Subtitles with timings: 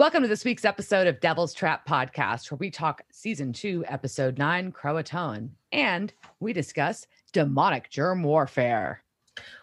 [0.00, 4.38] Welcome to this week's episode of Devil's Trap Podcast, where we talk season two, episode
[4.38, 9.02] nine, Croatoan, and we discuss demonic germ warfare.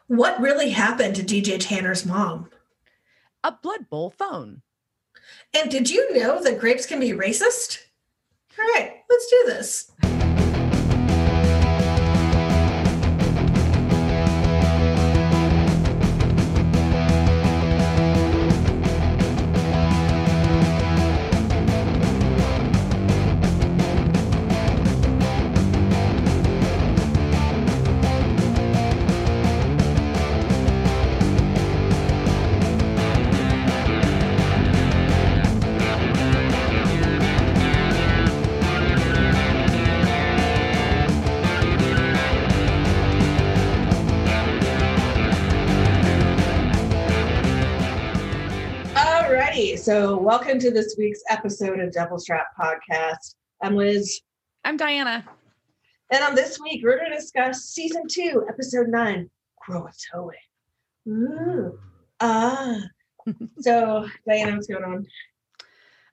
[0.05, 2.52] What really happened to DJ Tanner's mom?
[3.44, 4.62] A Blood Bowl phone.
[5.55, 7.79] And did you know that grapes can be racist?
[8.60, 9.92] All right, let's do this.
[49.87, 53.35] So welcome to this week's episode of Devil's Trap Podcast.
[53.61, 54.19] I'm Liz,
[54.66, 55.23] I'm Diana.
[56.11, 59.29] and on this week we're going to discuss season two, episode nine,
[59.66, 60.31] Croatoan.
[61.07, 61.79] Ooh,
[62.19, 62.81] ah.
[63.61, 65.07] so Diana, what's going on?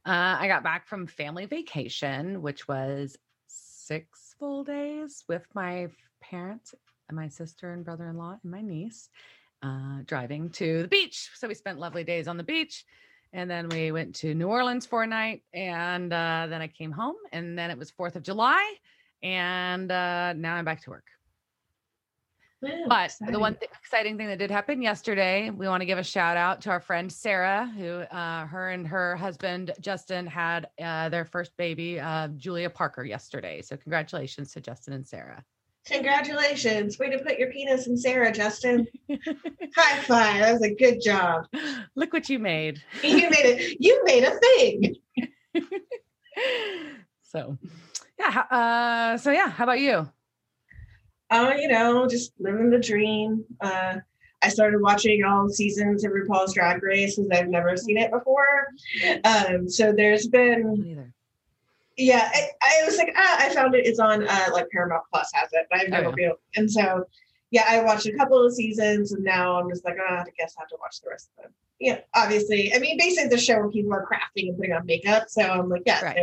[0.07, 3.17] Uh, I got back from family vacation, which was
[3.49, 5.89] six full days with my
[6.23, 6.77] parents
[7.09, 9.09] and my sister and brother in law and my niece,
[9.65, 11.31] uh, driving to the beach.
[11.35, 12.85] So we spent lovely days on the beach.
[13.35, 15.43] And then we went to New Orleans for a night.
[15.53, 17.17] And uh, then I came home.
[17.33, 18.75] And then it was 4th of July.
[19.23, 21.05] And uh, now I'm back to work.
[22.63, 25.99] Wow, But the one th- exciting thing that did happen yesterday, we want to give
[25.99, 30.69] a shout out to our friend Sarah, who uh, her and her husband Justin had
[30.83, 33.61] uh, their first baby, uh, Julia Parker, yesterday.
[33.61, 35.45] So congratulations to Justin and Sarah.
[35.87, 36.99] Congratulations.
[36.99, 38.87] Way to put your penis in Sarah, Justin.
[39.11, 40.41] High five.
[40.41, 41.47] That was a good job.
[41.95, 42.83] Look what you made.
[43.03, 43.77] You made it.
[43.81, 44.97] You made a thing.
[47.23, 47.59] so,
[48.19, 48.45] yeah.
[48.51, 50.09] Uh, so yeah, how about you?
[51.31, 53.45] Oh, you know, just living the dream.
[53.61, 53.97] Uh,
[54.43, 58.69] I started watching all seasons of RuPaul's Drag Race because I've never seen it before.
[59.25, 61.13] Um, so there's been.
[61.97, 63.87] Yeah, I, I was like, ah, I found it.
[63.87, 66.29] It's on uh, like Paramount Plus has it, but I've Oh, never yeah.
[66.29, 66.33] been.
[66.57, 67.05] And so,
[67.51, 70.55] yeah, I watched a couple of seasons, and now I'm just like, oh, I guess
[70.59, 71.53] I have to watch the rest of them.
[71.81, 72.73] Yeah, obviously.
[72.75, 75.25] I mean, basically, the show where people are crafting and putting on makeup.
[75.29, 76.19] So I'm like, yeah, Right.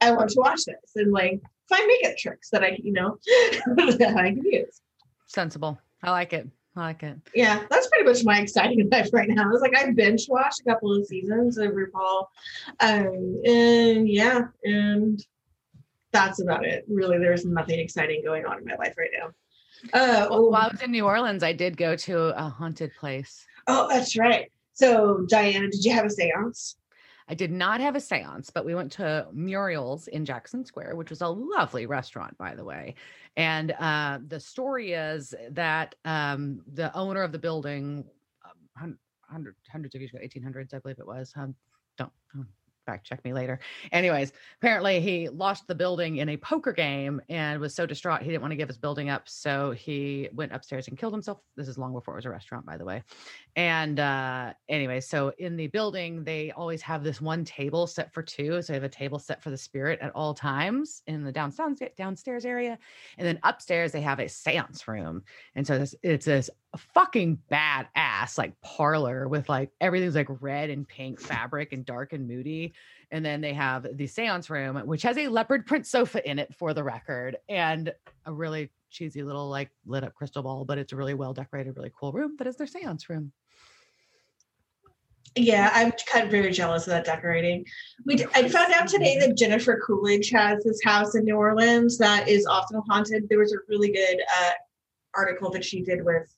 [0.00, 3.18] I, I want to watch this and like find makeup tricks that I, you know,
[3.66, 4.80] that I can use.
[5.26, 5.78] Sensible.
[6.02, 6.48] I like it.
[6.76, 7.16] I like it.
[7.34, 9.50] Yeah, that's pretty much my exciting life right now.
[9.52, 12.26] It's like I binge watched a couple of seasons of RuPaul.
[12.80, 15.24] Um, and yeah, and
[16.12, 16.84] that's about it.
[16.88, 19.28] Really, there's nothing exciting going on in my life right now.
[19.92, 23.44] Uh, Well, while I was in New Orleans, I did go to a haunted place.
[23.66, 24.50] oh, that's right.
[24.72, 26.76] So, Diana, did you have a seance?
[27.28, 31.10] I did not have a seance, but we went to Muriel's in Jackson Square, which
[31.10, 32.94] was a lovely restaurant, by the way.
[33.36, 38.04] And uh, the story is that um, the owner of the building,
[38.80, 41.32] um, hundred, hundreds of years ago, 1800s, I believe it was.
[41.34, 41.54] Um,
[41.96, 42.46] don't, don't
[42.84, 43.58] fact check me later.
[43.92, 48.28] Anyways, apparently he lost the building in a poker game and was so distraught he
[48.28, 49.28] didn't want to give his building up.
[49.28, 51.38] So he went upstairs and killed himself.
[51.56, 53.02] This is long before it was a restaurant, by the way.
[53.56, 58.22] And uh anyway, so in the building, they always have this one table set for
[58.22, 58.62] two.
[58.62, 61.90] So they have a table set for the spirit at all times in the downstairs
[61.96, 62.78] downstairs area.
[63.18, 65.22] And then upstairs they have a seance room.
[65.54, 70.86] And so this it's this fucking badass like parlor with like everything's like red and
[70.86, 72.72] pink fabric and dark and moody.
[73.10, 76.54] And then they have the seance room, which has a leopard print sofa in it
[76.54, 77.92] for the record, and
[78.26, 81.76] a really cheesy little like lit up crystal ball, but it's a really well decorated,
[81.76, 83.32] really cool room that is their seance room.
[85.36, 87.64] Yeah, I'm kind of very jealous of that decorating.
[88.04, 91.98] We d- I found out today that Jennifer Coolidge has this house in New Orleans
[91.98, 93.28] that is often haunted.
[93.28, 94.50] There was a really good uh,
[95.16, 96.32] article that she did with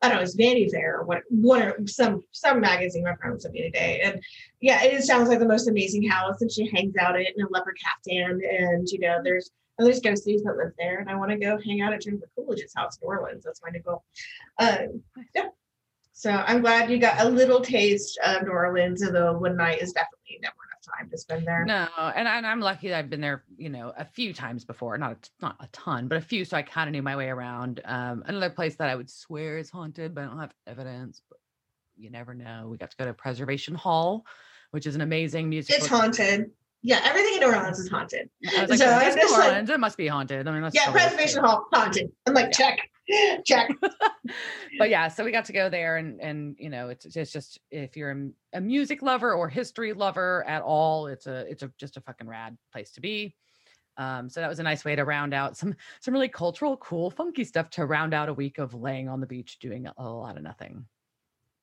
[0.00, 3.40] I don't know, it's Vanity Fair or what one or some some magazine my friend
[3.40, 4.00] sent me today.
[4.04, 4.22] And
[4.60, 6.40] yeah, it sounds like the most amazing house.
[6.40, 8.40] And she hangs out in a leopard caftan.
[8.48, 10.98] And you know, there's there's ghosties that live there.
[10.98, 13.44] And I want to go hang out at Jennifer Coolidge's house in New Orleans.
[13.44, 14.04] That's my new goal.
[14.58, 15.02] Um,
[15.34, 15.48] yeah.
[16.12, 19.92] So I'm glad you got a little taste of New Orleans, although one night is
[19.92, 20.54] definitely never
[20.96, 21.64] time to spend there.
[21.64, 24.64] No, and, I- and I'm lucky that I've been there, you know, a few times
[24.64, 24.96] before.
[24.98, 26.44] Not a, t- not a ton, but a few.
[26.44, 27.80] So I kind of knew my way around.
[27.84, 31.22] Um, another place that I would swear is haunted, but I don't have evidence.
[31.28, 31.38] But
[31.96, 32.68] you never know.
[32.70, 34.24] We got to go to Preservation Hall,
[34.70, 35.76] which is an amazing musical.
[35.78, 36.50] It's haunted.
[36.82, 38.30] Yeah, everything in New Orleans is haunted.
[38.56, 39.70] I was like, So "Oh, I'm it's New just like- Orleans.
[39.70, 40.46] it must be haunted.
[40.46, 41.42] I mean, that's Yeah, Preservation.
[41.42, 42.12] Hall haunted.
[42.26, 42.50] I'm like, Yeah.
[42.70, 42.90] check.
[43.44, 43.70] Check.
[44.78, 47.58] but yeah, so we got to go there and and you know, it's it's just
[47.70, 51.72] if you're a, a music lover or history lover at all, it's a it's a
[51.78, 53.34] just a fucking rad place to be.
[53.96, 57.10] Um, so that was a nice way to round out some some really cultural, cool,
[57.10, 60.36] funky stuff to round out a week of laying on the beach doing a, lot
[60.36, 60.84] of nothing.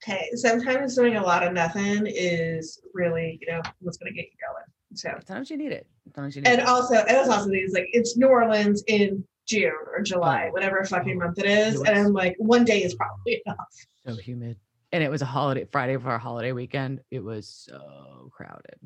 [0.03, 4.25] Okay, sometimes doing a lot of nothing is really, you know, what's going to get
[4.25, 4.65] you going.
[4.94, 5.88] So sometimes you need it.
[6.03, 6.68] Sometimes you need and it.
[6.68, 11.18] also, and it's also things like it's New Orleans in June or July, whatever fucking
[11.18, 13.57] month it is, and I'm like, one day is probably enough.
[14.06, 14.57] So humid,
[14.92, 17.01] and it was a holiday Friday for our holiday weekend.
[17.12, 18.80] It was so crowded.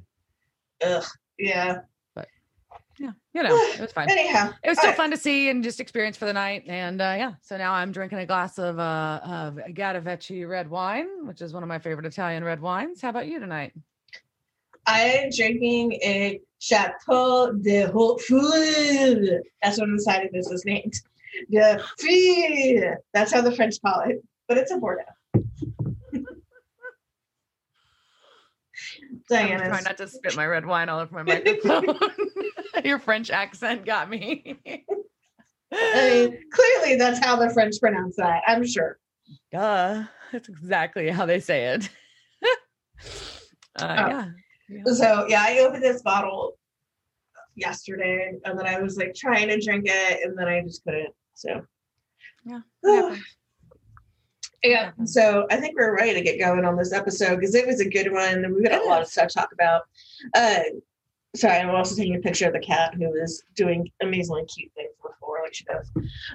[0.84, 1.06] Ugh,
[1.38, 1.80] yeah.
[3.00, 4.10] Yeah, you know, it was fine.
[4.10, 6.64] Anyhow, It was still fun to see and just experience for the night.
[6.68, 11.42] And uh, yeah, so now I'm drinking a glass of uh, of red wine, which
[11.42, 13.02] is one of my favorite Italian red wines.
[13.02, 13.74] How about you tonight?
[14.86, 19.42] I'm drinking a Chateau de Haute Food.
[19.62, 20.94] That's what the side of this is named.
[21.50, 22.96] De Fille.
[23.14, 25.04] That's how the French call it, but it's a Bordeaux.
[29.30, 29.64] Diana.
[29.64, 31.98] I'm trying not to spit my red wine all over my microphone.
[32.84, 34.58] Your French accent got me.
[35.72, 38.42] I mean, clearly that's how the French pronounce that.
[38.48, 38.98] I'm sure.
[39.52, 40.04] Duh.
[40.32, 41.90] That's exactly how they say it.
[42.44, 42.48] uh,
[43.80, 44.08] oh.
[44.08, 44.26] yeah.
[44.70, 44.94] Yeah.
[44.94, 46.58] So yeah, I opened this bottle
[47.56, 51.14] yesterday, and then I was like trying to drink it, and then I just couldn't.
[51.34, 51.62] So
[52.46, 53.16] yeah.
[54.64, 54.92] Yeah.
[55.06, 57.90] So I think we're ready to get going on this episode because it was a
[57.90, 59.84] good one we've got a lot of stuff to talk about.
[60.34, 60.60] Uh,
[61.36, 64.92] sorry, I'm also taking a picture of the cat who is doing amazingly cute things
[65.04, 65.92] on the floor like she does.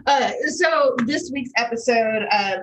[0.06, 2.58] Uh, so this week's episode, uh,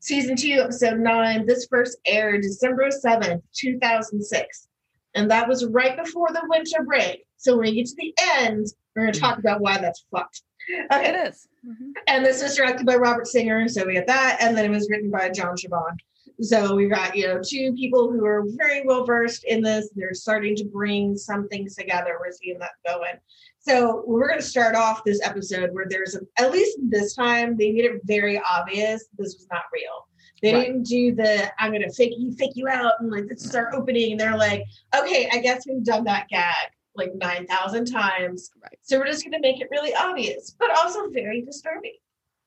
[0.00, 4.68] season two, episode nine, this first aired December 7th, 2006.
[5.14, 7.24] And that was right before the winter break.
[7.36, 10.42] So when we get to the end, we're going to talk about why that's fucked.
[10.90, 11.10] Okay.
[11.10, 11.46] It is.
[11.66, 11.90] Mm-hmm.
[12.06, 14.38] And this was directed by Robert Singer, so we got that.
[14.40, 15.96] And then it was written by John Shiban.
[16.40, 19.90] So we got, you know, two people who are very well versed in this.
[19.94, 22.18] They're starting to bring some things together.
[22.20, 23.14] We're seeing that going.
[23.60, 27.56] So we're going to start off this episode where there's a, at least this time
[27.56, 30.08] they made it very obvious this was not real.
[30.44, 30.66] They right.
[30.66, 33.54] didn't do the I'm going to fake you, fake you out, and like this is
[33.54, 34.12] our opening.
[34.12, 34.64] And They're like,
[34.94, 38.50] okay, I guess we've done that gag like 9,000 times.
[38.62, 38.78] Right.
[38.82, 41.94] So we're just going to make it really obvious, but also very disturbing.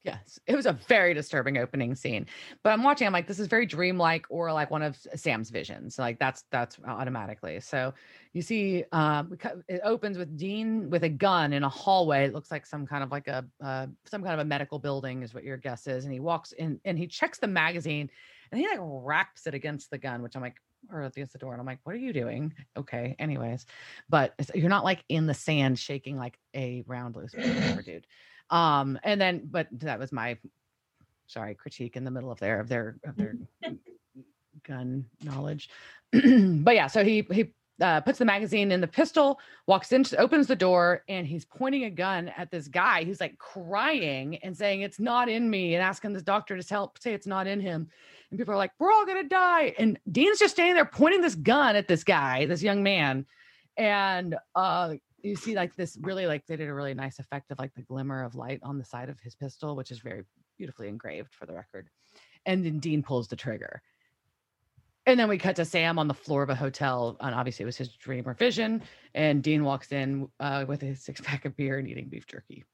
[0.04, 2.28] Yes, it was a very disturbing opening scene.
[2.64, 6.00] But I'm watching, I'm like, this is very dreamlike or like one of Sam's visions.
[6.00, 7.60] Like that's that's automatically.
[7.60, 7.94] So
[8.38, 9.36] you see, um,
[9.68, 12.24] it opens with Dean with a gun in a hallway.
[12.26, 15.24] It looks like some kind of like a uh, some kind of a medical building
[15.24, 16.04] is what your guess is.
[16.06, 18.12] And he walks in and he checks the magazine
[18.52, 20.58] and he like wraps it against the gun, which I'm like,
[20.92, 21.54] or against the door.
[21.54, 22.54] And I'm like, what are you doing?
[22.78, 23.16] Okay.
[23.18, 23.66] Anyways,
[24.08, 28.06] but you're not like in the sand shaking like a round loose dude.
[28.52, 30.38] Um, and then, but that was my
[31.26, 33.34] sorry critique in the middle of their of their of their
[34.64, 35.72] gun knowledge.
[36.12, 40.48] but yeah, so he he uh, puts the magazine in the pistol, walks in, opens
[40.48, 44.82] the door, and he's pointing a gun at this guy who's like crying and saying,
[44.82, 47.90] It's not in me, and asking this doctor to help say it's not in him
[48.30, 51.36] and people are like, "We're all gonna die," and Dean's just standing there pointing this
[51.36, 53.26] gun at this guy, this young man,
[53.78, 57.60] and uh, you see like this really like they did a really nice effect of
[57.60, 60.24] like the glimmer of light on the side of his pistol, which is very
[60.58, 61.90] beautifully engraved for the record.
[62.46, 63.82] And then Dean pulls the trigger.
[65.08, 67.66] And then we cut to Sam on the floor of a hotel, and obviously it
[67.66, 68.84] was his dream or vision.
[69.16, 72.66] And Dean walks in uh, with a six pack of beer and eating beef jerky.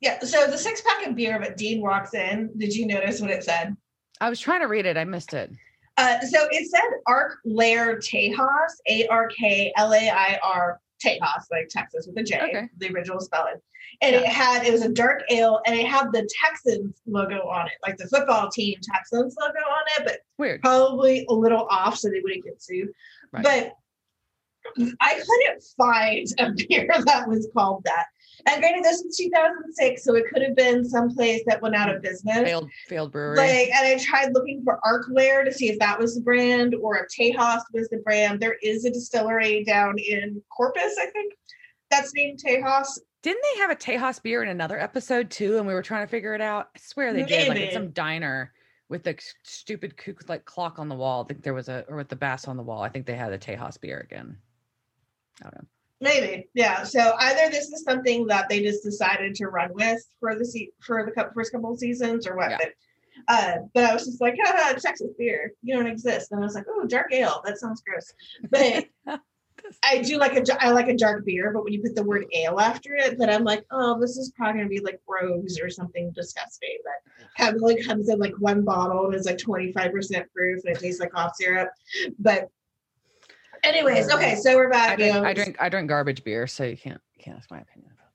[0.00, 0.20] Yeah.
[0.20, 2.50] So the six pack of beer, but Dean walks in.
[2.56, 3.76] Did you notice what it said?
[4.20, 4.96] I was trying to read it.
[4.96, 5.50] I missed it.
[5.96, 11.44] Uh, so it said Ark Lair Tejas, A R K L A I R Tejas,
[11.50, 12.68] like Texas with a J, okay.
[12.78, 13.56] the original spelling.
[14.02, 14.20] And yeah.
[14.20, 17.74] it had it was a dark ale, and it had the Texans logo on it,
[17.82, 22.08] like the football team Texans logo on it, but weird, probably a little off, so
[22.08, 22.88] they wouldn't get sued.
[23.32, 23.42] Right.
[23.42, 23.72] But
[25.00, 28.06] I couldn't find a beer that was called that.
[28.46, 32.02] And granted, this was 2006, so it could have been someplace that went out of
[32.02, 32.38] business.
[32.38, 33.36] Failed, failed brewery.
[33.36, 36.98] Like, and I tried looking for Arklair to see if that was the brand or
[36.98, 38.40] if Tejas was the brand.
[38.40, 41.34] There is a distillery down in Corpus, I think,
[41.90, 42.98] that's named Tejas.
[43.22, 45.58] Didn't they have a Tejas beer in another episode too?
[45.58, 46.70] And we were trying to figure it out.
[46.74, 47.32] I swear they Maybe.
[47.32, 47.48] did.
[47.48, 48.52] Like in some diner
[48.88, 51.22] with the stupid kook like clock on the wall.
[51.22, 52.82] I think there was a, or with the bass on the wall.
[52.82, 54.36] I think they had a Tejas beer again.
[55.40, 55.68] I don't know.
[56.00, 56.82] Maybe, yeah.
[56.82, 60.72] So either this is something that they just decided to run with for the se-
[60.80, 62.50] for the first couple of seasons, or what.
[62.50, 62.58] Yeah.
[62.58, 62.72] But,
[63.28, 66.32] uh, but I was just like, ah, Texas beer, you don't exist.
[66.32, 68.12] And I was like, oh, dark ale, that sounds gross.
[68.50, 68.86] But
[69.84, 72.24] I do like a I like a dark beer, but when you put the word
[72.32, 75.68] ale after it, then I'm like, oh, this is probably gonna be like rose or
[75.68, 76.78] something disgusting.
[76.82, 81.00] But heavily comes in like one bottle and it's like 25% proof and it tastes
[81.00, 81.70] like cough syrup.
[82.18, 82.48] But
[83.64, 84.92] anyways, okay, so we're back.
[84.92, 87.36] I drink, you know, I drink I drink garbage beer, so you can't you can't
[87.36, 88.08] ask my opinion about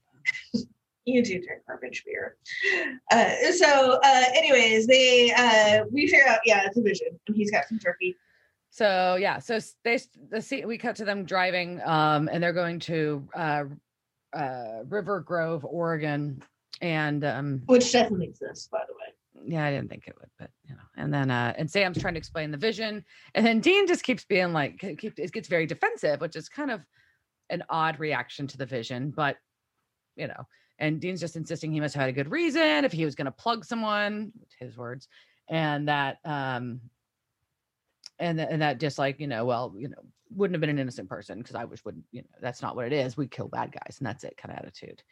[0.54, 0.66] that.
[1.06, 2.38] you do drink garbage beer.
[3.12, 7.52] Uh, so uh, anyways, they uh, we figure out yeah, it's a vision and he's
[7.52, 8.16] got some turkey.
[8.70, 10.00] So yeah, so they
[10.30, 13.64] the see we cut to them driving, um, and they're going to uh,
[14.34, 16.44] uh, River Grove, Oregon,
[16.82, 19.05] and um, Which definitely exists, by the way.
[19.48, 22.14] Yeah, I didn't think it would, but you know, and then uh, and Sam's trying
[22.16, 25.66] to explain the vision, and then Dean just keeps being like, keep, it gets very
[25.66, 26.82] defensive, which is kind of
[27.50, 29.38] an odd reaction to the vision, but
[30.16, 30.48] you know,
[30.80, 33.26] and Dean's just insisting he must have had a good reason if he was going
[33.26, 35.08] to plug someone, his words,
[35.50, 36.82] and that um,
[38.20, 40.04] and th- and that just like you know, well, you know,
[40.36, 42.86] wouldn't have been an innocent person because I wish wouldn't, you know, that's not what
[42.86, 43.18] it is.
[43.18, 45.04] We kill bad guys, and that's it, kind of attitude.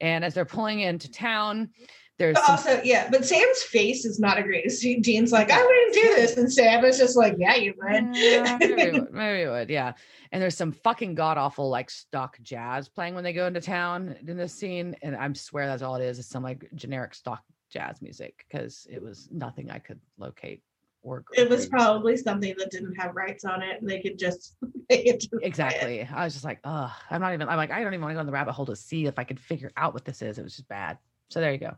[0.00, 1.24] And as they're pulling into mm-hmm.
[1.24, 1.70] town,
[2.18, 4.68] there's some also, yeah, but Sam's face is not a great.
[5.02, 8.16] Dean's like, I wouldn't do this, and Sam is just like, Yeah, you would.
[8.16, 9.92] Yeah, maybe, would, maybe would, yeah.
[10.32, 14.16] And there's some fucking god awful like stock jazz playing when they go into town
[14.26, 16.18] in this scene, and I swear that's all it is.
[16.18, 20.62] It's some like generic stock jazz music because it was nothing I could locate
[21.02, 21.24] or.
[21.32, 24.56] It was probably something that didn't have rights on it, and they could just
[24.88, 25.46] they could just it.
[25.46, 26.02] exactly.
[26.02, 27.48] I was just like, oh, I'm not even.
[27.48, 29.18] I'm like, I don't even want to go in the rabbit hole to see if
[29.18, 30.38] I could figure out what this is.
[30.38, 30.98] It was just bad.
[31.30, 31.74] So there you go.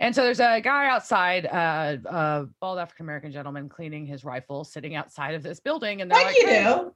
[0.00, 4.64] And so there's a guy outside, uh, a bald African American gentleman cleaning his rifle,
[4.64, 6.94] sitting outside of this building, and they're Like like, you "Hey, do.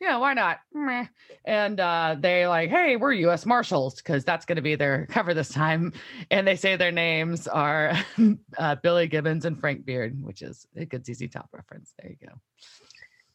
[0.00, 0.58] Yeah, why not?
[0.72, 1.06] Meh.
[1.44, 3.46] And uh, they like, hey, we're U.S.
[3.46, 5.92] Marshals because that's going to be their cover this time.
[6.30, 7.92] And they say their names are
[8.58, 11.92] uh, Billy Gibbons and Frank Beard, which is a good ZZ Top reference.
[11.98, 12.34] There you go.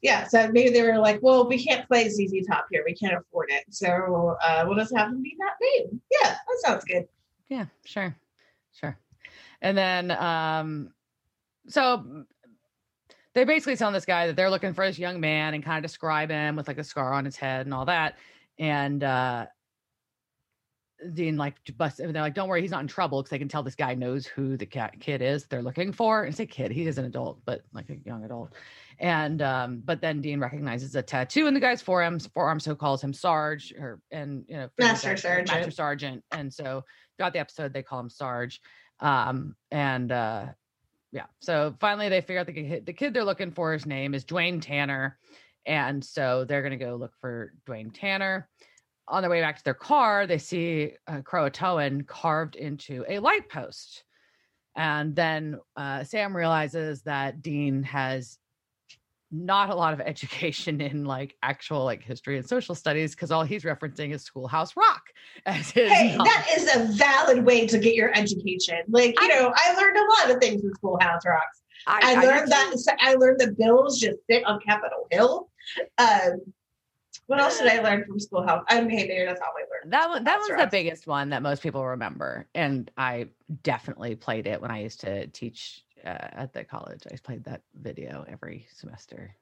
[0.01, 2.83] Yeah, so maybe they were like, well, we can't play ZZ Top here.
[2.85, 3.65] We can't afford it.
[3.69, 6.01] So uh, we'll just have them be that name.
[6.09, 7.07] Yeah, that sounds good.
[7.49, 8.15] Yeah, sure,
[8.71, 8.97] sure.
[9.61, 10.93] And then, um,
[11.67, 12.25] so
[13.36, 15.89] they basically telling this guy that they're looking for this young man and kind of
[15.89, 18.17] describe him with like a scar on his head and all that.
[18.57, 19.45] And uh,
[21.13, 22.00] Dean like bust.
[22.01, 23.93] and They're like, "Don't worry, he's not in trouble because they can tell this guy
[23.93, 27.05] knows who the cat kid is they're looking for." And say kid, he is an
[27.05, 28.53] adult, but like a young adult.
[29.00, 33.01] And um, but then Dean recognizes a tattoo in the guy's forearm, forearm, so calls
[33.01, 35.48] him Sarge, or and you know, Master out- Sergeant.
[35.57, 36.24] Master Sergeant.
[36.31, 36.83] And so
[37.15, 38.59] throughout the episode, they call him Sarge.
[39.00, 40.48] Um, and uh,
[41.11, 43.73] yeah, so finally they figure out the kid, the kid they're looking for.
[43.73, 45.17] His name is Dwayne Tanner,
[45.65, 48.49] and so they're gonna go look for Dwayne Tanner
[49.09, 53.49] on their way back to their car, they see a Croatoan carved into a light
[53.49, 54.03] post.
[54.75, 58.37] And then uh, Sam realizes that Dean has
[59.31, 63.43] not a lot of education in like actual like history and social studies because all
[63.43, 65.03] he's referencing is Schoolhouse Rock
[65.45, 66.31] as his Hey, knowledge.
[66.31, 68.77] that is a valid way to get your education.
[68.89, 71.62] Like, you I- know, I learned a lot of things in Schoolhouse Rocks.
[71.88, 72.98] I, I learned did that.
[73.00, 75.50] I learned the Bills just sit on Capitol Hill.
[75.98, 76.41] Um,
[77.27, 78.63] what else did I learn from Schoolhouse?
[78.69, 79.93] I mean, maybe that's all I learned.
[79.93, 83.27] that one that was the biggest one that most people remember and i
[83.63, 87.62] definitely played it when i used to teach uh, at the college i played that
[87.75, 89.36] video every semester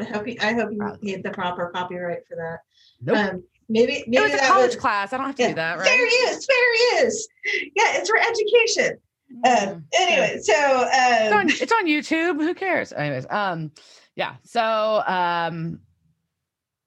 [0.00, 2.58] I hope you, I hope you get the proper copyright for that.
[3.00, 3.16] nope.
[3.16, 5.54] Um, maybe maybe it was a college was, class i don't have to yeah, do
[5.54, 7.28] that right Fair use, fair use.
[7.76, 8.98] Yeah, it's for education.
[9.44, 10.00] Uh, Mm, yeah.
[10.00, 10.54] anyway, so
[10.90, 12.40] it's um, on, it's on YouTube.
[12.40, 12.92] Who cares?
[12.92, 13.70] Anyways, um,
[14.16, 14.36] yeah.
[14.42, 15.80] So, um,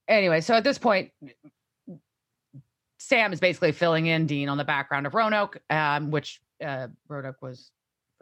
[0.07, 1.11] anyway, so at this point,
[2.97, 7.41] Sam is basically filling in Dean on the background of Roanoke, um, which uh, Roanoke
[7.41, 7.71] was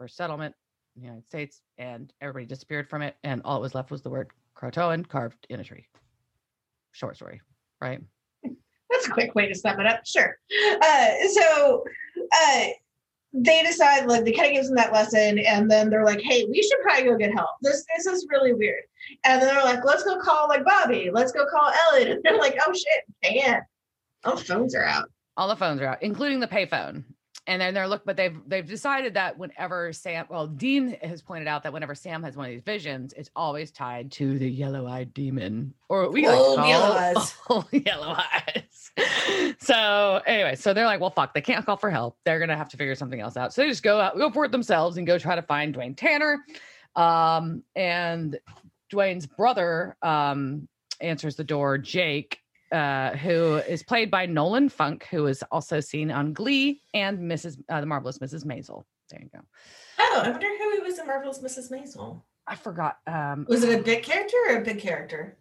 [0.00, 0.54] for settlement
[0.96, 4.00] in the United States, and everybody disappeared from it, and all it was left was
[4.00, 5.86] the word Croatoan carved in a tree.
[6.92, 7.42] Short story,
[7.82, 8.00] right?
[8.90, 10.00] that's a quick way to sum it up.
[10.06, 10.38] Sure.
[10.82, 11.84] Uh, so
[12.16, 12.64] uh,
[13.34, 16.46] they decide, like, they kind of gives them that lesson, and then they're like, "Hey,
[16.46, 17.50] we should probably go get help.
[17.60, 18.84] This this is really weird."
[19.26, 21.10] And then they're like, "Let's go call like Bobby.
[21.12, 23.64] Let's go call Ellen." And they're like, "Oh shit, can't.
[24.24, 27.02] All phones are out." all the phones are out, including the payphone.
[27.46, 31.48] And then they're look, but they've they've decided that whenever Sam, well, Dean has pointed
[31.48, 35.14] out that whenever Sam has one of these visions, it's always tied to the yellow-eyed
[35.14, 37.34] demon, or we like Old call yellow eyes.
[37.48, 39.56] old yellow eyes.
[39.60, 42.18] So anyway, so they're like, well, fuck, they can't call for help.
[42.24, 43.52] They're gonna have to figure something else out.
[43.54, 45.96] So they just go out, go for it themselves, and go try to find Dwayne
[45.96, 46.44] Tanner.
[46.94, 48.38] Um, and
[48.92, 50.68] Dwayne's brother um
[51.00, 52.38] answers the door, Jake,
[52.72, 57.58] uh, who is played by Nolan Funk, who is also seen on Glee and Mrs.
[57.68, 58.44] Uh, the Marvelous Mrs.
[58.44, 58.84] Maisel.
[59.10, 59.40] There you go.
[59.98, 61.70] Oh, I wonder who he was in Marvelous Mrs.
[61.72, 62.22] Maisel.
[62.46, 62.98] I forgot.
[63.06, 65.36] Um, Was it a big character or a big character?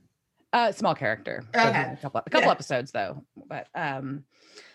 [0.51, 1.43] Uh, small character.
[1.55, 1.93] Okay.
[1.93, 2.51] A couple, a couple Yeah.
[2.51, 4.23] episodes though, but um,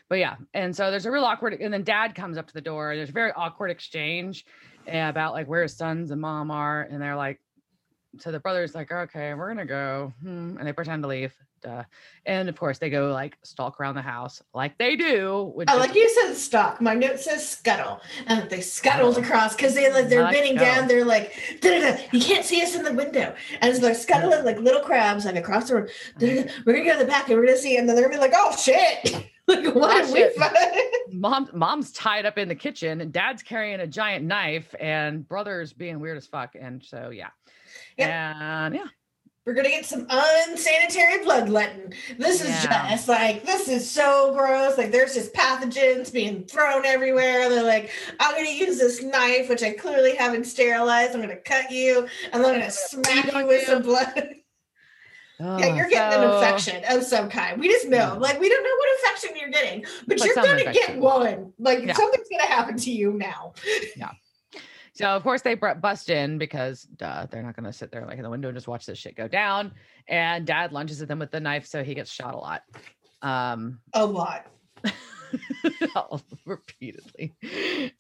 [0.08, 0.36] but yeah.
[0.54, 2.92] And so there's a real awkward, and then dad comes up to the door.
[2.92, 4.44] And there's a very awkward exchange
[4.86, 7.40] about like where his sons and mom are, and they're like,
[8.20, 11.34] so the brother's like, okay, we're gonna go, hmm, and they pretend to leave.
[11.64, 11.82] Duh.
[12.26, 15.50] And of course, they go like stalk around the house like they do.
[15.54, 16.80] Which I is- like you said stalk.
[16.80, 19.26] My note says scuttle, and they scuttled uh-huh.
[19.26, 20.86] across because they like they're bending down.
[20.86, 24.00] They're like, "Da-da-da, you can't see us in the window, and so they're mm-hmm.
[24.00, 25.88] scuttling like little crabs like across the room.
[26.18, 26.62] Da-da-da, mm-hmm.
[26.66, 28.20] We're gonna go to the back and we're gonna see, and then they're gonna be
[28.20, 33.12] like, "Oh shit!" like what Oh, we mom mom's tied up in the kitchen and
[33.12, 37.28] dad's carrying a giant knife and brother's being weird as fuck and so yeah
[37.98, 38.86] and yeah
[39.46, 41.92] We're gonna get some unsanitary bloodletting.
[42.18, 42.88] This is Yeah.
[42.90, 44.78] just like this is so gross.
[44.78, 47.50] Like there's just pathogens being thrown everywhere.
[47.50, 51.14] They're like, I'm gonna use this knife, which I clearly haven't sterilized.
[51.14, 54.14] I'm gonna cut you, and then I'm gonna smack you with some blood.
[55.40, 57.60] yeah, you're getting an Oh, infection of some kind.
[57.60, 58.12] We just know, Yeah.
[58.12, 61.52] like, we don't know what infection you're getting, but Like you're gonna get one.
[61.58, 61.92] Like Yeah.
[61.92, 63.52] something's gonna happen to you now.
[64.94, 68.16] So of course they bust in because duh, they're not going to sit there like
[68.16, 69.72] in the window and just watch this shit go down.
[70.06, 72.62] And dad lunges at them with the knife, so he gets shot a lot,
[73.22, 74.46] um, A lot.
[76.44, 77.32] repeatedly.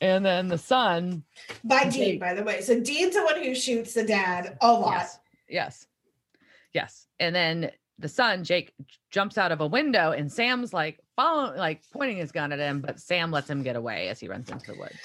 [0.00, 1.24] And then the son,
[1.64, 1.88] By.
[1.88, 2.60] Dean, by the way.
[2.60, 4.92] So Dean's the one who shoots the dad a lot.
[4.92, 5.86] yes, yes,
[6.72, 7.06] yes.
[7.18, 8.72] And then the son, Jake,
[9.10, 12.80] jumps out of a window, and Sam's like following, like pointing his gun at him,
[12.80, 14.98] but Sam lets him get away as he runs into the woods.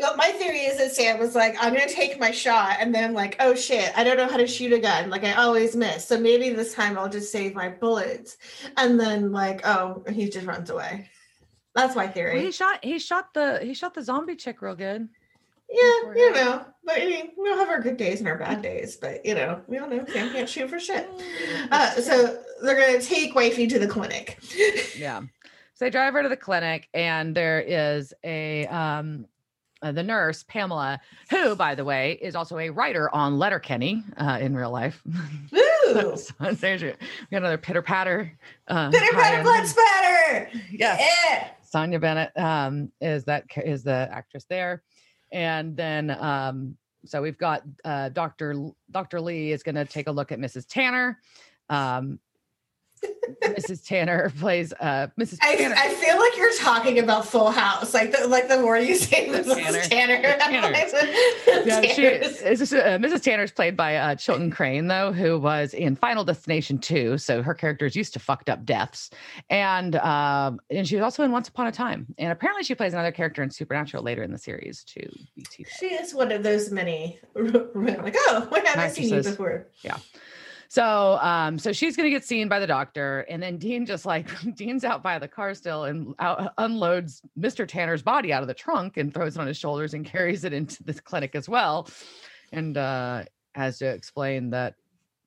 [0.00, 3.12] Well, my theory is that Sam was like, I'm gonna take my shot, and then
[3.12, 5.10] like, oh shit, I don't know how to shoot a gun.
[5.10, 6.06] Like I always miss.
[6.06, 8.38] So maybe this time I'll just save my bullets.
[8.78, 11.10] And then like, oh, he just runs away.
[11.74, 12.40] That's my Well, theory.
[12.40, 15.08] he shot, he shot the, he shot the zombie chick real good.
[15.70, 16.64] yeah, you know.
[16.82, 18.96] But I mean, we all have our good days and our bad days.
[18.96, 21.08] But you know, we all know Sam can't shoot for shit.
[21.70, 24.38] Uh, so they're gonna take wifey to the clinic.
[24.96, 29.24] yeah so they drive her to the clinic and there is a um
[29.82, 34.38] uh, the nurse pamela who by the way is also a writer on letterkenny uh
[34.40, 35.02] in real life
[35.52, 36.16] Woo!
[36.16, 38.36] so there's your we got another pitter patter
[38.68, 40.50] uh Pitter patter, blood spatter.
[40.70, 41.48] yeah Yeah.
[41.74, 44.82] sonja bennett um is that is the actress there
[45.32, 46.76] and then um
[47.06, 48.54] so we've got uh dr
[48.90, 51.18] dr lee is going to take a look at mrs tanner
[51.70, 52.18] um
[53.42, 57.94] mrs tanner plays uh mrs I, tanner I feel like you're talking about Full House,
[57.94, 59.54] like the like the more you say Mrs.
[59.54, 59.82] Tanner.
[59.82, 60.22] Tanner.
[60.22, 61.66] The Tanners.
[61.66, 63.22] yeah, she is just, uh, Mrs.
[63.22, 67.18] Tanner's played by uh, Chilton Crane, though, who was in Final Destination 2.
[67.18, 69.10] So her character is used to fucked up deaths,
[69.48, 72.92] and um, and she was also in Once Upon a Time, and apparently she plays
[72.92, 75.08] another character in Supernatural later in the series too.
[75.36, 75.66] BT.
[75.78, 79.32] She is one of those many like, oh, why haven't I seen you Actresses.
[79.32, 79.66] before?
[80.70, 84.28] So um, so she's gonna get seen by the doctor, and then Dean just like
[84.54, 87.66] Dean's out by the car still and out, unloads Mr.
[87.66, 90.52] Tanner's body out of the trunk and throws it on his shoulders and carries it
[90.52, 91.88] into the clinic as well,
[92.52, 93.24] and uh,
[93.56, 94.76] has to explain that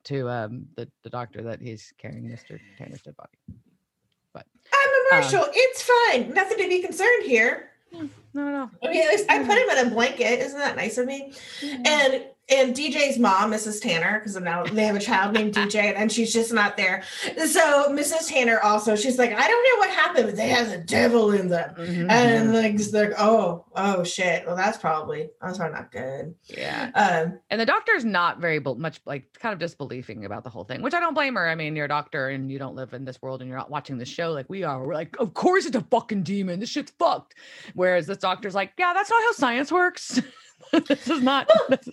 [0.06, 2.58] to um, the the doctor that he's carrying Mr.
[2.77, 3.38] Tanner's dead body.
[4.32, 5.45] But I'm a marshal.
[5.51, 6.34] it's fine.
[6.34, 7.69] Nothing to be concerned here.
[7.91, 10.39] No, no, I mean, at least I put him in a blanket.
[10.39, 11.34] Isn't that nice of me?
[11.62, 13.82] And and DJ's mom, Mrs.
[13.82, 17.01] Tanner, because now they have a child named DJ, and she's just not there.
[17.47, 18.27] So Mrs.
[18.27, 21.47] Tanner also, she's like, I don't know what happened, but they have a devil in
[21.47, 21.73] them.
[21.77, 24.45] Mhm, And like, like, oh, oh shit.
[24.45, 26.36] Well, that's probably that's probably not good.
[26.47, 26.91] yeah.
[26.95, 30.65] Um, And the doctor's not very bel- much like kind of disbelieving about the whole
[30.65, 31.47] thing, which I don't blame her.
[31.47, 33.71] I mean, you're a doctor and you don't live in this world and you're not
[33.71, 34.86] watching the show like we are.
[34.86, 36.60] We're like, of course it's a fucking demon.
[36.60, 37.36] This shit's fucked.
[37.73, 40.21] Whereas this doctor's like, yeah, that's not how science works.
[40.88, 41.49] this is not.
[41.69, 41.86] but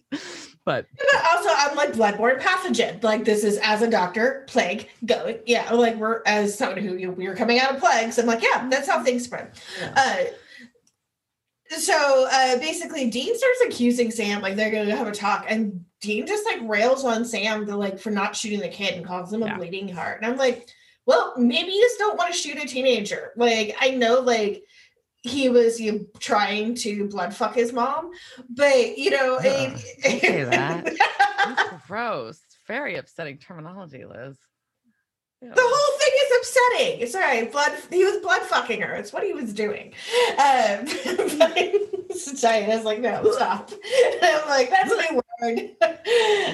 [0.65, 0.87] but
[1.33, 3.03] also, I'm like bloodborne pathogen.
[3.03, 5.39] Like this is as a doctor, plague going.
[5.47, 8.19] Yeah, like we're as someone who you, we were coming out of plagues.
[8.19, 9.53] I'm like, yeah, that's how things spread.
[9.97, 10.17] Uh,
[11.79, 16.27] so uh, basically, Dean starts accusing Sam, like they're gonna have a talk, and Dean
[16.27, 19.43] just like rails on Sam to like for not shooting the kid and calls him
[19.43, 19.57] a Yeah.
[19.57, 20.21] bleeding heart.
[20.21, 20.69] And I'm like,
[21.07, 23.33] well, maybe you just don't want to shoot a teenager.
[23.37, 24.65] Like I know, like
[25.23, 28.11] he was you trying to blood fuck his mom,
[28.49, 30.85] but you know, Ugh, it- don't say that.
[31.45, 32.41] that's gross.
[32.67, 34.39] Very upsetting terminology, Liz.
[35.43, 35.49] Ew.
[35.55, 37.07] The whole thing is upsetting.
[37.09, 37.73] Sorry, blood.
[37.91, 38.95] He was blood fucking her.
[38.95, 39.95] It's what he was doing.
[40.33, 40.85] Um,
[41.39, 43.71] but Diana's like, no, stop.
[44.23, 45.71] I'm like, that's my word.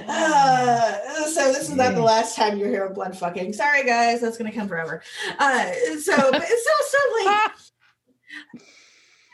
[0.09, 3.53] Uh, so this is not the last time you hear of blood fucking.
[3.53, 5.03] Sorry, guys, that's gonna come forever.
[5.39, 7.51] Uh, so, but it's also like.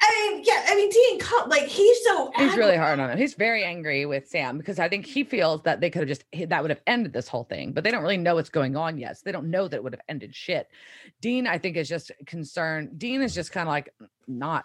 [0.04, 3.18] I mean, yeah, I mean, Dean, like he's so He's really hard on him.
[3.18, 6.24] He's very angry with Sam because I think he feels that they could have just
[6.48, 8.98] that would have ended this whole thing, but they don't really know what's going on
[8.98, 9.16] yet.
[9.16, 10.68] So they don't know that it would have ended shit.
[11.20, 12.98] Dean, I think, is just concerned.
[12.98, 13.94] Dean is just kind of like
[14.26, 14.64] not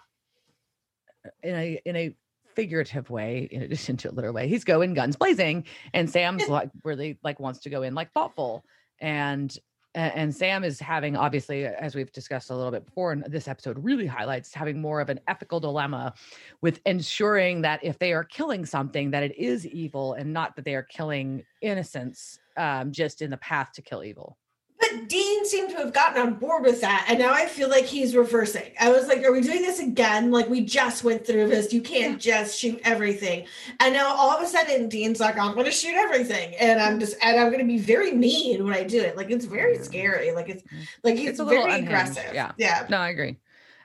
[1.44, 2.16] in a in a
[2.56, 4.48] figurative way, in addition to a literal way.
[4.48, 8.64] He's going guns blazing, and Sam's like really like wants to go in like thoughtful
[9.00, 9.56] and.
[9.98, 13.82] And Sam is having, obviously, as we've discussed a little bit before, and this episode
[13.82, 16.14] really highlights having more of an ethical dilemma
[16.60, 20.64] with ensuring that if they are killing something that it is evil and not that
[20.64, 24.38] they are killing innocents um, just in the path to kill evil
[24.80, 27.84] But Dean seemed to have gotten on board with that, and now I feel like
[27.84, 28.70] he's reversing.
[28.80, 30.30] I was like, "Are we doing this again?
[30.30, 31.72] Like we just went through this.
[31.72, 33.46] You can't just shoot everything."
[33.80, 37.00] And now all of a sudden, Dean's like, "I'm going to shoot everything," and I'm
[37.00, 39.16] just and I'm going to be very mean when I do it.
[39.16, 40.30] Like it's very scary.
[40.32, 40.62] Like it's
[41.02, 42.34] like he's It's a little very unhinged, aggressive.
[42.34, 42.52] yeah.
[42.56, 42.86] yeah.
[42.88, 43.36] no i agree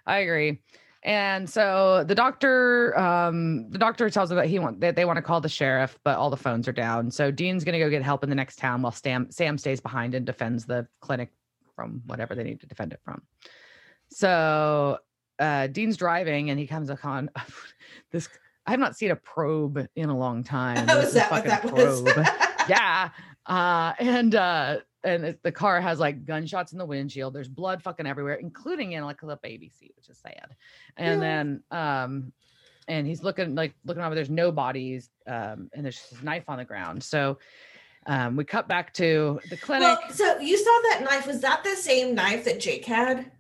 [0.06, 0.60] i agree
[1.04, 5.18] and so the doctor um the doctor tells them that he want that they want
[5.18, 7.12] to call the sheriff but all the phones are down.
[7.12, 9.82] So dean's going to go get help in the next town while sam sam stays
[9.82, 11.30] behind and defends the clinic
[11.76, 13.22] from whatever they need to defend it from.
[14.10, 15.00] So
[15.39, 17.30] uh dean's driving and he comes upon
[18.12, 18.30] this
[18.66, 20.88] i've not seen a probe in a long time.
[20.88, 22.70] Was is that what fucking that was?
[22.70, 23.10] yeah
[23.46, 27.82] uh and uh and it, the car has like gunshots in the windshield there's blood
[27.84, 30.56] fucking everywhere including in like the baby seat which is sad
[30.98, 31.28] and Yeah.
[31.28, 32.34] then um
[32.88, 36.58] and he's looking like looking over there's no bodies um and there's just knife on
[36.58, 37.38] the ground so
[38.06, 41.26] um we cut back to the clinic Well, so you saw that knife.
[41.28, 43.32] Was that the same knife that Jake had?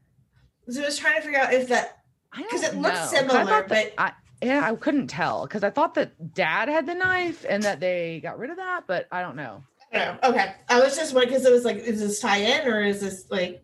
[0.69, 1.97] So I was trying to figure out if that
[2.35, 5.69] because it looks similar, I thought that- but- I, yeah i couldn't tell because i
[5.69, 9.21] thought that dad had the knife and that they got rid of that but i
[9.21, 10.17] don't know know.
[10.23, 10.53] Okay.
[10.69, 13.25] I was just wondering because it was like, is this tie in or is this
[13.29, 13.63] like,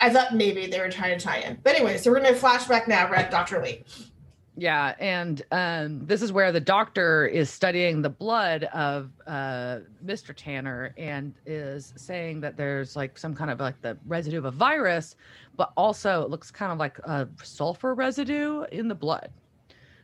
[0.00, 1.58] I thought maybe they were trying to tie in.
[1.62, 3.10] But anyway, so we're going to flashback now.
[3.10, 3.62] We're Dr.
[3.62, 3.84] Lee.
[4.56, 10.34] Yeah, and um, this is where the doctor is studying the blood of uh, Mr.
[10.36, 14.50] Tanner and is saying that there's like some kind of like the residue of a
[14.50, 15.16] virus,
[15.56, 19.30] but also it looks kind of like a sulfur residue in the blood.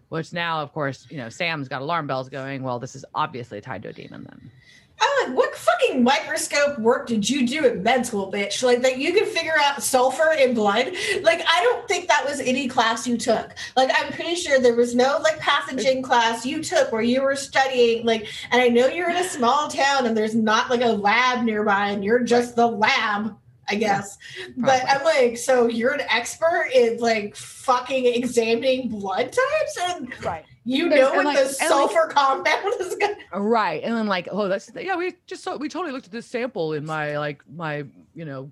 [0.08, 2.62] Which now, of course, you know, Sam's got alarm bells going.
[2.62, 4.50] Well, this is obviously tied to a demon then.
[4.98, 8.62] I'm like, what fucking microscope work did you do at med school, bitch?
[8.62, 10.92] Like that you can figure out sulfur in blood?
[11.22, 13.54] Like, I don't think that was any class you took.
[13.76, 17.36] Like, I'm pretty sure there was no like pathogen class you took where you were
[17.36, 20.86] studying, like, and I know you're in a small town and there's not like a
[20.86, 23.36] lab nearby and you're just the lab.
[23.68, 24.16] I guess.
[24.56, 24.82] but.
[24.88, 30.44] I'm like, so you're an expert in like fucking examining blood types and Right.
[30.64, 33.82] you There's- know what like- the and, like- sulfur compound is gonna Right.
[33.82, 36.72] And then like, oh, that's yeah, we just saw we totally looked at this sample
[36.74, 38.50] in my like my, you know,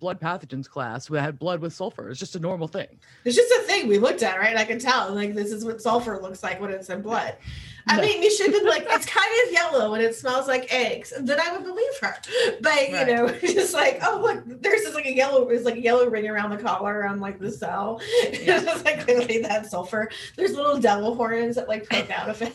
[0.00, 1.08] blood pathogens class.
[1.10, 2.10] We had blood with sulfur.
[2.10, 2.98] It's just a normal thing.
[3.24, 4.50] It's just a thing we looked at, right?
[4.50, 7.36] And I can tell, like, this is what sulfur looks like when it's in blood.
[7.86, 8.02] I No.
[8.02, 11.12] mean, you should have been like, it's kind of yellow and it smells like eggs.
[11.12, 12.14] And Then I would believe her.
[12.60, 12.90] But Right.
[13.08, 16.08] you know, just like, oh look, there's just like a yellow, there's like a yellow
[16.08, 18.00] ring around the collar around like the cell.
[18.22, 18.56] Yeah.
[18.56, 20.10] it's just like clearly that sulfur.
[20.36, 22.54] There's little devil horns that like poke out of it.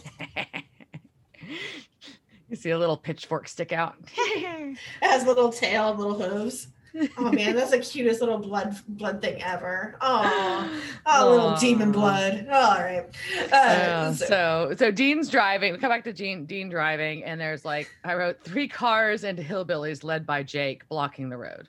[2.49, 3.95] you see a little pitchfork stick out.
[4.15, 6.67] It has little tail and little hooves.
[7.17, 9.97] Oh man, that's the cutest little blood blood thing ever.
[10.01, 12.47] Oh, oh, little demon blood.
[12.51, 13.05] All right.
[13.51, 15.73] Uh, so- so so Dean's driving.
[15.73, 19.37] We come back to Dean Dean driving, and there's like I wrote three cars and
[19.37, 21.67] hillbillies led by Jake blocking the road.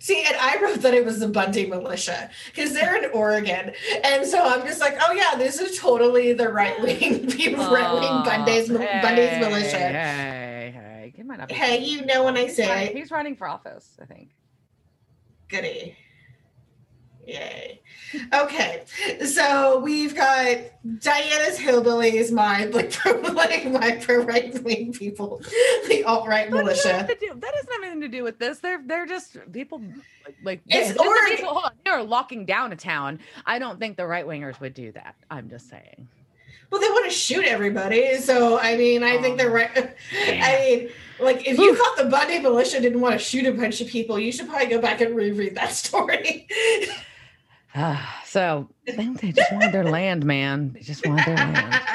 [0.00, 3.72] See, and I wrote that it was the Bundy militia because they're in Oregon,
[4.04, 7.92] and so I'm just like, oh yeah, this is totally the right wing people, right
[7.94, 9.76] wing Bundy's Aw, Bundy's militia.
[9.76, 11.50] Hey, hey, he might not.
[11.50, 13.96] Hey, you know when I say he's running for office.
[14.00, 14.30] I think.
[15.48, 15.96] Goody.
[17.26, 17.82] Yay.
[18.32, 18.84] Okay,
[19.26, 20.56] so we've got
[20.98, 25.42] Diana's hillbillies, my like pro like my pro right wing people,
[25.88, 27.06] the alt right militia.
[27.06, 28.60] do- that doesn't have anything to do with this.
[28.60, 29.82] They're they're just people
[30.24, 31.36] like, like It's if the Oregon.
[31.36, 33.18] people- hold on, they are locking down a town.
[33.44, 35.14] I don't think the right wingers would do that.
[35.30, 36.08] I'm just saying.
[36.70, 39.70] Well, they want to shoot everybody, so I mean, I think they're right.
[40.12, 43.80] I mean, like if you thought the Bundy militia didn't want to shoot a bunch
[43.80, 46.46] of people, you should probably go back and reread that story.
[47.74, 50.72] Ah, so I think they just wanted their land, man.
[50.72, 51.80] They just wanted their land.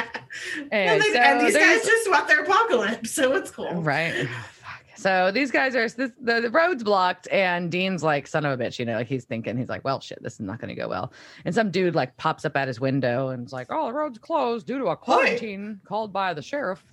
[0.72, 3.72] Anyway, and, they- so and these guys just want their apocalypse, so it's cool.
[3.84, 4.28] Right.
[5.04, 8.64] So these guys are this, the, the road's blocked, and Dean's like, son of a
[8.64, 10.82] bitch, you know, like he's thinking, he's like, well, shit, this is not going to
[10.82, 11.12] go well.
[11.44, 14.18] And some dude like pops up at his window and is like, oh, the road's
[14.18, 16.84] closed due to a quarantine called by the sheriff.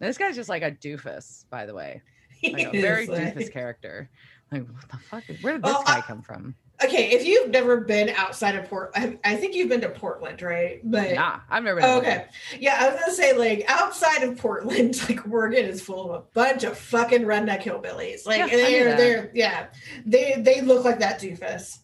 [0.00, 2.02] And this guy's just like a doofus, by the way,
[2.42, 4.10] like a very like- doofus character.
[4.50, 5.24] Like, what the fuck?
[5.40, 6.54] Where did Well, this guy I- come from?
[6.82, 10.42] Okay, if you've never been outside of Port, I, I think you've been to Portland,
[10.42, 10.80] right?
[10.82, 11.88] But Nah, I've never been.
[11.98, 12.26] Okay,
[12.58, 16.24] yeah, I was gonna say like outside of Portland, like Oregon is full of a
[16.34, 18.26] bunch of fucking redneck hillbillies.
[18.26, 19.66] Like Yeah, they're they're yeah,
[20.04, 21.78] they they look like that doofus.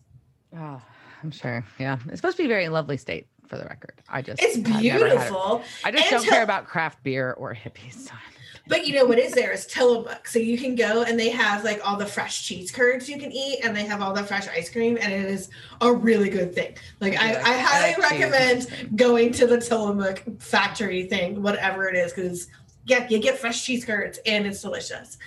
[0.57, 0.83] Oh,
[1.23, 1.65] I'm sure.
[1.79, 3.27] Yeah, it's supposed to be a very lovely state.
[3.49, 5.11] For the record, I just It's I've never had it.
[5.11, 5.63] beautiful.
[5.85, 7.95] I just And don't care about craft beer or hippies.
[8.09, 8.13] So
[8.69, 10.29] But you know what is there is Tillamook.
[10.29, 13.33] So you can go and they have like all the fresh cheese curds you can
[13.33, 16.55] eat and they have all the fresh ice cream and it is a really good
[16.55, 16.75] thing.
[17.01, 22.13] Like I, Yeah, I highly recommend going to the Tillamook factory thing, whatever it is,
[22.13, 22.49] because
[22.87, 25.19] yeah, you get fresh cheese curds and it's delicious.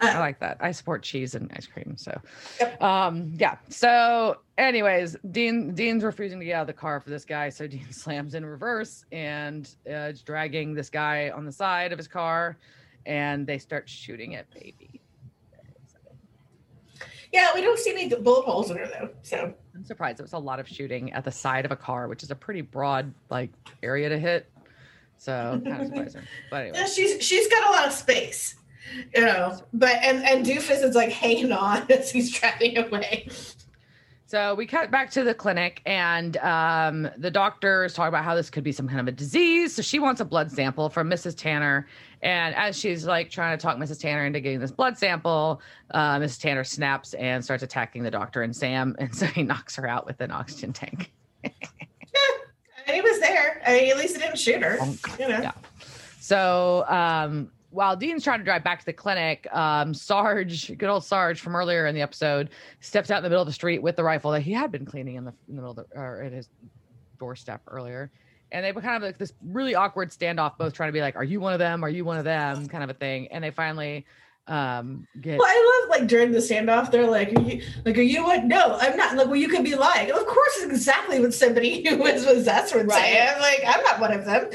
[0.00, 0.58] I Uh, like that.
[0.60, 1.96] I support cheese and ice cream.
[1.96, 2.20] So,
[2.60, 2.82] Yep.
[2.82, 3.56] um, yeah.
[3.70, 7.66] So, anyways, Dean Dean's refusing to get out of the car for this guy, so
[7.66, 12.08] Dean slams in reverse and uh, is dragging this guy on the side of his
[12.08, 12.58] car,
[13.08, 15.00] and they start shooting at baby.
[17.32, 19.08] yeah, we don't see any bullet holes in her though.
[19.22, 20.20] So I'm surprised.
[20.20, 22.34] It was a lot of shooting at the side of a car, which is a
[22.36, 23.50] pretty broad like
[23.82, 24.50] area to hit.
[25.16, 26.22] So kind of surprising.
[26.50, 26.78] But anyway.
[26.78, 28.54] yeah, she's she's got a lot of space.
[29.14, 33.28] You know, but and and Doofus is like hanging on as he's driving away.
[34.28, 38.34] So we cut back to the clinic, and um, the doctor is talking about how
[38.34, 39.74] this could be some kind of a disease.
[39.74, 41.34] So she wants a blood sample from Mrs.
[41.34, 41.86] Tanner.
[42.20, 43.98] And as she's like trying to talk Mrs.
[43.98, 45.62] Tanner into getting this blood sample,
[45.92, 46.42] uh, Mrs.
[46.42, 48.94] Tanner snaps and starts attacking the doctor and Sam.
[48.98, 51.10] And so he knocks her out with an oxygen tank.
[52.86, 53.60] And he was there.
[53.66, 54.78] I mean, at least he didn't shoot her.
[55.20, 55.40] You know.
[55.42, 55.52] Yeah.
[56.20, 61.04] So um, while Dean's trying to drive back to the clinic, um, Sarge, good old
[61.04, 62.50] Sarge from earlier in the episode,
[62.80, 64.86] steps out in the middle of the street with the rifle that he had been
[64.86, 66.48] cleaning in the, in the middle of the, or at his
[67.18, 68.10] doorstep earlier.
[68.50, 71.16] And they were kind of like this really awkward standoff, both trying to be like,
[71.16, 71.84] "Are you one of them?
[71.84, 73.28] Are you one of them?" kind of a thing.
[73.28, 74.06] And they finally
[74.48, 78.02] um, get Well, I love like during the standoff, they're like, are you, like, are
[78.02, 78.44] you what?
[78.44, 79.16] No, I'm not.
[79.16, 80.10] Like, well, you could be lying.
[80.10, 83.28] Of course, it's exactly what somebody who is possessed would say.
[83.28, 84.48] I'm like, I'm not one of them.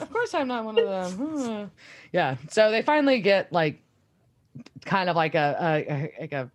[0.00, 1.70] Of course, I'm not one of them.
[2.12, 2.36] Yeah.
[2.50, 3.82] So they finally get like
[4.84, 6.50] kind of like a, a, a like a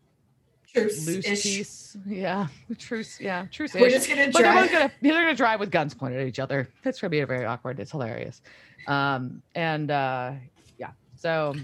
[0.75, 1.43] loose Truce-ish.
[1.43, 1.97] piece.
[2.05, 3.19] Yeah, truce.
[3.19, 3.73] Yeah, truce.
[3.73, 6.67] We're just gonna But they're gonna they're gonna drive with guns pointed at each other.
[6.83, 7.79] It's gonna be very awkward.
[7.79, 8.41] It's hilarious.
[8.87, 10.31] Um, and uh,
[10.77, 10.91] yeah.
[11.15, 11.55] So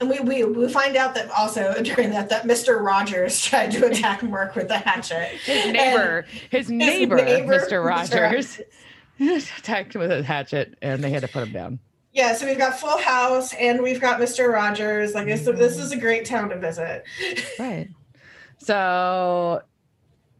[0.00, 2.80] And we, we we find out that also during that that Mr.
[2.80, 5.28] Rogers tried to attack Mark with a hatchet.
[5.44, 7.68] his neighbor, his neighbor, neighbor, Mr.
[7.68, 7.84] Mr.
[7.84, 8.60] Rogers,
[9.58, 11.78] attacked him with a hatchet, and they had to put him down.
[12.16, 14.50] Yeah, so we've got Full House and we've got Mr.
[14.50, 15.14] Rogers.
[15.14, 17.04] Like this, this is a great town to visit.
[17.58, 17.90] Right.
[18.56, 19.60] So,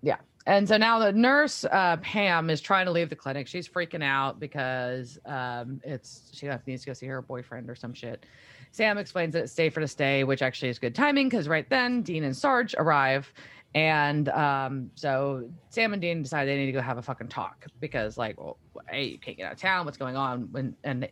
[0.00, 0.16] yeah.
[0.46, 3.46] And so now the nurse, uh, Pam, is trying to leave the clinic.
[3.46, 7.92] She's freaking out because um, it's she needs to go see her boyfriend or some
[7.92, 8.24] shit.
[8.72, 12.00] Sam explains that it's safer to stay, which actually is good timing because right then
[12.00, 13.30] Dean and Sarge arrive.
[13.74, 17.66] And um, so Sam and Dean decide they need to go have a fucking talk
[17.80, 18.56] because, like, well,
[18.88, 19.84] hey, you can't get out of town.
[19.84, 20.48] What's going on?
[20.52, 21.06] When and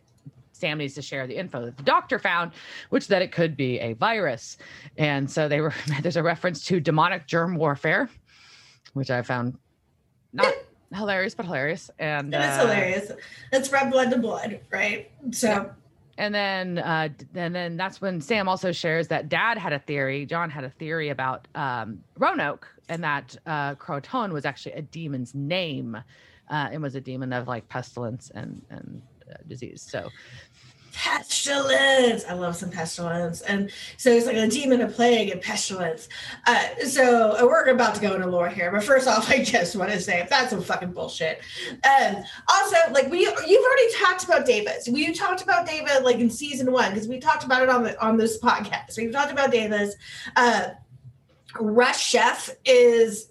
[0.65, 2.51] Sam needs to share the info that the doctor found,
[2.89, 4.57] which that it could be a virus.
[4.97, 8.09] And so they were there's a reference to demonic germ warfare,
[8.93, 9.59] which I found
[10.33, 10.51] not
[10.93, 11.91] hilarious, but hilarious.
[11.99, 13.11] And It is uh, hilarious.
[13.51, 15.11] It's red blood to blood, right?
[15.29, 15.65] So Yeah.
[16.17, 20.25] And then, uh, and then that's when Sam also shares that Dad had a theory.
[20.25, 25.35] John had a theory about um, Roanoke, and that uh, Croatoan was actually a demon's
[25.35, 25.97] name.
[26.49, 29.81] Uh, it was a demon of like pestilence and and uh, disease.
[29.81, 30.09] So
[30.95, 32.23] pestilence.
[32.25, 33.41] I love some pestilence.
[33.41, 36.07] And so it's like a demon, a plague, and pestilence.
[36.47, 39.75] Uh, so uh, we're about to go into lore here, but first off, I just
[39.75, 41.41] want to say that's some fucking bullshit.
[41.83, 44.89] Um, also, like we, you've already talked about Daevas.
[44.89, 48.01] We talked about David like in season one because we talked about it on the
[48.03, 48.97] on this podcast.
[48.97, 49.91] We've talked about Daevas.
[50.35, 50.69] Uh,
[51.55, 53.29] Resheph is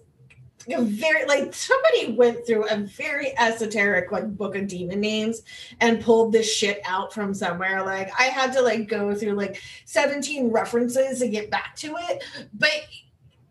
[0.73, 5.41] a very like somebody went through a very esoteric like book of demon names
[5.79, 7.83] and pulled this shit out from somewhere.
[7.83, 12.23] Like i had to like go through like 17 references to get back to it.
[12.53, 12.71] But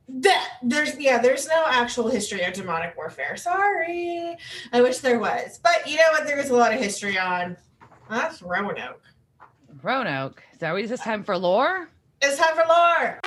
[0.06, 3.36] that there's yeah there's no actual history of demonic warfare.
[3.36, 4.36] Sorry.
[4.72, 5.58] I wish there was.
[5.62, 6.26] But you know what?
[6.26, 9.02] There is a lot of history on oh, that's roanoke.
[9.82, 10.42] Roanoke.
[10.60, 11.88] So is this time for lore?
[12.22, 13.20] it's time for lore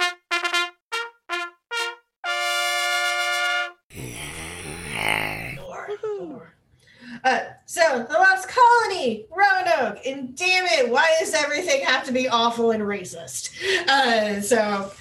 [7.24, 12.28] Uh, so the lost colony, Roanoke, and damn it, why does everything have to be
[12.28, 13.52] awful and racist?
[13.88, 14.92] Uh, so,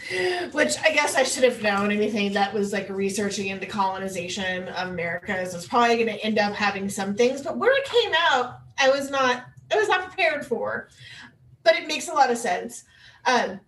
[0.53, 4.89] which I guess I should have known anything that was like researching into colonization of
[4.89, 8.61] Americas was probably going to end up having some things, but where it came out,
[8.79, 10.89] I was not, I was not prepared for,
[11.65, 12.85] but it makes a lot of sense.
[13.27, 13.61] Um,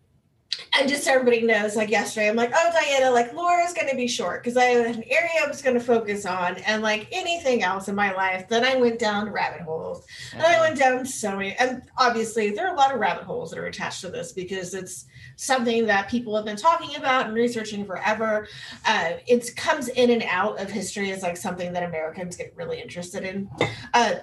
[0.75, 3.97] and just so everybody knows, like yesterday, I'm like, oh, Diana, like Laura's going to
[3.97, 6.57] be short because I have an area I was going to focus on.
[6.59, 10.05] And like anything else in my life, then I went down rabbit holes.
[10.33, 11.55] And I went down so many.
[11.57, 14.75] And obviously, there are a lot of rabbit holes that are attached to this because
[14.75, 18.49] it's something that people have been talking about and researching forever.
[18.87, 22.81] Uh, it comes in and out of history as like something that Americans get really
[22.81, 23.49] interested in.
[23.95, 24.17] Uh,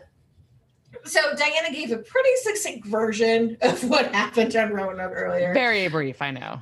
[1.03, 5.53] so Diana gave a pretty succinct version of what happened on Roanoke earlier.
[5.53, 6.59] Very brief, I know.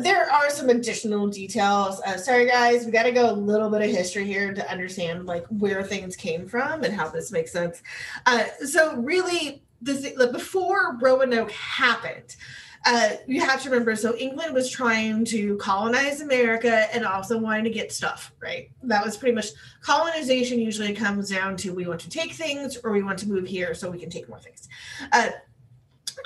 [0.00, 2.00] There are some additional details.
[2.06, 5.26] Uh, sorry, guys, we got to go a little bit of history here to understand
[5.26, 7.82] like where things came from and how this makes sense.
[8.26, 12.36] Uh, so, really, the th- before Roanoke happened,
[12.84, 17.64] uh, you have to remember so england was trying to colonize america and also wanting
[17.64, 18.70] to get stuff right?
[18.82, 19.48] That was pretty much
[19.80, 23.46] colonization usually comes down to we want to take things or we want to move
[23.46, 24.68] here so we can take more things.
[25.12, 25.30] Uh,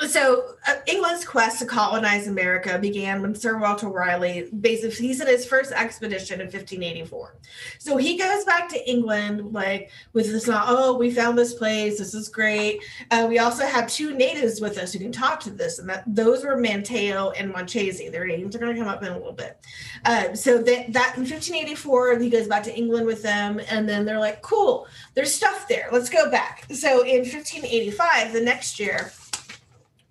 [0.08, 5.26] so uh, England's quest to colonize America began when Sir Walter Raleigh basically he's in
[5.26, 7.36] his first expedition in 1584.
[7.78, 12.14] So he goes back to England like with this oh we found this place this
[12.14, 12.82] is great.
[13.10, 16.04] Uh, we also have two natives with us who can talk to this and that
[16.06, 18.10] those were Manteo and Monchese.
[18.10, 19.58] Their names are going to come up in a little bit.
[20.04, 24.04] Uh, so that that in 1584 he goes back to England with them and then
[24.04, 26.64] they're like cool there's stuff there let's go back.
[26.72, 29.12] So in 1585 the next year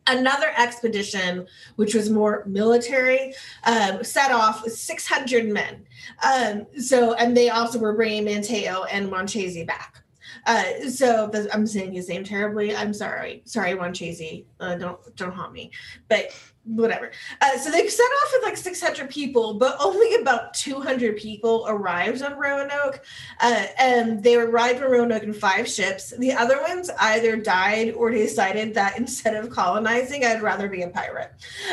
[0.08, 5.86] another expedition, which was more military, um, set off with 600 men.
[6.24, 10.04] Um, so, and they also were bringing Manteo and Monchese back.
[10.46, 12.76] Uh, so I'm saying his name terribly.
[12.76, 13.42] I'm sorry.
[13.46, 14.46] Sorry, Monchese.
[14.60, 15.72] Uh, don't don't haunt me.
[16.08, 16.32] But
[16.66, 17.12] whatever.
[17.42, 22.22] Uh, so they set off with like 600 people, but only about 200 people arrived
[22.22, 23.04] on Roanoke.
[23.40, 26.14] Uh, and they arrived on Roanoke in five ships.
[26.18, 30.90] The other ones either died or decided that instead of colonizing, I'd rather be a
[30.90, 31.32] pirate.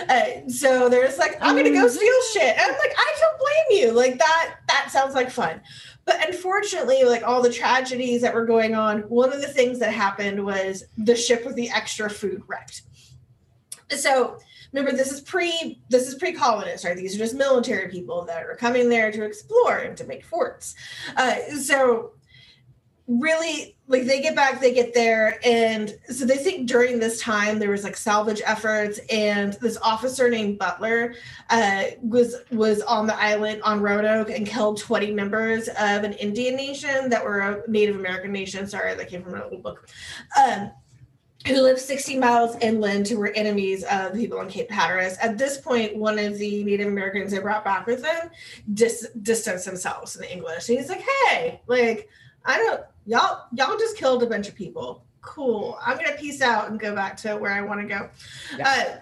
[0.08, 2.56] Uh, so there's like, I'm gonna go steal shit.
[2.56, 3.92] And I'm like, I don't blame you.
[3.92, 4.56] Like that.
[4.68, 5.60] That sounds like fun.
[6.04, 9.92] But unfortunately, like all the tragedies that were going on, one of the things that
[9.92, 12.82] happened was the ship with the extra food wrecked.
[13.90, 14.38] So
[14.72, 16.96] remember this is pre this is pre-colonist right?
[16.96, 20.74] These are just military people that are coming there to explore and to make forts.
[21.16, 22.12] Uh, so
[23.08, 27.58] really like they get back they get there and so they think during this time
[27.58, 31.14] there was like salvage efforts and this officer named butler
[31.50, 36.54] uh, was was on the island on roanoke and killed 20 members of an indian
[36.54, 38.66] nation that were a native american nation.
[38.66, 39.88] Sorry that came from an old book.
[40.40, 40.70] Um,
[41.46, 45.16] who lived 60 miles inland who were enemies of the people on Cape Hatteras.
[45.18, 48.30] At this point, one of the Native Americans they brought back with them
[48.74, 50.68] dis- distanced themselves in the English.
[50.68, 52.08] And he's like, hey, like,
[52.44, 55.04] I don't, y'all, y'all just killed a bunch of people.
[55.20, 55.78] Cool.
[55.84, 58.10] I'm going to peace out and go back to where I want to go.
[58.56, 58.98] Yeah.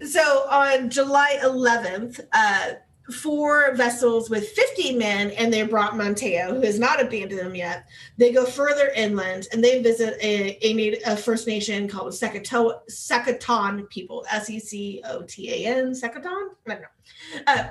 [0.00, 0.20] Uh, so
[0.50, 2.72] on July 11th, uh,
[3.12, 7.86] four vessels with 50 men and they brought Manteo, who has not abandoned them yet.
[8.16, 13.88] They go further inland and they visit a, a, a First Nation called Secoto, Secoton
[13.90, 16.50] people, S E C O T A N, Secoton?
[16.66, 16.86] I don't know.
[17.46, 17.68] Uh,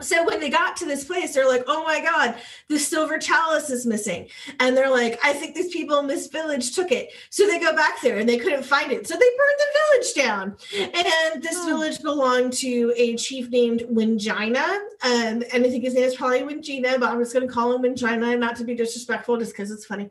[0.00, 2.34] so when they got to this place, they're like, "Oh my God,
[2.68, 4.28] the silver chalice is missing,"
[4.58, 7.74] and they're like, "I think these people in this village took it." So they go
[7.74, 10.56] back there and they couldn't find it, so they burned the village down.
[10.94, 11.66] And this oh.
[11.66, 16.40] village belonged to a chief named Wingina, um, and I think his name is probably
[16.40, 19.70] Wingina, but I'm just going to call him Wingina, not to be disrespectful, just because
[19.70, 20.10] it's funny.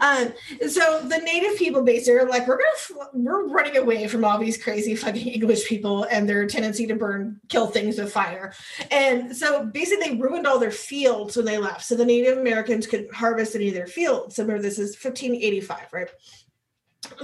[0.00, 0.32] Um,
[0.68, 4.62] so the native people basically are like, "We're gonna, we're running away from all these
[4.62, 8.52] crazy fucking English people and their tendency to burn, kill things with fire,"
[8.92, 11.84] and so basically they ruined all their fields when they left.
[11.84, 14.36] So the Native Americans couldn't harvest any of their fields.
[14.36, 16.08] So remember, this is 1585, right?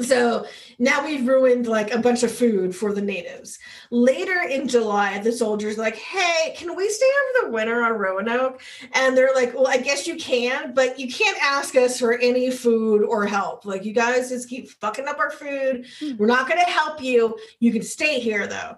[0.02, 0.46] So
[0.78, 3.58] now we've ruined like a bunch of food for the natives.
[3.90, 8.60] Later in July, the soldiers like, "Hey, can we stay over the winter on Roanoke?"
[8.92, 12.50] And they're like, "Well, I guess you can, but you can't ask us for any
[12.50, 13.64] food or help.
[13.64, 15.86] Like, you guys just keep fucking up our food.
[15.98, 16.16] Hmm.
[16.18, 17.36] We're not going to help you.
[17.58, 18.76] You can stay here though."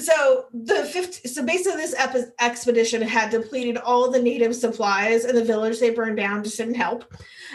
[0.00, 5.36] So the fifth, so basically, this epi- expedition had depleted all the native supplies, and
[5.36, 7.12] the village they burned down just didn't help.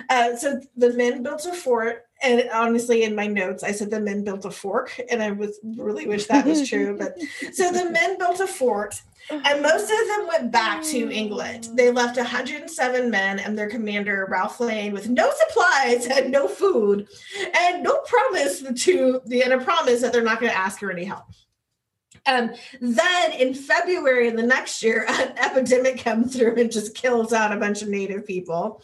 [0.09, 3.99] Uh, so the men built a fort and honestly in my notes i said the
[3.99, 7.17] men built a fork and i was really wish that was true but
[7.53, 11.69] so the men built a fort and most of them went back to england.
[11.75, 17.07] They left 107 men and their commander ralph lane with no supplies and no food
[17.55, 20.91] and no promise to the and a promise that they're not going to ask for
[20.91, 21.25] any help
[22.29, 27.33] Um, then in February of the next year, an epidemic comes through and just kills
[27.33, 28.81] out a bunch of native people.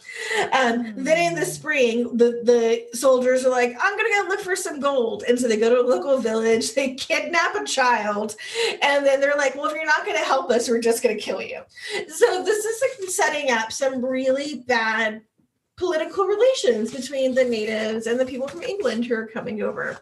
[0.52, 1.58] Um, then in the Mm.
[1.58, 5.22] spring, the, the soldiers are like, I'm going to go look for some gold.
[5.28, 8.34] And so they go to a local village, they kidnap a child,
[8.82, 11.16] and then they're like, Well, if you're not going to help us, we're just going
[11.16, 11.60] to kill you.
[12.08, 15.22] So this is like setting up some really bad
[15.76, 19.98] political relations between the natives and the people from England who are coming over.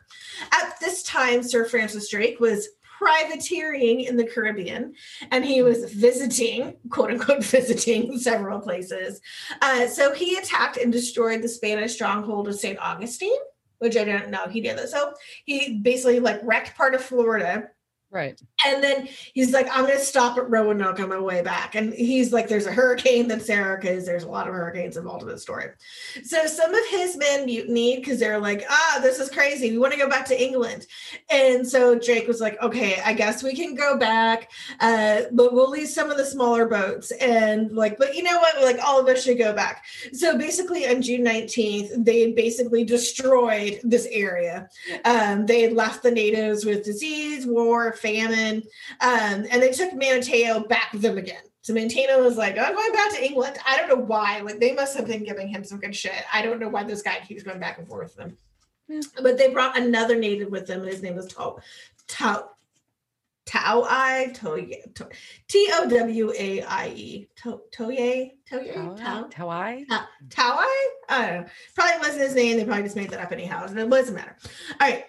[0.53, 2.68] At this time, Sir Francis Drake was
[3.05, 4.95] privateering in the Caribbean
[5.31, 9.21] and he was visiting, quote unquote, visiting several places.
[9.61, 12.79] Uh, so he attacked and destroyed the Spanish stronghold of St.
[12.79, 13.37] Augustine,
[13.79, 14.89] which I didn't know he did that.
[14.89, 15.13] So
[15.45, 17.69] he basically like wrecked part of Florida
[18.15, 18.41] Right.
[18.65, 21.75] and then he's like, I'm going to stop at Roanoke on my way back.
[21.75, 25.23] And he's like, there's a hurricane that's there because there's a lot of hurricanes involved
[25.23, 25.71] in the story.
[26.23, 29.73] So some of his men mutinied because they're like, ah, this is crazy.
[29.73, 30.87] We want to go back to England.
[31.29, 35.71] And so Drake was like, okay, I guess we can go back, uh, but we'll
[35.71, 37.11] leave some of the smaller boats.
[37.12, 38.62] And like, but you know what?
[38.62, 39.85] Like, all of us should go back.
[40.12, 44.69] So basically, on June 19th, they basically destroyed this area.
[45.05, 48.63] Um, they had left the natives with disease, war, famine,
[49.01, 51.43] um, and they took Manateo back with them again.
[51.63, 53.57] So Manateo was like, I'm going back to England.
[53.67, 54.41] I don't know why.
[54.41, 56.25] Like they must have been giving him some good shit.
[56.33, 58.37] I don't know why this guy keeps going back and forth with them.
[58.89, 59.01] Yeah.
[59.23, 61.59] But they brought another native with them, and his name was Tau
[62.07, 62.51] Tau
[63.47, 64.33] Tau I
[65.49, 69.85] T O W A I E To- Toye Toye Tau How I?
[70.31, 71.47] Tau I I don't know.
[71.75, 72.57] Probably wasn't his name.
[72.59, 73.65] They probably just made that up anyhow.
[73.65, 74.37] It doesn't matter.
[74.81, 75.07] All right.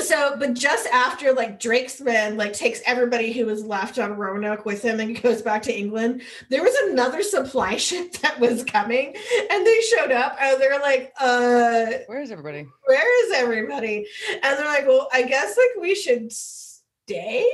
[0.00, 4.64] So, but just after like Drake's men like takes everybody who was left on Roanoke
[4.64, 9.14] with him and goes back to England, there was another supply ship that was coming,
[9.50, 12.66] and they showed up and they're like, "Uh, Where is everybody?
[12.86, 17.46] where is everybody?" And they're like, "Well, I guess like we should stay,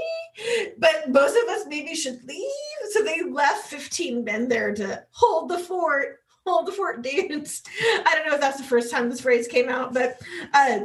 [0.78, 2.50] but most of us maybe should leave."
[2.92, 6.20] So they left fifteen men there to hold the fort.
[6.44, 7.62] Hold the fort, dudes.
[8.04, 10.20] I don't know if that's the first time this phrase came out, but
[10.52, 10.80] uh,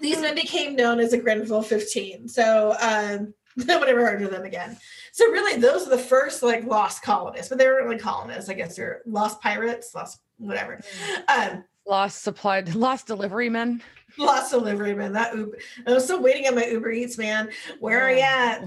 [0.00, 2.28] these men became known as the Grenville 15.
[2.28, 4.76] So um, no one ever heard of them again.
[5.12, 8.48] So really, those are the first like lost colonists, but they weren't really colonists.
[8.50, 10.80] I guess they're lost pirates, lost whatever.
[11.28, 13.82] Um, Lost supplied, lost delivery men.
[14.16, 15.12] lost delivery man.
[15.14, 15.58] That Uber.
[15.86, 17.50] I was still waiting on my Uber Eats man.
[17.80, 18.64] Where are you at?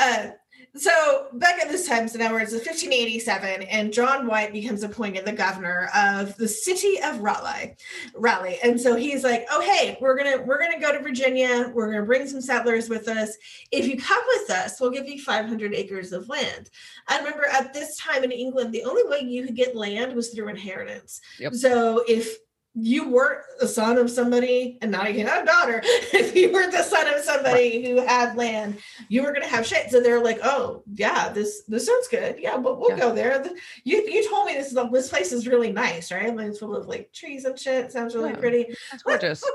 [0.00, 0.26] Uh,
[0.76, 5.24] so back at this time, so now we're it's 1587, and John White becomes appointed
[5.24, 7.76] the governor of the city of Raleigh.
[8.14, 11.70] Raleigh, and so he's like, "Oh, hey, we're gonna we're gonna go to Virginia.
[11.74, 13.36] We're gonna bring some settlers with us.
[13.70, 16.70] If you come with us, we'll give you 500 acres of land."
[17.08, 20.28] I remember at this time in England, the only way you could get land was
[20.30, 21.20] through inheritance.
[21.38, 21.54] Yep.
[21.54, 22.36] So if
[22.74, 26.70] you weren't the son of somebody, and now not even a daughter, if you were
[26.70, 29.90] the son of somebody who had land, you were gonna have shit.
[29.90, 32.36] So they're like, oh yeah, this this sounds good.
[32.38, 32.98] Yeah, but we'll Yeah.
[32.98, 33.44] go there.
[33.84, 36.34] You you told me this is this place is really nice, right?
[36.34, 37.90] Like it's full of like trees and shit.
[37.90, 38.36] Sounds really Yeah.
[38.36, 38.76] pretty.
[38.90, 39.44] That's gorgeous.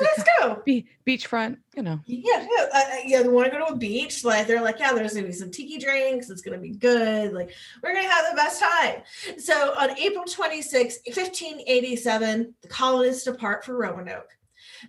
[0.00, 0.62] Let's go.
[0.64, 2.00] Be- beachfront, you know.
[2.06, 3.22] Yeah, yeah, uh, uh, yeah.
[3.22, 4.24] They want to go to a beach.
[4.24, 6.30] Like they're like, yeah, there's gonna be some tiki drinks.
[6.30, 7.32] It's gonna be good.
[7.32, 7.50] Like
[7.82, 9.02] we're gonna have the best time.
[9.38, 14.30] So on April 26, 1587, the colonists depart for Roanoke.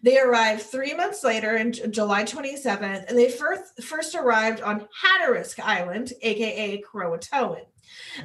[0.02, 5.56] They arrived three months later, in July 27th, and they first first arrived on Hatteras
[5.60, 7.62] Island, aka Croatoan.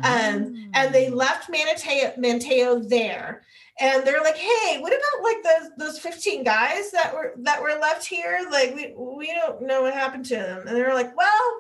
[0.03, 3.42] Um, and they left Manateo, Manteo there.
[3.80, 7.78] And they're like, "Hey, what about like those those 15 guys that were that were
[7.80, 8.40] left here?
[8.50, 11.56] Like we we don't know what happened to them." And they're like, "Well,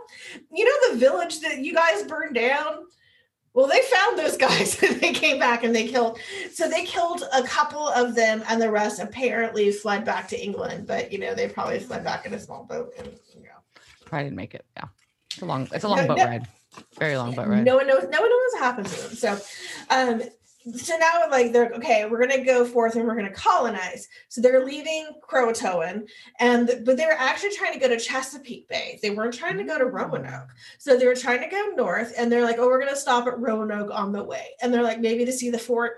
[0.52, 2.86] you know the village that you guys burned down?
[3.54, 6.18] Well, they found those guys and they came back and they killed.
[6.52, 10.86] So they killed a couple of them and the rest apparently fled back to England,
[10.86, 13.48] but you know, they probably fled back in a small boat and you know,
[14.04, 14.64] Probably didn't make it.
[14.76, 14.84] Yeah.
[15.32, 16.24] It's a long, it's a long No, boat no.
[16.26, 16.46] ride.
[16.98, 17.64] Very long boat ride.
[17.64, 18.04] No one knows.
[18.10, 19.16] No one knows what happened to them.
[19.16, 19.38] So,
[19.90, 20.22] um,
[20.76, 22.06] so now like they're okay.
[22.06, 24.08] We're gonna go forth and we're gonna colonize.
[24.28, 26.08] So they're leaving Croatoan,
[26.38, 28.98] and but they were actually trying to go to Chesapeake Bay.
[29.02, 30.48] They weren't trying to go to Roanoke.
[30.78, 33.38] So they were trying to go north, and they're like, oh, we're gonna stop at
[33.38, 34.48] Roanoke on the way.
[34.62, 35.96] And they're like, maybe to see the fort.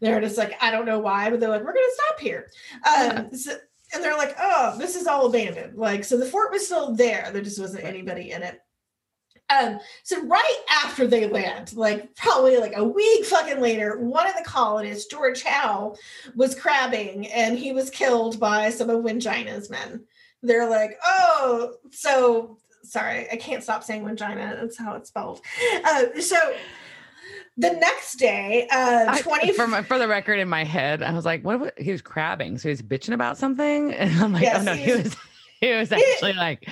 [0.00, 2.50] They're just like, I don't know why, but they're like, we're gonna stop here.
[2.84, 3.56] Um, so,
[3.94, 5.78] and they're like, oh, this is all abandoned.
[5.78, 7.30] Like, so the fort was still there.
[7.32, 8.60] There just wasn't anybody in it.
[9.48, 14.34] Um, so right after they land, like probably like a week fucking later, one of
[14.36, 15.94] the colonists, George Howe,
[16.34, 20.04] was crabbing and he was killed by some of Wingina's men.
[20.42, 24.60] They're like, oh, so sorry, I can't stop saying Wingina.
[24.60, 25.40] That's how it's spelled.
[25.84, 26.36] Uh, so
[27.56, 31.12] the next day, uh, I- 20 for, my, for the record in my head, I
[31.12, 31.60] was like, what?
[31.60, 32.58] wa- He was crabbing.
[32.58, 33.92] So he's bitching about something.
[33.94, 35.16] And I'm like, Yes, oh no, he was-
[35.60, 36.68] he was actually like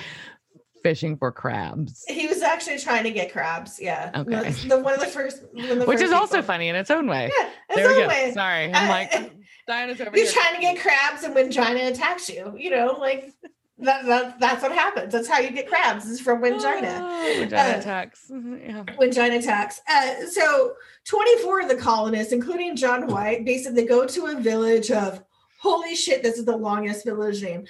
[0.83, 2.05] fishing for crabs.
[2.07, 3.79] He actually trying to get crabs.
[3.81, 4.11] Yeah.
[4.15, 4.51] Okay.
[4.51, 5.41] The, one of the first.
[5.53, 6.47] The Which first is also people.
[6.47, 7.31] funny in its own way.
[7.37, 7.49] Yeah.
[7.69, 8.01] It's there we go.
[8.03, 8.71] always- Sorry.
[8.73, 9.31] I'm Uh, like,
[9.67, 10.33] Diana's over You're here.
[10.33, 13.33] trying to get crabs, and when Gina attacks you, you know, like
[13.79, 15.11] that, that that's what happens.
[15.11, 16.05] That's how you get crabs.
[16.05, 17.01] Is from when Gina.
[17.03, 18.31] Oh, Uh, attacks.
[18.31, 18.83] Yeah.
[18.95, 19.81] when Gina attacks.
[19.89, 20.73] Uh, so
[21.05, 25.23] 24 of the colonists, including John White, basically go to a village of
[25.65, 27.65] holy shit, this is the longest village name.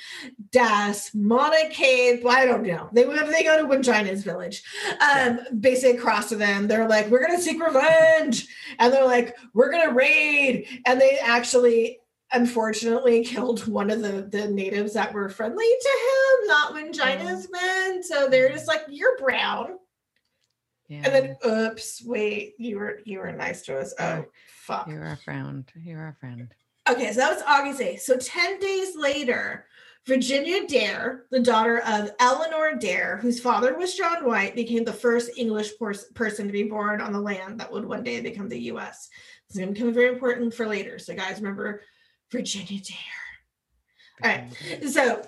[0.51, 2.23] Das Monacade.
[2.23, 2.89] Well, I don't know.
[2.93, 4.61] They they go to Wingina's village.
[4.99, 6.67] Um, basically cross to them.
[6.67, 8.47] They're like, we're gonna seek revenge.
[8.79, 10.81] And they're like, we're gonna raid.
[10.85, 11.99] And they actually
[12.33, 18.03] unfortunately killed one of the, the natives that were friendly to him, not Wingina's men.
[18.03, 19.77] So they're just like, you're brown.
[20.89, 21.01] yeah.
[21.05, 23.93] And then, oops, wait, you were you were nice to us.
[23.99, 24.25] Oh, Oh.
[24.47, 24.87] fuck.
[24.87, 25.71] You're our friend.
[25.75, 26.53] You're our friend.
[26.89, 28.01] Okay, so that was August 8th.
[28.01, 29.65] So 10 days later,
[30.05, 35.31] Virginia Dare, the daughter of Eleanor Dare, whose father was John White, became the first
[35.35, 38.59] English pers- person to be born on the land that would one day become the
[38.71, 39.09] US.
[39.47, 40.99] It's going to become very important for later.
[40.99, 41.81] So, guys, remember
[42.31, 43.25] Virginia Dare.
[44.23, 44.87] All right.
[44.87, 45.27] So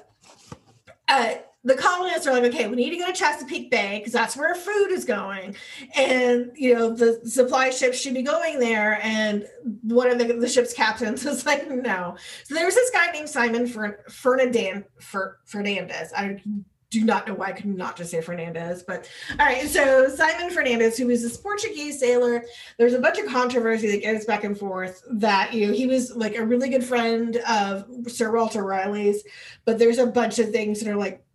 [1.07, 1.35] uh,
[1.67, 4.55] the colonists are like, okay, we need to go to Chesapeake Bay because that's where
[4.55, 5.53] food is going.
[5.95, 9.01] And, you know, the supply ships should be going there.
[9.03, 9.45] And
[9.81, 12.15] one of the, the ship's captains was like, no.
[12.45, 16.13] So there was this guy named Simon Fer- Fernadan- Fer- Fernandez.
[16.15, 16.41] I
[16.89, 19.67] do not know why I could not just say Fernandez, but all right.
[19.67, 22.45] So Simon Fernandez, who was this Portuguese sailor,
[22.77, 26.15] there's a bunch of controversy that goes back and forth that you know he was
[26.15, 29.21] like a really good friend of Sir Walter Riley's,
[29.65, 31.25] but there's a bunch of things that are like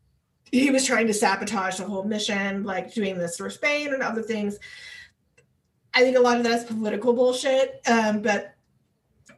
[0.53, 4.23] he was trying to sabotage the whole mission, like doing this for Spain and other
[4.23, 4.59] things.
[5.95, 8.55] I think a lot of that's political bullshit, um, but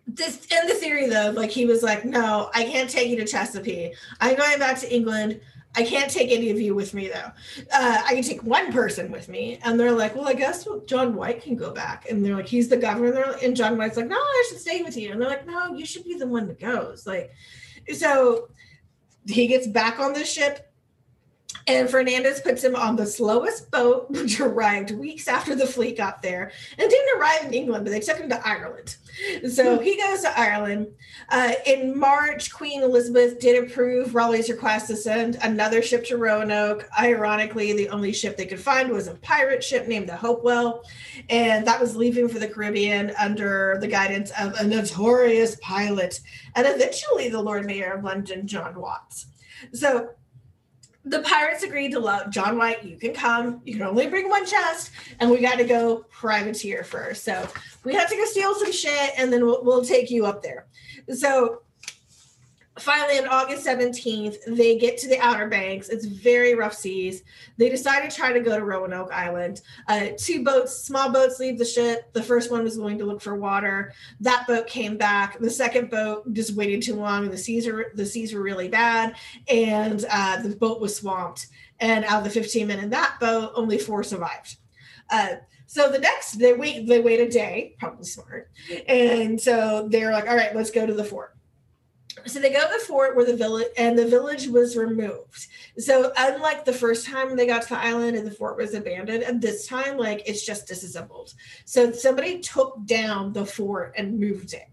[0.06, 3.24] this in the theory though, like he was like, no, I can't take you to
[3.24, 3.94] Chesapeake.
[4.20, 5.40] I'm going back to England.
[5.76, 7.30] I can't take any of you with me though.
[7.72, 9.58] Uh, I can take one person with me.
[9.64, 12.08] And they're like, well, I guess John White can go back.
[12.08, 13.34] And they're like, he's the governor.
[13.42, 15.10] And John White's like, no, I should stay with you.
[15.10, 17.06] And they're like, no, you should be the one that goes.
[17.06, 17.32] Like,
[17.92, 18.50] so
[19.26, 20.72] he gets back on the ship.
[21.66, 26.22] And Fernandez puts him on the slowest boat, which arrived weeks after the fleet got
[26.22, 28.96] there and didn't arrive in England, but they took him to Ireland.
[29.48, 30.88] So he goes to Ireland.
[31.28, 36.88] Uh, in March, Queen Elizabeth did approve Raleigh's request to send another ship to Roanoke.
[36.98, 40.82] Ironically, the only ship they could find was a pirate ship named the Hopewell,
[41.30, 46.20] and that was leaving for the Caribbean under the guidance of a notorious pilot
[46.54, 49.26] and eventually the Lord Mayor of London, John Watts.
[49.72, 50.10] So
[51.04, 52.82] the pirates agreed to love John White.
[52.84, 53.60] You can come.
[53.64, 54.90] You can only bring one chest,
[55.20, 57.24] and we got to go privateer first.
[57.24, 57.46] So
[57.84, 60.66] we have to go steal some shit, and then we'll, we'll take you up there.
[61.12, 61.62] So
[62.78, 65.88] finally, on August 17th, they get to the Outer Banks.
[65.88, 67.22] It's very rough seas.
[67.56, 69.60] They decide to try to go to Roanoke Island.
[69.88, 72.12] Uh, two boats, small boats, leave the ship.
[72.12, 73.92] The first one was going to look for water.
[74.20, 75.38] That boat came back.
[75.38, 77.30] The second boat just waited too long.
[77.30, 79.14] The seas are the seas were really bad,
[79.48, 81.46] and uh, the boat was swamped.
[81.80, 84.56] And out of the 15 men in that boat, only four survived.
[85.10, 85.34] Uh,
[85.66, 88.50] so the next they wait they wait a day, probably smart.
[88.88, 91.33] And so they're like, all right, let's go to the fort.
[92.26, 95.46] So they go to the fort where the village and the village was removed.
[95.78, 99.22] So unlike the first time they got to the island and the fort was abandoned,
[99.24, 101.34] and this time like it's just disassembled.
[101.64, 104.68] So somebody took down the fort and moved it.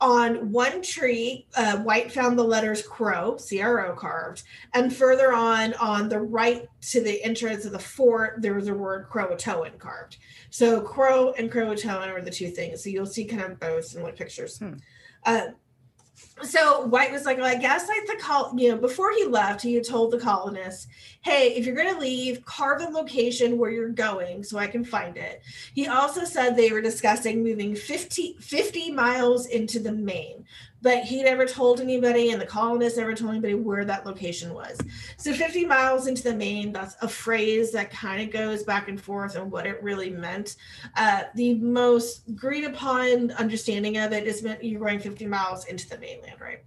[0.00, 5.34] On one tree, uh, White found the letters Crow, C R O carved, and further
[5.34, 9.78] on, on the right to the entrance of the fort, there was a word Croatoan
[9.78, 10.16] carved.
[10.48, 12.82] So Crow and Croatoan are the two things.
[12.82, 14.58] So you'll see kind of both in like pictures.
[14.58, 14.76] Hmm.
[15.26, 15.48] Uh,
[16.42, 19.62] so White was like, well, I guess like the col, you know, before he left,
[19.62, 20.86] he had told the colonists,
[21.22, 24.84] hey, if you're going to leave, carve a location where you're going so I can
[24.84, 25.42] find it.
[25.74, 30.44] He also said they were discussing moving 50, 50 miles into the main,
[30.82, 34.78] but he never told anybody, and the colonists never told anybody where that location was.
[35.16, 39.00] So 50 miles into the main, that's a phrase that kind of goes back and
[39.00, 40.56] forth on what it really meant.
[40.96, 45.88] Uh, the most agreed upon understanding of it is meant you're going 50 miles into
[45.88, 46.64] the mainland, right?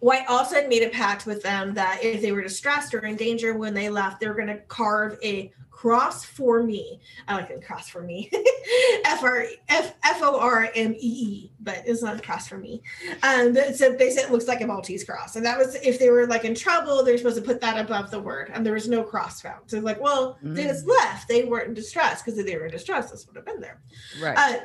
[0.00, 3.16] White also had made a pact with them that if they were distressed or in
[3.16, 7.00] danger when they left, they were going to carve a cross for me.
[7.28, 8.28] I like it cross for me.
[9.04, 12.58] F R F F O R M E E, but it's not a cross for
[12.58, 12.82] me.
[13.22, 16.10] Um, but so basically, it looks like a Maltese cross, and that was if they
[16.10, 18.88] were like in trouble, they're supposed to put that above the word, and there was
[18.88, 19.62] no cross found.
[19.66, 21.28] So it's like, well, they just left.
[21.28, 23.80] They weren't in distress because if they were in distress, this would have been there.
[24.20, 24.36] Right.
[24.36, 24.64] Uh,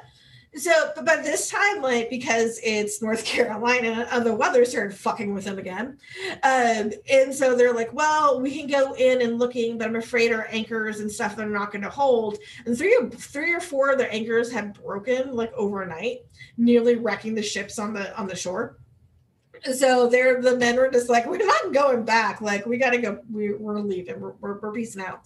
[0.55, 5.45] So, but this time, like because it's North Carolina, uh, the weather started fucking with
[5.45, 5.97] them again,
[6.43, 10.31] um, and so they're like, "Well, we can go in and looking, but I'm afraid
[10.31, 13.97] our anchors and stuff they're not going to hold." And three, three or four of
[13.97, 16.19] their anchors had broken like overnight,
[16.57, 18.77] nearly wrecking the ships on the on the shore
[19.73, 22.41] so they're the men were just like we're not going back.
[22.41, 24.19] Like we gotta go we, we're leaving.
[24.19, 25.21] We're, we're, we're peacing out.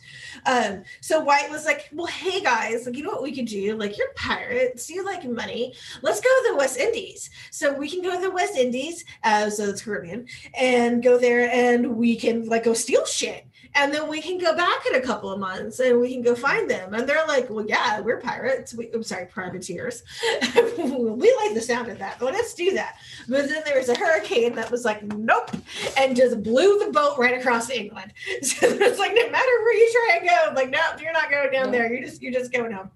[0.45, 3.75] Um so white was like well hey guys like you know what we could do?
[3.77, 4.89] Like you're pirates.
[4.89, 5.73] You like money?
[6.01, 7.29] Let's go to the west indies.
[7.51, 11.49] So we can go to the west indies uh so it's caribbean and go there
[11.51, 15.01] and we can like go steal shit and then we can go back in a
[15.01, 16.93] couple of months and we can go find them.
[16.93, 18.73] And they're like, well, yeah, we're pirates.
[18.73, 20.03] We, I'm sorry, privateers.
[20.55, 22.19] we like the sound of that.
[22.19, 22.97] Well, let's do that.
[23.27, 25.51] But then there was a hurricane that was like, nope,
[25.97, 28.13] and just blew the boat right across England.
[28.47, 31.51] So it's like, no matter where you try and go, like, no, you're not going
[31.51, 31.93] down there.
[31.93, 32.89] You just, you're just going home.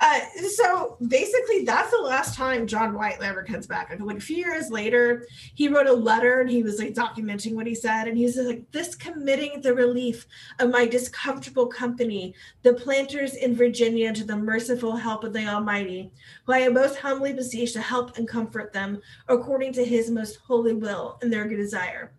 [0.00, 0.20] Uh,
[0.56, 3.94] so basically, that's the last time John White ever comes back.
[3.98, 7.66] Like a few years later, he wrote a letter and he was like documenting what
[7.66, 8.08] he said.
[8.08, 10.13] And he's like, this committing the relief
[10.58, 16.10] of my discomfortable company, the planters in Virginia, to the merciful help of the Almighty,
[16.44, 20.74] who I most humbly beseech to help and comfort them according to his most holy
[20.74, 22.12] will and their good desire.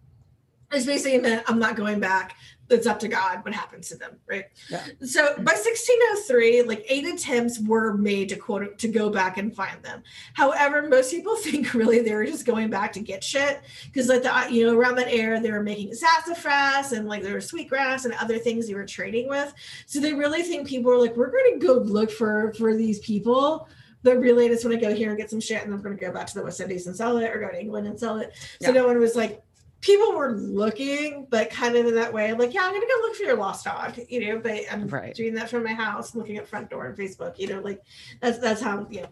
[0.72, 2.36] It's basically meant I'm not going back
[2.70, 4.46] it's up to God what happens to them, right?
[4.70, 4.84] Yeah.
[5.02, 9.82] So by 1603, like eight attempts were made to quote to go back and find
[9.84, 10.02] them.
[10.34, 14.24] However, most people think really they were just going back to get shit because like
[14.24, 17.48] the uh, you know around that era they were making sassafras and like there was
[17.48, 19.54] sweetgrass and other things they were trading with.
[19.86, 23.00] So they really think people were like, we're going to go look for for these
[23.00, 23.68] people
[24.06, 25.98] but really I just want to go here and get some shit and I'm going
[25.98, 28.00] to go back to the West Indies and sell it or go to England and
[28.00, 28.34] sell it.
[28.62, 28.72] So yeah.
[28.72, 29.42] no one was like,
[29.82, 33.16] people were looking, but kind of in that way, like, yeah, I'm gonna go look
[33.16, 35.14] for your lost dog, you know, but I'm right.
[35.14, 37.82] doing that from my house, looking at front door and Facebook, you know, like
[38.22, 39.08] that's that's how you know.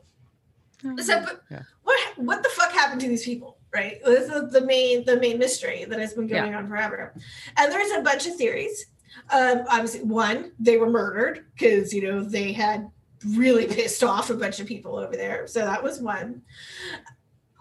[0.84, 0.99] Mm-hmm.
[0.99, 1.61] So but yeah.
[1.84, 3.57] what what the fuck happened to these people?
[3.74, 4.03] Right.
[4.03, 6.57] This is the main the main mystery that has been going yeah.
[6.57, 7.14] on forever.
[7.57, 8.88] And there's a bunch of theories.
[9.32, 12.89] Um, obviously, one, they were murdered because you know they had
[13.30, 15.47] really pissed off a bunch of people over there.
[15.47, 16.41] So that was one.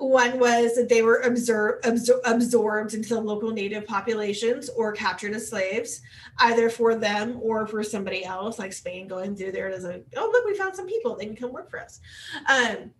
[0.03, 5.33] One was that they were absor- absor- absorbed into the local native populations or captured
[5.33, 6.03] as slaves,
[6.39, 10.31] either for them or for somebody else, like Spain going through there as a, oh,
[10.33, 12.01] look, we found some people, they can come work for us.
[12.49, 12.91] Um,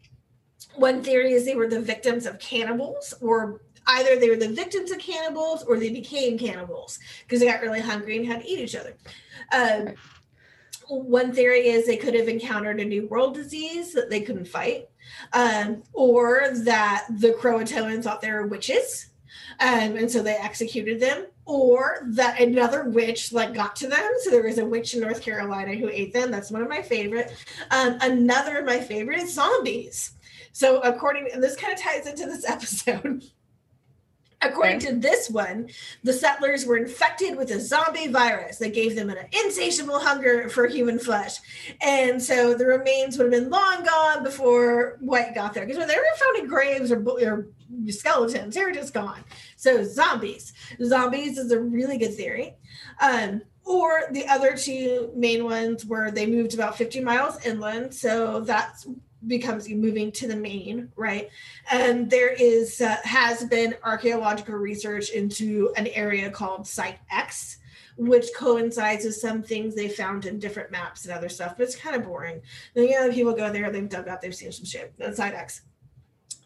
[0.77, 4.93] one theory is they were the victims of cannibals, or either they were the victims
[4.93, 8.61] of cannibals or they became cannibals because they got really hungry and had to eat
[8.61, 8.95] each other.
[9.53, 9.95] Um,
[10.87, 14.89] one theory is they could have encountered a new world disease that they couldn't fight
[15.33, 19.09] um, or that the Croatoans thought they were witches.
[19.61, 24.11] Um, and so they executed them, or that another witch like got to them.
[24.21, 26.31] So there was a witch in North Carolina who ate them.
[26.31, 27.33] That's one of my favorite.
[27.71, 30.13] Um, another of my favorite is zombies.
[30.53, 33.25] So according, and this kind of ties into this episode.
[34.43, 34.87] According okay.
[34.87, 35.69] to this one,
[36.03, 40.67] the settlers were infected with a zombie virus that gave them an insatiable hunger for
[40.67, 41.39] human flesh.
[41.81, 45.65] And so the remains would have been long gone before White got there.
[45.65, 47.49] Because when they were found in graves or, or
[47.89, 49.23] skeletons, they were just gone.
[49.57, 50.53] So zombies.
[50.83, 52.57] Zombies is a really good theory.
[53.01, 57.95] Um, or the other two main ones were they moved about 50 miles inland.
[57.95, 58.87] So that's
[59.27, 61.29] becomes moving to the main, right?
[61.71, 67.59] And there is uh, has been archaeological research into an area called Site X,
[67.97, 71.77] which coincides with some things they found in different maps and other stuff, but it's
[71.77, 72.41] kind of boring.
[72.75, 74.93] Then you know, people go there, they've dug up they've seen some shit.
[74.99, 75.63] That's Site X.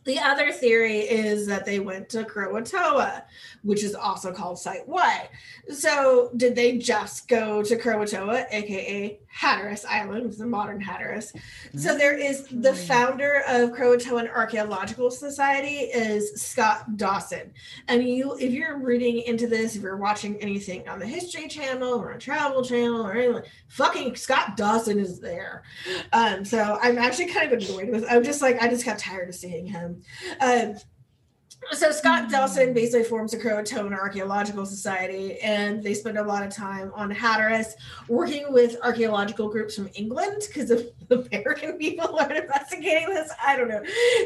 [0.06, 3.24] The other theory is that they went to Croatoa,
[3.62, 5.28] which is also called Site Y.
[5.68, 11.32] So, did they just go to Croatoa, aka Hatteras Island, which is the modern Hatteras?
[11.76, 12.86] So, there is the mm.
[12.86, 17.52] founder of Croatoan Archaeological Society is Scott Dawson,
[17.88, 21.94] and you, if you're reading into this, if you're watching anything on the History Channel
[21.94, 25.64] or a Travel Channel or anything, fucking Scott Dawson is there.
[26.12, 28.06] Um, so I'm actually kind of annoyed with.
[28.08, 29.95] I'm just like I just got tired of seeing him.
[30.40, 30.76] Um,
[31.72, 36.54] so Scott Dawson basically forms the Croatoan Archaeological Society, and they spend a lot of
[36.54, 37.74] time on Hatteras
[38.08, 40.92] working with archaeological groups from England because the
[41.32, 43.32] American people are investigating this.
[43.44, 43.82] I don't know.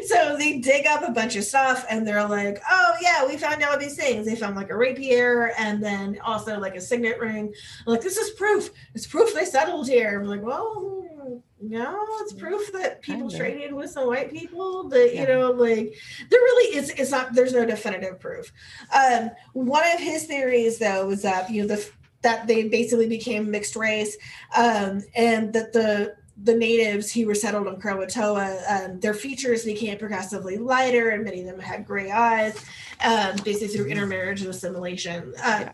[0.06, 3.62] So they dig up a bunch of stuff, and they're like, "Oh yeah, we found
[3.62, 4.26] all these things.
[4.26, 7.52] They found like a rapier, and then also like a signet ring.
[7.86, 8.70] I'm like this is proof.
[8.94, 13.90] It's proof they settled here." I'm like, "Well." No, it's proof that people traded with
[13.90, 14.88] some white people.
[14.88, 15.20] That yeah.
[15.20, 15.94] you know, like
[16.30, 16.90] there really is.
[16.90, 17.34] It's not.
[17.34, 18.52] There's no definitive proof.
[18.94, 21.90] Um, one of his theories, though, was that you know the
[22.22, 24.16] that they basically became mixed race,
[24.56, 29.98] um, and that the the natives who were settled on Croatoa, um, their features became
[29.98, 32.64] progressively lighter, and many of them had gray eyes,
[33.04, 35.34] um, basically through intermarriage and assimilation.
[35.42, 35.72] Uh, yeah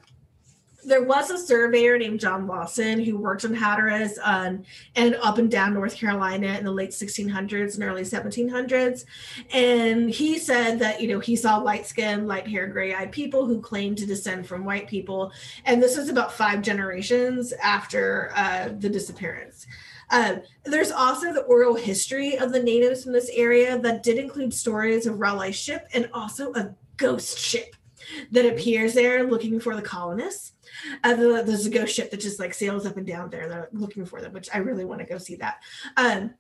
[0.87, 4.63] there was a surveyor named John Lawson who worked in Hatteras um,
[4.95, 9.05] and up and down North Carolina in the late 1600s and early 1700s.
[9.53, 13.47] And he said that, you know, he saw light skinned, light haired, gray eyed people
[13.47, 15.33] who claimed to descend from white people.
[15.65, 19.67] And this was about five generations after uh, the disappearance.
[20.11, 24.55] Um, there's also the oral history of the natives from this area that did include
[24.55, 27.75] stories of Raleigh's ship and also a ghost ship
[28.31, 30.53] that appears there looking for the colonists.
[31.05, 33.49] Uh, there's a ghost ship that just like sails up and down there.
[33.49, 35.63] They're looking for them, which I really want to go see that.
[35.97, 36.35] Um,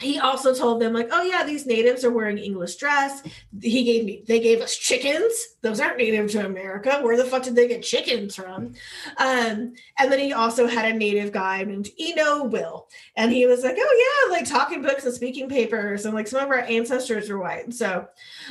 [0.00, 3.22] he also told them like oh yeah these natives are wearing english dress.
[3.60, 5.32] He gave me they gave us chickens.
[5.60, 7.00] Those aren't native to america.
[7.02, 8.74] Where the fuck did they get chickens from?
[9.18, 12.88] Um, and then he also had a native guy named eno will.
[13.16, 16.42] And he was like oh yeah like talking books and speaking papers and like some
[16.42, 17.74] of our ancestors were white.
[17.74, 18.08] So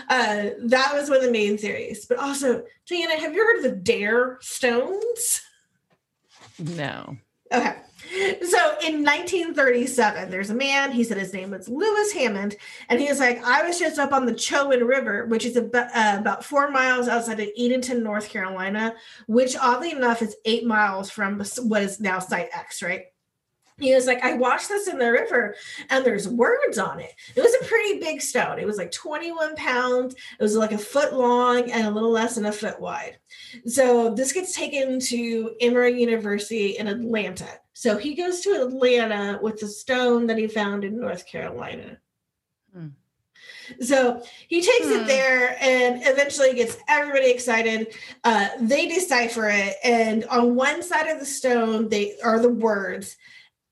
[0.08, 2.06] uh, that was one of the main theories.
[2.06, 5.42] But also Diana, have you heard of the dare stones?
[6.60, 7.18] No.
[7.52, 7.76] Okay
[8.42, 12.56] so in 1937, there's a man, he said his name was Louis Hammond,
[12.88, 15.96] and he was like, I was just up on the Chowan River, which is about,
[15.96, 18.96] uh, about four miles outside of Edenton, North Carolina,
[19.28, 23.06] which oddly enough is eight miles from what is now Site X, right?
[23.80, 25.56] He was like, I washed this in the river
[25.90, 27.14] and there's words on it.
[27.36, 28.60] It was a pretty big stone.
[28.60, 30.16] It was like 21 pounds.
[30.16, 33.18] It was like a foot long and a little less than a foot wide.
[33.66, 37.48] So this gets taken to Emory University in Atlanta.
[37.74, 41.98] So he goes to Atlanta with the stone that he found in North Carolina.
[42.74, 42.88] Hmm.
[43.82, 44.94] So he takes hmm.
[44.94, 47.96] it there and eventually gets everybody excited.
[48.24, 53.16] Uh, they decipher it, and on one side of the stone, they are the words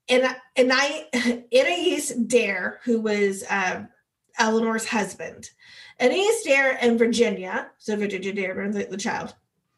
[0.09, 1.07] and and I
[1.53, 3.83] Anais Dare, who was uh,
[4.39, 5.49] Eleanor's husband,
[5.99, 9.33] Anais Dare and Virginia, so Virginia Dare, the, the child.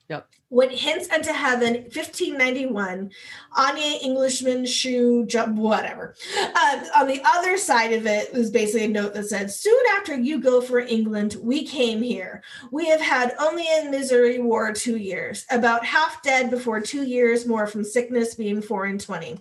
[0.10, 0.28] Yep.
[0.50, 3.12] Went hence unto heaven, 1591.
[3.56, 6.16] Anya Englishman shoe jump, whatever.
[6.36, 10.18] Uh, on the other side of it was basically a note that said, Soon after
[10.18, 12.42] you go for England, we came here.
[12.72, 17.46] We have had only in misery war two years, about half dead before two years
[17.46, 19.38] more from sickness being four and twenty.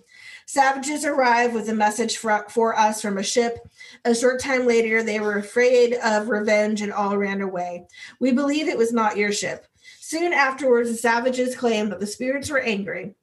[0.49, 3.59] Savages arrived with a message for, for us from a ship.
[4.03, 7.85] A short time later, they were afraid of revenge and all ran away.
[8.19, 9.67] We believe it was not your ship.
[9.99, 13.13] Soon afterwards, the savages claimed that the spirits were angry.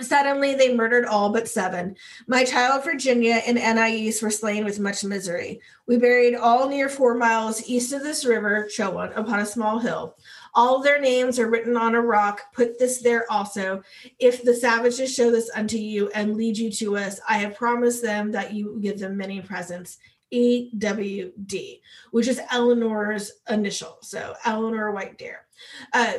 [0.00, 1.94] Suddenly, they murdered all but seven.
[2.26, 5.60] My child Virginia and Anais were slain with much misery.
[5.86, 10.16] We buried all near four miles east of this river, Chowan, upon a small hill.
[10.54, 12.52] All their names are written on a rock.
[12.52, 13.82] Put this there also.
[14.18, 18.02] If the savages show this unto you and lead you to us, I have promised
[18.02, 19.98] them that you give them many presents.
[20.32, 21.80] EWD,
[22.10, 23.96] which is Eleanor's initial.
[24.02, 25.46] So Eleanor White Dare.
[25.94, 26.18] Uh,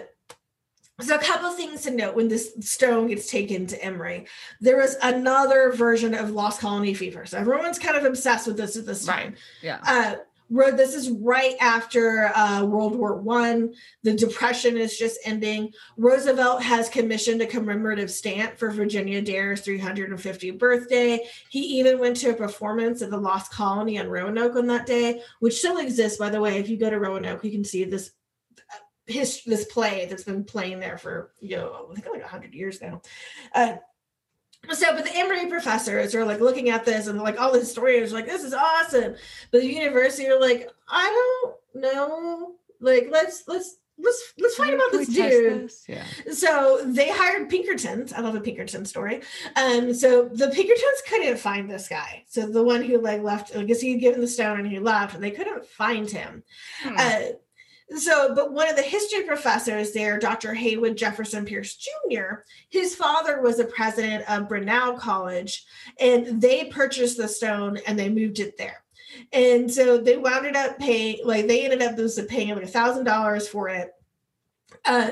[1.01, 4.27] so a couple of things to note when this stone gets taken to Emory.
[4.59, 7.25] There was another version of Lost Colony Fever.
[7.25, 9.29] So everyone's kind of obsessed with this at this time.
[9.29, 9.37] Right.
[9.61, 9.79] Yeah.
[9.85, 10.15] Uh,
[10.49, 13.73] this is right after uh, World War One.
[14.03, 15.71] The Depression is just ending.
[15.97, 21.25] Roosevelt has commissioned a commemorative stamp for Virginia Dare's 350th birthday.
[21.49, 25.21] He even went to a performance at the Lost Colony on Roanoke on that day,
[25.39, 26.57] which still exists, by the way.
[26.57, 28.11] If you go to Roanoke, you can see this
[28.57, 32.53] uh, his this play that's been playing there for you know I think like hundred
[32.53, 33.01] years now.
[33.53, 33.75] Uh,
[34.71, 38.11] so but the emory professors are like looking at this and like all the historians
[38.11, 39.15] are like this is awesome.
[39.51, 41.05] But the university are like i
[41.73, 42.55] don't know.
[42.79, 45.65] Like let's let's let's let's find about this dude.
[45.65, 45.85] this?
[45.87, 46.03] yeah.
[46.31, 48.13] So they hired pinkertons.
[48.13, 49.21] I love a pinkerton story.
[49.55, 52.23] Um so the pinkertons couldn't find this guy.
[52.27, 55.15] So the one who like left i guess he'd given the stone and he left
[55.15, 56.43] and they couldn't find him.
[56.83, 56.95] Hmm.
[56.97, 57.19] uh,
[57.97, 60.53] so, but one of the history professors there, Dr.
[60.53, 65.65] Haywood Jefferson Pearce Jr., his father was the president of Grinnell College,
[65.99, 68.83] and they purchased the stone and they moved it there.
[69.33, 73.47] And so they wound up paying, like they ended up paying like a thousand dollars
[73.47, 73.91] for it.
[74.85, 75.11] Uh,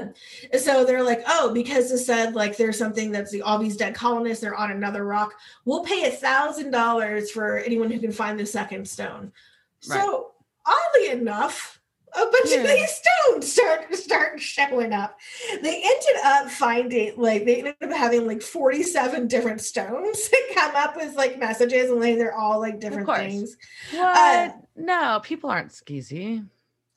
[0.58, 3.96] so they're like, oh, because it said like there's something that's the all these dead
[3.96, 5.34] colonists, they're on another rock.
[5.66, 9.32] We'll pay a thousand dollars for anyone who can find the second stone.
[9.88, 10.00] Right.
[10.00, 10.32] So
[10.66, 11.77] oddly enough,
[12.18, 12.58] a bunch yeah.
[12.58, 15.18] of these stones start start showing up.
[15.62, 20.76] They ended up finding like they ended up having like 47 different stones that come
[20.76, 23.56] up with like messages and like they're all like different things.
[23.92, 24.18] What?
[24.18, 26.46] Uh, no, people aren't skeezy.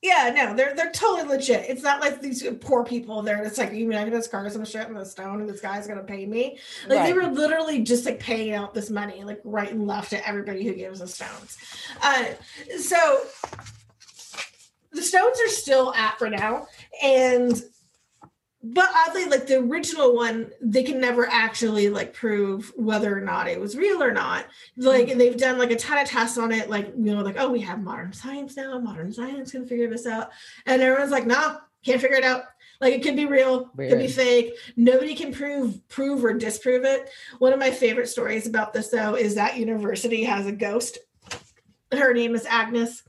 [0.02, 1.68] Yeah, no, they're they're totally legit.
[1.68, 3.44] It's not like these poor people there.
[3.44, 6.02] It's like you mean just carve some shit in the stone and this guy's gonna
[6.02, 6.58] pay me.
[6.88, 7.06] Like right.
[7.06, 10.64] they were literally just like paying out this money like right and left to everybody
[10.64, 11.58] who gives us stones.
[12.00, 12.24] Uh,
[12.78, 13.20] so
[14.92, 16.66] the stones are still at for now,
[17.02, 17.62] and
[18.62, 23.48] but oddly like the original one they can never actually like prove whether or not
[23.48, 24.46] it was real or not.
[24.76, 25.18] Like mm-hmm.
[25.18, 27.60] they've done like a ton of tests on it like you know like oh we
[27.60, 30.30] have modern science now modern science can figure this out
[30.66, 32.44] and everyone's like nah can't figure it out.
[32.80, 33.90] Like it could be real Weird.
[33.90, 34.54] could be fake.
[34.76, 37.10] Nobody can prove prove or disprove it.
[37.38, 40.98] One of my favorite stories about this though is that university has a ghost.
[41.92, 43.02] Her name is agnes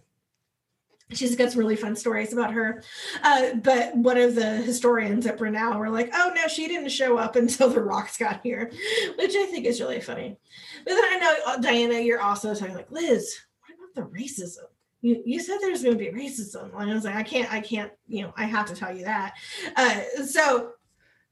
[1.14, 2.84] she's got some really fun stories about her.
[3.24, 7.18] Uh, but one of the historians at Brenau were like, oh no, she didn't show
[7.18, 8.72] up until the rocks got here,
[9.18, 10.38] which I think is really funny.
[10.86, 13.36] But then I know, uh, Diana, you're also talking like, Liz,
[13.68, 14.66] what about the racism?
[15.02, 16.80] You, you said there's going to be racism.
[16.80, 19.06] And I was like, I can't, I can't, you know, I have to tell you
[19.06, 19.34] that.
[19.76, 20.74] Uh, so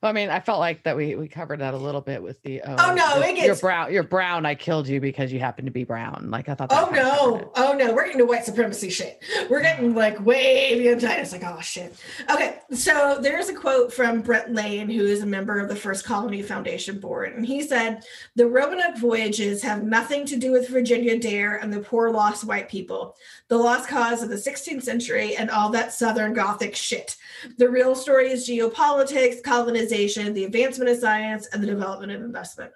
[0.02, 2.62] I mean, I felt like that we we covered that a little bit with the
[2.62, 4.46] oh, oh no, it gets, you're brown, you're brown.
[4.46, 6.30] I killed you because you happen to be brown.
[6.32, 6.70] Like I thought.
[6.72, 9.22] oh no, oh no, we're getting to white supremacy shit.
[9.50, 11.20] We're getting like way beyond that.
[11.20, 11.96] It's like oh shit.
[12.30, 16.06] Okay, so there's a quote from Brent Lane, who is a member of the First
[16.06, 18.04] Colony Foundation Board, and he said,
[18.36, 22.70] "The Roanoke voyages have nothing to do with Virginia Dare and the poor lost white
[22.70, 23.18] people,
[23.50, 27.18] the lost cause of the 16th century, and all that Southern Gothic shit.
[27.58, 32.72] The real story is geopolitics, colonization, the advancement of science, and the development of investment.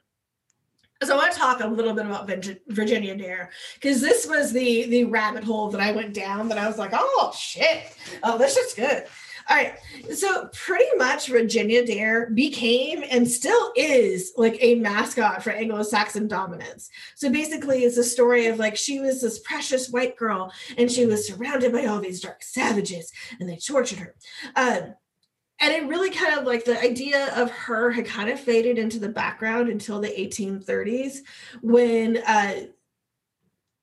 [1.03, 2.29] So I want to talk a little bit about
[2.67, 6.67] Virginia Dare because this was the the rabbit hole that I went down that I
[6.67, 9.03] was like, oh shit, oh this is good.
[9.49, 9.77] All right.
[10.13, 16.89] So pretty much Virginia Dare became and still is like a mascot for Anglo-Saxon dominance.
[17.15, 21.05] So basically it's a story of like she was this precious white girl and she
[21.05, 24.15] was surrounded by all these dark savages and they tortured her.
[24.55, 24.95] Um,
[25.63, 28.99] and it really kind of like the idea of her had kind of faded into
[28.99, 31.19] the background until the 1830s
[31.61, 32.63] when uh,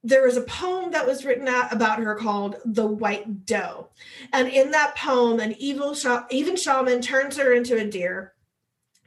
[0.05, 3.89] there was a poem that was written out about her called The White Doe.
[4.35, 8.35] And in that poem, an evil sh- even shaman turns her into a deer.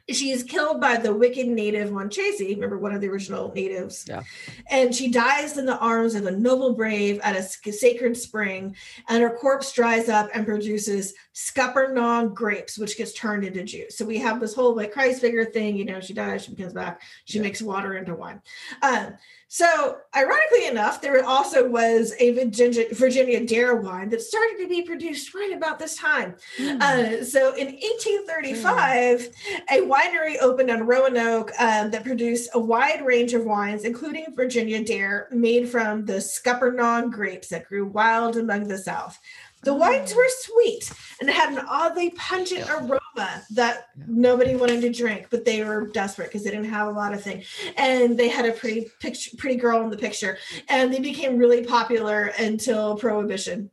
[0.10, 4.06] She is killed by the wicked native Wanchese, remember one of the original natives.
[4.08, 4.24] Yeah.
[4.70, 8.76] And she dies in the arms of a noble brave at a sacred spring,
[9.08, 13.98] and her corpse dries up and produces scuppernong grapes, which gets turned into juice.
[13.98, 16.74] So we have this whole like Christ figure thing, you know, she dies, she comes
[16.74, 17.44] back, she yeah.
[17.44, 18.42] makes water into wine.
[18.82, 19.14] Um,
[19.54, 24.82] so, ironically enough, there also was a Virginia, Virginia Dare wine that started to be
[24.82, 26.34] produced right about this time.
[26.58, 26.82] Mm.
[26.82, 29.32] Uh, so, in 1835, mm.
[29.70, 34.84] a winery opened on Roanoke um, that produced a wide range of wines, including Virginia
[34.84, 39.20] Dare, made from the Scuppernong grapes that grew wild among the South.
[39.64, 40.18] The wines oh.
[40.18, 40.92] were sweet
[41.22, 46.30] and had an oddly pungent aroma that nobody wanted to drink, but they were desperate
[46.30, 47.46] because they didn't have a lot of things.
[47.78, 50.38] And they had a pretty picture, pretty girl in the picture,
[50.70, 53.70] and they became really popular until Prohibition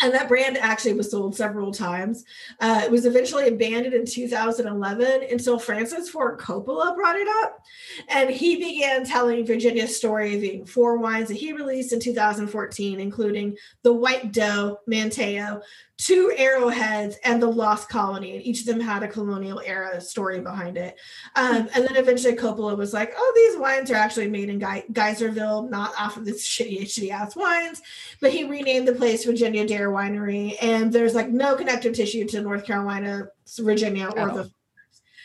[0.00, 2.24] and that brand actually was sold several times.
[2.60, 7.62] Uh, it was eventually abandoned in 2011 until Francis Ford Coppola brought it up.
[8.08, 13.00] And he began telling Virginia's story of the four wines that he released in 2014,
[13.00, 15.62] including the White Doe, Manteo,
[15.96, 20.40] two arrowheads and the lost colony and each of them had a colonial era story
[20.40, 20.98] behind it.
[21.36, 24.92] Um, and then eventually coppola was like oh these wines are actually made in Ge-
[24.92, 27.80] geyserville not off of this shitty shitty ass wines.
[28.20, 32.40] But he renamed the place virginia dare winery and there's like no connective tissue to
[32.40, 33.28] north carolina
[33.58, 34.50] virginia or the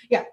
[0.09, 0.26] yeah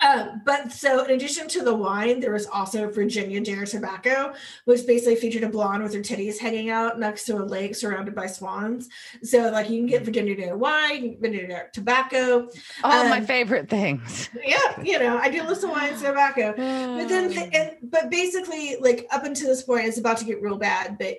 [0.00, 4.32] um, but so, in addition to the wine, there was also Virginia Dare tobacco,
[4.64, 8.14] which basically featured a blonde with her titties hanging out next to a lake surrounded
[8.14, 8.88] by swans.
[9.24, 12.48] So, like, you can get Virginia Dare wine, Virginia Dare tobacco.
[12.84, 14.30] All um, my favorite things.
[14.44, 16.54] Yeah, you know, I do listen to wine and tobacco.
[16.56, 20.58] but then, and, but basically, like, up until this point, it's about to get real
[20.58, 20.96] bad.
[20.96, 21.16] But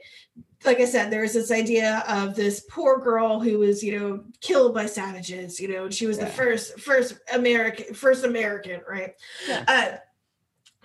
[0.65, 4.23] like I said, there was this idea of this poor girl who was, you know,
[4.41, 5.59] killed by savages.
[5.59, 6.25] You know, she was yeah.
[6.25, 9.13] the first, first American, first American, right?
[9.47, 9.63] Yeah.
[9.67, 9.97] Uh,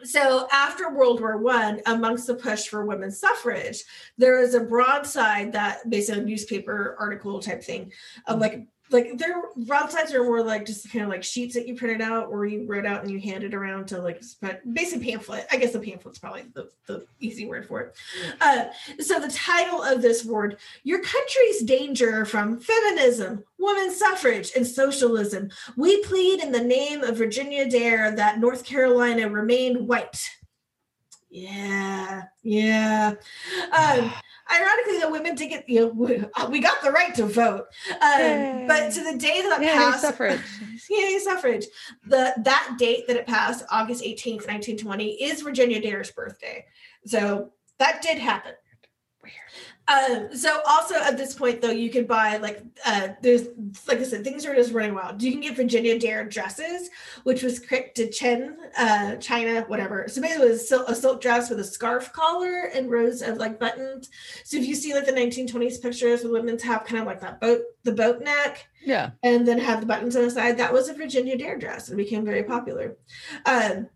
[0.05, 3.83] so after World War One, amongst the push for women's suffrage,
[4.19, 7.91] there was a broadside that basically a newspaper article type thing
[8.27, 11.75] of like like their broadsides are more like just kind of like sheets that you
[11.75, 14.23] printed out or you wrote out and you handed around to like
[14.73, 15.47] basic pamphlet.
[15.51, 17.97] I guess the pamphlet's probably the, the easy word for it.
[18.41, 18.67] Uh,
[19.01, 25.51] so the title of this word your country's danger from feminism women's suffrage and socialism.
[25.77, 30.29] We plead in the name of virginia dare that north carolina remain white
[31.35, 33.15] yeah yeah
[33.73, 34.13] um,
[34.51, 37.67] ironically, the women did get, you know, we, uh, got the right to vote.
[37.91, 40.41] Um, but to the day that it Yay, passed, suffrage.
[40.91, 41.67] yay, suffrage.
[42.07, 46.65] The that date that it passed, August 18th, 1920, is Virginia Dare's birthday.
[47.07, 48.53] So that did happen.
[49.23, 49.35] Weird.
[49.87, 53.49] Um, so also at this point though, you can buy like uh there's
[53.87, 55.23] like I said, things are just running wild.
[55.23, 56.89] You can get Virginia Dare dresses,
[57.25, 60.07] which was crick to Chen, uh, China, whatever.
[60.09, 63.61] So basically, it was a silk dress with a scarf collar and rows of like
[63.61, 64.09] buttons.
[64.45, 67.41] So if you see like the 1920s pictures with women's have kind of like that
[67.43, 69.11] boat, the boat neck, Yeah.
[69.23, 70.57] and then have the buttons on the side.
[70.57, 72.97] That was a Virginia Dare dress and became very popular.
[73.45, 73.89] Um,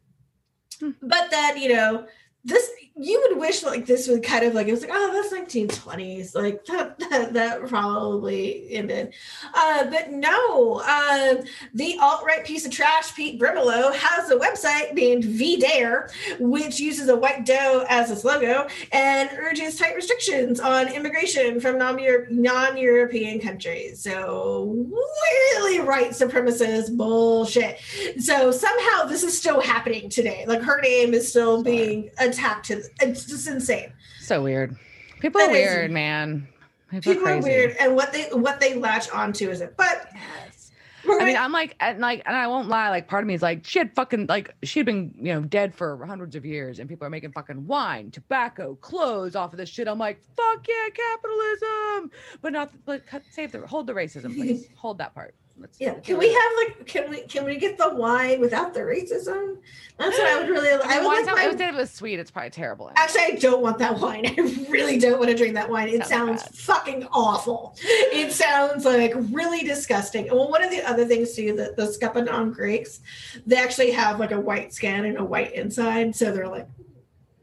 [0.80, 0.90] Hmm.
[1.02, 2.06] but then, you know,
[2.44, 2.70] this
[3.00, 6.34] you would wish like this would kind of like it was like oh that's 1920s
[6.34, 9.14] like that that, that probably ended.
[9.54, 11.44] Uh but no um
[11.74, 17.16] the alt-right piece of trash pete brimelow has a website named v-dare which uses a
[17.16, 24.02] white doe as its logo and urges tight restrictions on immigration from non-Euro- non-european countries.
[24.02, 27.78] So really right supremacist bullshit.
[28.18, 30.44] So somehow this is still happening today.
[30.46, 34.76] Like her name is still being attacked to it's just insane So weird.
[35.20, 36.48] People That are is- weird, man.
[36.90, 37.48] People, people are crazy.
[37.50, 40.70] weird and what they what they latch onto is it but Yes.
[41.10, 42.90] I mean, I'm like, and like, and I won't lie.
[42.90, 45.74] Like, part of me is like, she had fucking like, she'd been, you know, dead
[45.74, 49.70] for hundreds of years, and people are making fucking wine, tobacco, clothes off of this
[49.70, 49.88] shit.
[49.88, 52.10] I'm like, fuck yeah, capitalism,
[52.42, 55.34] but not, but cut, save the, hold the racism, please, hold that part.
[55.60, 58.80] Let's, yeah can we have like can we can we get the wine without the
[58.80, 59.58] racism
[59.98, 60.68] that's what i would really.
[60.84, 62.18] I i would like my, it was, it was sweet.
[62.18, 62.90] It's probably terrible.
[62.96, 64.26] Actually, I don't want that wine.
[64.38, 65.88] I really don't want to drink that wine.
[65.88, 67.76] It Sounds sounds fucking awful.
[67.82, 70.28] It sounds like really disgusting.
[70.30, 73.00] Well, one of the other things too, that the Scuppernong greeks
[73.46, 76.68] they actually have like a white skin and a white inside, so they're like,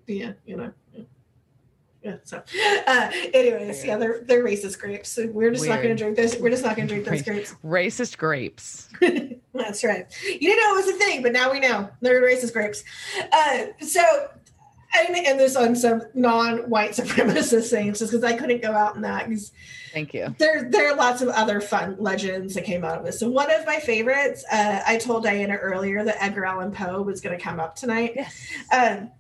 [0.08, 0.72] yeah, you know.
[2.06, 2.44] Yeah, so
[2.88, 5.10] uh anyways, yeah, they're they're racist grapes.
[5.10, 6.38] So we're just not gonna drink those.
[6.38, 7.56] We're just not gonna drink those grapes.
[7.66, 8.90] Racist grapes.
[9.54, 10.06] That's right.
[10.28, 12.84] You didn't know it was a thing, but now we know they're racist grapes.
[13.32, 14.02] Uh, so
[14.94, 18.72] I'm going to end this on some non-white supremacist things, just because I couldn't go
[18.72, 19.30] out in that.
[19.92, 20.34] Thank you.
[20.38, 23.20] There, there are lots of other fun legends that came out of this.
[23.20, 27.22] So one of my favorites, uh, I told Diana earlier that Edgar Allan Poe was
[27.22, 28.14] going to come up tonight.
[28.16, 28.48] Yes.
[28.72, 29.12] Um,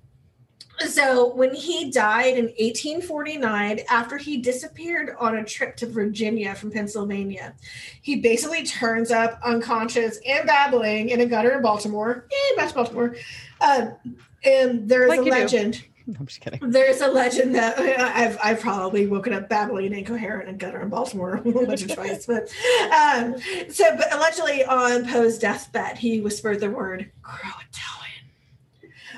[0.87, 6.71] so when he died in 1849, after he disappeared on a trip to Virginia from
[6.71, 7.53] Pennsylvania,
[8.01, 12.25] he basically turns up unconscious and babbling in a gutter in Baltimore.
[12.31, 13.15] Yay, back to Baltimore.
[13.61, 13.95] Um,
[14.43, 15.83] and there's Like a legend.
[16.19, 16.59] I'm just kidding.
[16.69, 20.89] There's a legend that I've I've probably woken up babbling and incoherent and gutter in
[20.89, 22.43] Baltimore once or twice, but
[22.91, 23.35] um,
[23.69, 27.61] so but allegedly on Poe's deathbed, he whispered the word Croatoan.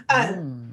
[0.09, 0.66] Uh, Mm.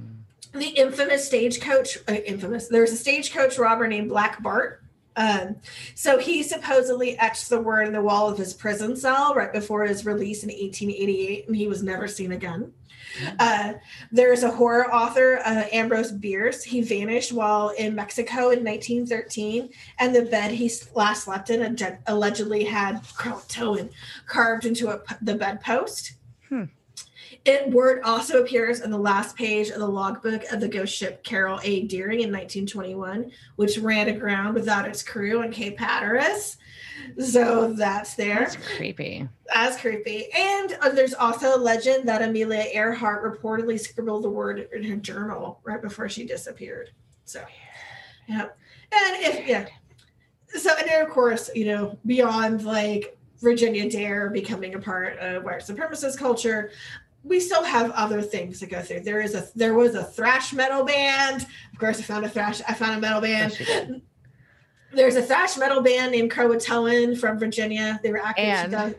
[0.55, 2.68] The infamous stagecoach, uh, infamous.
[2.68, 4.82] There's a stagecoach robber named Black Bart.
[5.16, 5.57] Um,
[5.94, 9.84] so he supposedly etched the word in the wall of his prison cell right before
[9.84, 12.72] his release in 1888, and he was never seen again.
[13.38, 13.74] Uh,
[14.11, 16.64] there's a horror author, uh, Ambrose Bierce.
[16.64, 21.98] He vanished while in Mexico in 1913, and the bed he last slept in alleg-
[22.07, 23.90] allegedly had Croatoan
[24.26, 26.14] carved into a, the bedpost.
[26.48, 26.64] Hmm.
[27.45, 31.22] It word also appears in the last page of the logbook of the ghost ship
[31.24, 31.82] Carroll A.
[31.82, 36.57] Deering in 1921, which ran aground without its crew on Cape Hatteras.
[37.18, 38.40] So that's there.
[38.40, 39.28] That's creepy.
[39.53, 40.28] That's creepy.
[40.34, 44.97] And uh, there's also a legend that Amelia Earhart reportedly scribbled the word in her
[44.97, 46.92] journal right before she disappeared.
[47.26, 47.45] So,
[48.26, 48.47] yeah.
[48.92, 49.66] And if, yeah.
[50.49, 55.45] So, and then of course, you know, beyond like Virginia Dare becoming a part of
[55.45, 56.70] white supremacist culture,
[57.25, 59.01] we still have other things to go through.
[59.01, 61.47] There is a there was a thrash metal band.
[61.72, 62.61] Of course, I found a thrash.
[62.68, 63.57] I found a metal band.
[63.59, 64.03] Yes, you did.
[64.93, 67.99] There's a thrash metal band named Croatoan from Virginia.
[68.03, 68.45] They were active.
[68.45, 68.97] And- 2000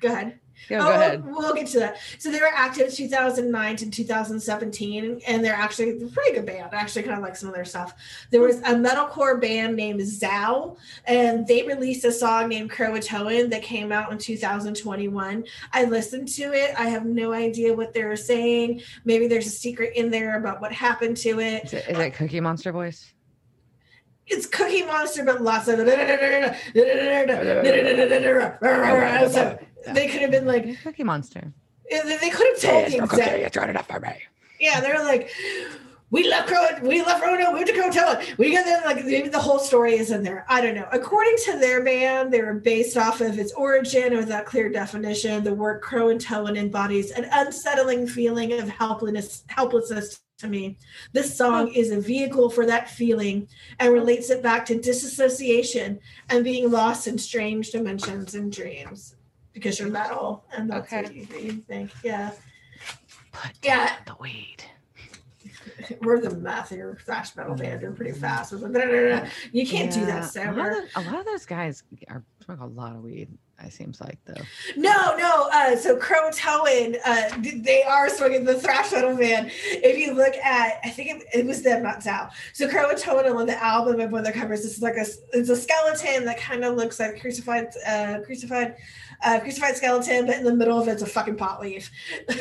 [0.00, 0.40] Go ahead.
[0.68, 1.24] Go, Oh, ahead.
[1.24, 1.98] We'll, we'll get to that.
[2.18, 6.70] So they were active 2009 to 2017, and they're actually a pretty good band.
[6.72, 7.94] I actually kind of like some of their stuff.
[8.30, 13.62] There was a metalcore band named Zao, and they released a song named Croatoan that
[13.62, 15.44] came out in 2021.
[15.72, 16.74] I listened to it.
[16.78, 18.82] I have no idea what they were saying.
[19.04, 21.64] Maybe there's a secret in there about what happened to it.
[21.64, 23.12] Is it, is it Cookie Monster voice?
[24.30, 25.78] It's Cookie Monster, but lots of.
[25.78, 25.84] So
[29.92, 31.52] they could have been like, Cookie Monster.
[31.90, 33.38] they could have told the exact.
[33.38, 34.14] It's not enough for me.
[34.60, 35.30] Yeah, they're like,
[36.10, 38.38] we left Crow, we left Roanoke, we went to Croatoan.
[38.38, 40.46] We got them like maybe the whole story is in there.
[40.48, 40.88] I don't know.
[40.90, 45.44] According to their band, they were based off of its origin without clear definition.
[45.44, 50.78] The word Croatoan embodies an unsettling feeling of helplessness, helplessness to me.
[51.12, 55.98] This song is a vehicle for that feeling and relates it back to disassociation
[56.30, 59.16] and being lost in strange dimensions and dreams
[59.52, 61.02] because you're metal and that's Okay.
[61.02, 61.90] what you, you think.
[62.02, 62.30] Yeah.
[63.32, 63.96] Put Yeah.
[64.06, 64.64] the weed.
[66.02, 67.80] We're the math or thrash metal band.
[67.80, 68.20] They're pretty mm-hmm.
[68.20, 68.52] fast.
[69.52, 72.60] You can't do Yeah, that A lot, of, a lot of those guys are smoke
[72.60, 73.28] a lot of weed.
[73.64, 74.42] It seems like though.
[74.76, 75.48] No, no.
[75.52, 79.50] Uh, so Croatoan, uh, they are smoking the thrash metal band.
[79.64, 82.30] If you look at, I think it, it was them, not Sal.
[82.52, 85.48] So Croatoan on the album of one of their covers, this is like a, it's
[85.48, 88.76] a skeleton that kind of looks like crucified, uh, crucified,
[89.24, 91.90] uh, crucified skeleton, but in the middle of it's a fucking pot leaf.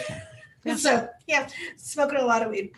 [0.65, 0.75] Yeah.
[0.75, 1.47] so yeah,
[1.77, 2.71] smoking a lot of weed.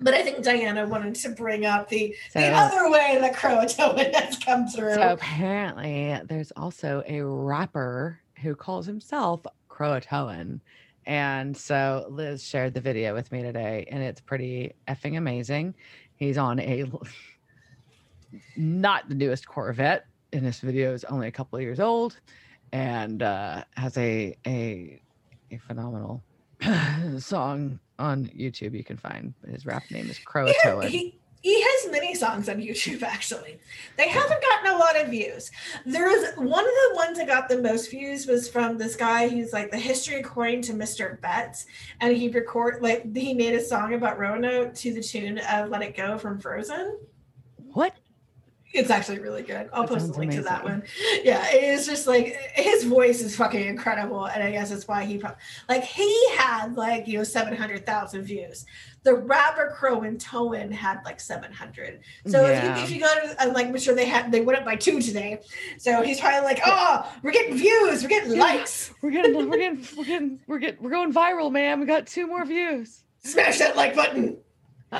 [0.00, 4.14] But I think Diana wanted to bring up the So, the other way that Croatoan
[4.14, 4.94] has come through.
[4.94, 10.60] so apparently, there's also a rapper who calls himself Croatoan.
[11.06, 15.74] And so Liz shared the video with me today, and it's pretty effing amazing.
[16.16, 16.90] He's on a
[18.56, 22.18] not the newest Corvette, and this video is only a couple of years old,
[22.72, 25.00] and uh, has a a
[25.50, 26.22] a phenomenal
[27.18, 28.74] song on YouTube.
[28.76, 30.18] You can find his rap name is
[30.88, 33.58] He, he, he has many songs on YouTube actually.
[33.96, 35.50] They haven't gotten a lot of views.
[35.84, 39.28] There was one of the ones that got the most views was from this guy
[39.28, 41.20] who's like the history according to Mr.
[41.20, 41.66] Betts,
[42.00, 45.82] and he record like he made a song about Roanoke to the tune of "Let
[45.82, 46.98] It Go" from Frozen.
[48.74, 49.70] It's actually really good.
[49.72, 50.82] I'll That post a link to that one.
[51.22, 55.04] Yeah, it is just like his voice is fucking incredible, and I guess that's why
[55.04, 58.66] he probably like he had like you know seven hundred thousand views.
[59.04, 62.00] The rapper Croatoan had like seven hundred.
[62.26, 62.74] So Yeah.
[62.74, 64.64] if, you, if you go to uh, like, I'm sure they had they went up
[64.64, 65.40] by two today.
[65.78, 68.40] So he's probably like, oh, we're getting views, we're getting Yeah.
[68.42, 68.90] likes.
[69.02, 71.78] We're getting, we're getting, we're getting, we're getting, we're going viral, man.
[71.78, 73.04] We got two more views.
[73.22, 74.38] Smash that like button.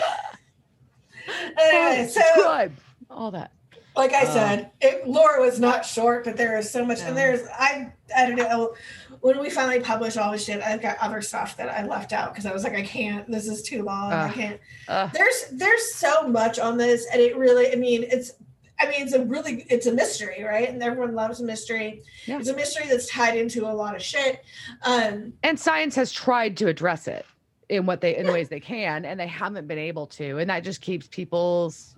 [1.59, 2.77] Anyway, so subscribe,
[3.09, 3.51] all that.
[3.97, 7.07] Like I Uh, said, it, Laura was not short, but there is so much, No.
[7.09, 8.75] and there's I I don't know.
[9.21, 12.33] When we finally publish all this shit, I've got other stuff that I left out
[12.33, 13.31] because I was like, I can't.
[13.31, 14.13] This is too long.
[14.13, 14.61] I can't.
[14.89, 17.73] Uh, There's there's so much on this, and it really.
[17.73, 18.33] I mean, it's.
[18.81, 20.69] I mean, it's a really it's a mystery, right?
[20.69, 22.03] And everyone loves a mystery.
[22.27, 22.41] Yeah.
[22.41, 24.43] It's a mystery that's tied into a lot of shit.
[24.85, 27.25] Um, and science has tried to address it
[27.69, 30.65] in what they in ways they can, and they haven't been able to, and that
[30.65, 31.94] just keeps people's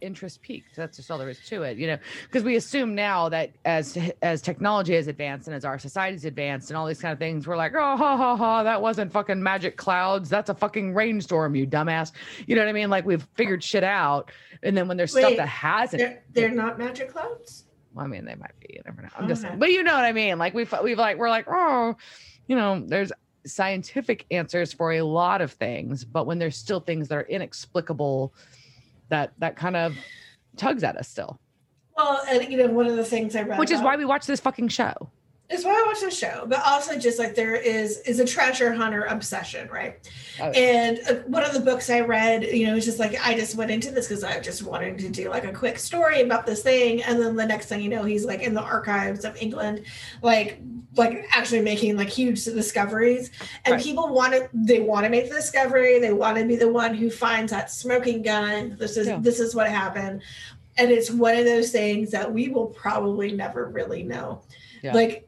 [0.00, 0.76] interest peaked.
[0.76, 1.98] That's just all there is to it, you know.
[2.24, 6.70] Because we assume now that as as technology has advanced and as our society's advanced
[6.70, 9.42] and all these kind of things, we're like, oh ha ha ha, that wasn't fucking
[9.42, 10.28] magic clouds.
[10.28, 12.12] That's a fucking rainstorm, you dumbass.
[12.46, 12.90] You know what I mean?
[12.90, 14.30] Like we've figured shit out,
[14.62, 17.64] and then when there's stuff that hasn't they're they're not magic clouds.
[17.94, 18.74] Well, I mean, they might be.
[18.74, 19.08] You never know.
[19.16, 19.56] I'm just, Okay.
[19.56, 20.38] but you know what I mean.
[20.38, 21.96] Like we've we've like we're like oh,
[22.46, 23.12] you know, there's
[23.46, 28.34] scientific answers for a lot of things, but when there's still things that are inexplicable,
[29.08, 29.96] that that kind of
[30.56, 31.38] tugs at us still.
[31.96, 34.04] Well, and you know, one of the things I read, Which is about- why we
[34.04, 35.10] watch this fucking show.
[35.50, 38.70] It's why I watch the show, but also just like there is is a treasure
[38.72, 39.96] hunter obsession, right?
[40.40, 43.34] Oh, And uh, one of the books I read, you know, it's just like I
[43.34, 46.44] just went into this because I just wanted to do like a quick story about
[46.44, 49.40] this thing, and then the next thing you know, he's like in the archives of
[49.40, 49.84] England,
[50.20, 50.60] like
[50.96, 53.30] like actually making like huge discoveries,
[53.64, 53.82] and Right.
[53.82, 56.92] people want to they want to make the discovery, they want to be the one
[56.94, 58.76] who finds that smoking gun.
[58.78, 59.18] This is Yeah.
[59.18, 60.20] this is what happened,
[60.76, 64.42] and it's one of those things that we will probably never really know,
[64.82, 64.92] Yeah.
[64.92, 65.24] like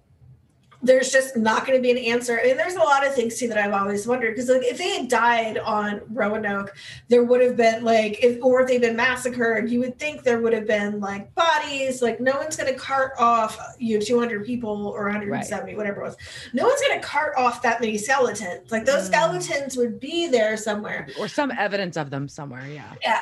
[0.83, 2.41] there's just not going to be an answer.
[2.41, 4.79] I mean, there's a lot of things too that I've always wondered because like if
[4.79, 6.75] they had died on Roanoke,
[7.09, 10.41] there would have been like, if, or if they've been massacred, you would think there
[10.41, 12.01] would have been like bodies.
[12.01, 16.05] Like no one's going to cart off you know 200 people or 170, whatever it
[16.05, 16.17] was.
[16.55, 18.71] No one's going to cart off that many skeletons.
[18.71, 19.13] Like those Mm.
[19.13, 21.09] skeletons would be there somewhere.
[21.19, 22.67] or some evidence of them somewhere.
[22.67, 22.93] Yeah.
[23.03, 23.21] Yeah.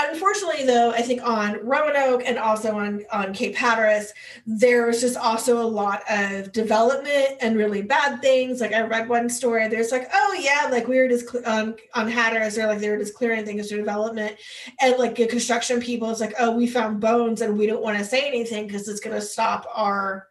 [0.00, 4.12] Unfortunately, though, I think on Roanoke and also on, on Cape Hatteras,
[4.46, 8.60] there was just also a lot of development and really bad things.
[8.60, 11.74] Like I read one story, there's like, oh yeah, like we were just cl- on
[11.94, 14.36] on Hatteras, or like they were just clearing things for development,
[14.80, 17.98] and like the construction people, it's like, oh, we found bones and we don't want
[17.98, 20.28] to say anything because it's going to stop our,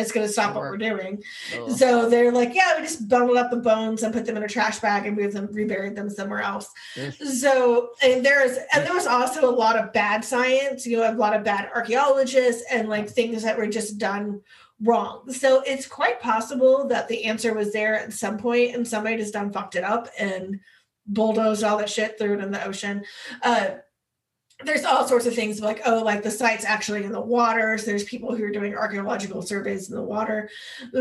[0.00, 1.22] it's going to stop what we're doing.
[1.54, 1.70] Ugh.
[1.70, 4.48] So they're like, yeah, we just bundled up the bones and put them in a
[4.48, 6.68] trash bag and moved them, reburied them somewhere else.
[7.24, 11.14] So and there's and there was also a lot of bad science, you know, a
[11.14, 14.40] lot of bad archaeologists and like things that were just done
[14.82, 15.30] wrong.
[15.32, 19.34] So it's quite possible that the answer was there at some point and somebody just
[19.34, 20.60] done fucked it up and
[21.06, 23.04] bulldozed all that shit, threw it in the ocean.
[23.42, 23.70] Uh
[24.64, 28.04] there's all sorts of things like oh like the site's actually in the waters there's
[28.04, 30.48] people who are doing archaeological surveys in the water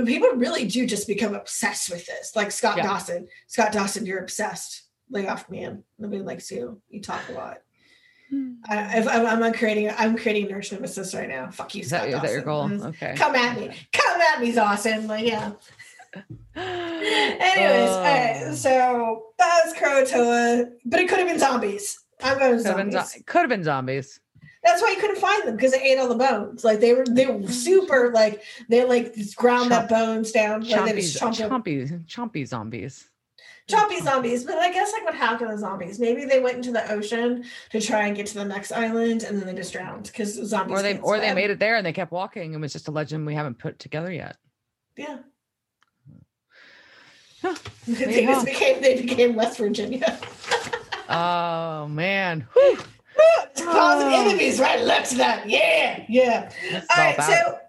[0.05, 2.83] people really do just become obsessed with this like scott Yeah.
[2.83, 5.83] dawson scott dawson you're obsessed lay off man.
[5.97, 6.81] Nobody likes you.
[6.89, 7.57] You talk a lot.
[8.29, 8.53] Hmm.
[8.67, 11.49] I, if I'm, I'm creating, I'm creating nurse nemesis right now.
[11.49, 12.71] Fuck you, Is that, Scott is that your goal?
[12.87, 13.15] Okay.
[13.15, 13.71] Come at me.
[13.91, 15.07] Come at me, Dawson.
[15.07, 15.51] Like, yeah.
[16.55, 17.93] Anyways, uh.
[17.93, 21.99] all right, so that was Croatoan, but it could have been zombies.
[22.21, 23.13] I'm going Could have been, zombies.
[23.13, 24.19] zo- could have been zombies.
[24.63, 26.63] That's why you couldn't find them because they ate all the bones.
[26.65, 30.61] Like they were, they were oh, super like they like ground that bones down.
[30.61, 33.09] Like Chompy, chomp chompy, chompy zombies.
[33.69, 34.43] choppy zombies.
[34.43, 35.97] But I guess like what happened to the zombies?
[35.97, 39.39] Maybe they went into the ocean to try and get to the next island, and
[39.39, 40.77] then they just drowned because zombies.
[40.77, 42.91] Or they or they made it there and they kept walking and was just a
[42.91, 44.35] legend we haven't put together yet.
[44.97, 45.19] Yeah.
[47.41, 47.55] Huh.
[47.87, 50.19] they just became they became West Virginia.
[51.09, 52.47] Oh man.
[52.53, 52.77] Whew.
[53.61, 54.27] Oh.
[54.27, 55.49] enemies right left to that.
[55.49, 56.51] Yeah, yeah.
[56.73, 57.59] All right, so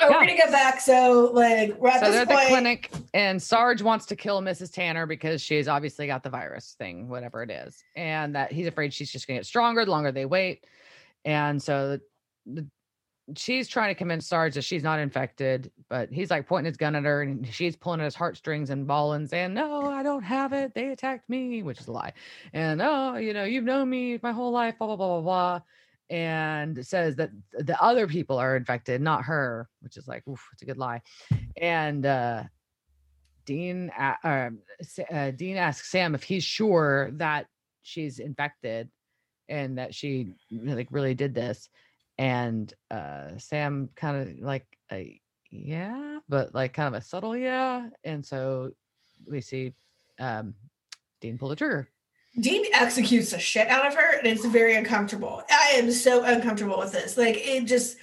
[0.00, 0.80] oh, we're gonna get back.
[0.80, 2.40] So like we're at so they're this at point.
[2.40, 6.76] the clinic and sarge wants to kill mrs tanner because she's obviously got the virus
[6.78, 9.90] thing whatever it is and that he's afraid she's just going to get stronger the
[9.90, 10.64] longer they wait
[11.24, 11.98] and so
[12.46, 12.66] the, the,
[13.36, 16.96] she's trying to convince sarge that she's not infected but he's like pointing his gun
[16.96, 20.52] at her and she's pulling at his heartstrings and bawling saying no i don't have
[20.52, 22.12] it they attacked me which is a lie
[22.52, 25.60] and oh you know you've known me my whole life blah blah blah blah blah
[26.10, 30.62] and says that the other people are infected, not her, which is like, oof, it's
[30.62, 31.02] a good lie.
[31.60, 32.44] And uh,
[33.44, 33.90] Dean,
[34.24, 34.58] um,
[35.10, 37.46] uh, Dean asks Sam if he's sure that
[37.82, 38.88] she's infected
[39.48, 41.68] and that she like really did this.
[42.18, 44.98] And uh, Sam kind of like, uh,
[45.50, 47.88] yeah, but like kind of a subtle yeah.
[48.04, 48.72] And so
[49.30, 49.72] we see
[50.18, 50.54] um,
[51.20, 51.88] Dean pull the trigger.
[52.40, 55.42] Dean executes the shit out of her, and it's very uncomfortable.
[55.50, 57.16] I am so uncomfortable with this.
[57.16, 57.96] Like it just,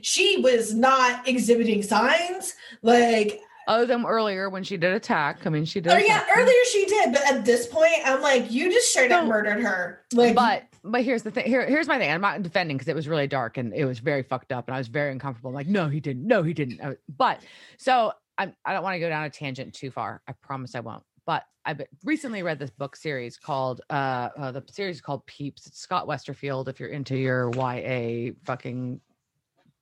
[0.00, 2.54] she was not exhibiting signs.
[2.82, 5.46] Like, Other than earlier when she did attack.
[5.46, 5.92] I mean, she did.
[5.92, 6.36] oh yeah, attack.
[6.36, 9.28] earlier she did, but at this point, I'm like, you just straight up No.
[9.28, 10.02] murdered her.
[10.14, 11.46] Like, but but here's the thing.
[11.46, 12.10] Here, here's my thing.
[12.10, 14.74] I'm not defending because it was really dark and it was very fucked up, and
[14.74, 15.48] I was very uncomfortable.
[15.48, 16.26] I'm like, no, he didn't.
[16.26, 16.80] No, he didn't.
[17.16, 17.40] But
[17.78, 18.54] so I'm.
[18.64, 20.20] I don't want to go down a tangent too far.
[20.28, 21.02] I promise I won't.
[21.26, 21.74] But I
[22.04, 25.66] recently read this book series called uh, uh the series called Peeps.
[25.66, 26.68] It's Scott Westerfeld.
[26.68, 29.00] If you're into your YA fucking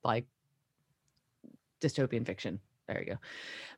[0.04, 0.26] like
[1.80, 3.18] dystopian fiction, there you go.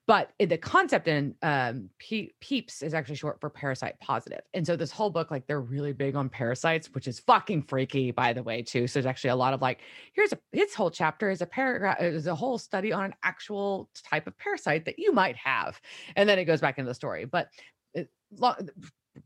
[0.06, 4.42] But eh, the concept in um, Pe- Peeps is actually short for parasite positive.
[4.52, 8.10] And so this whole book, like they're really big on parasites, which is fucking freaky,
[8.10, 8.86] by the way, too.
[8.86, 9.80] So there's actually a lot of like,
[10.12, 13.14] here's a its whole chapter is a paragraph, eh, is a whole study on an
[13.22, 15.80] actual type of parasite that you might have,
[16.16, 17.24] and then it goes back into the story.
[17.24, 17.48] But
[17.94, 18.56] it, lo-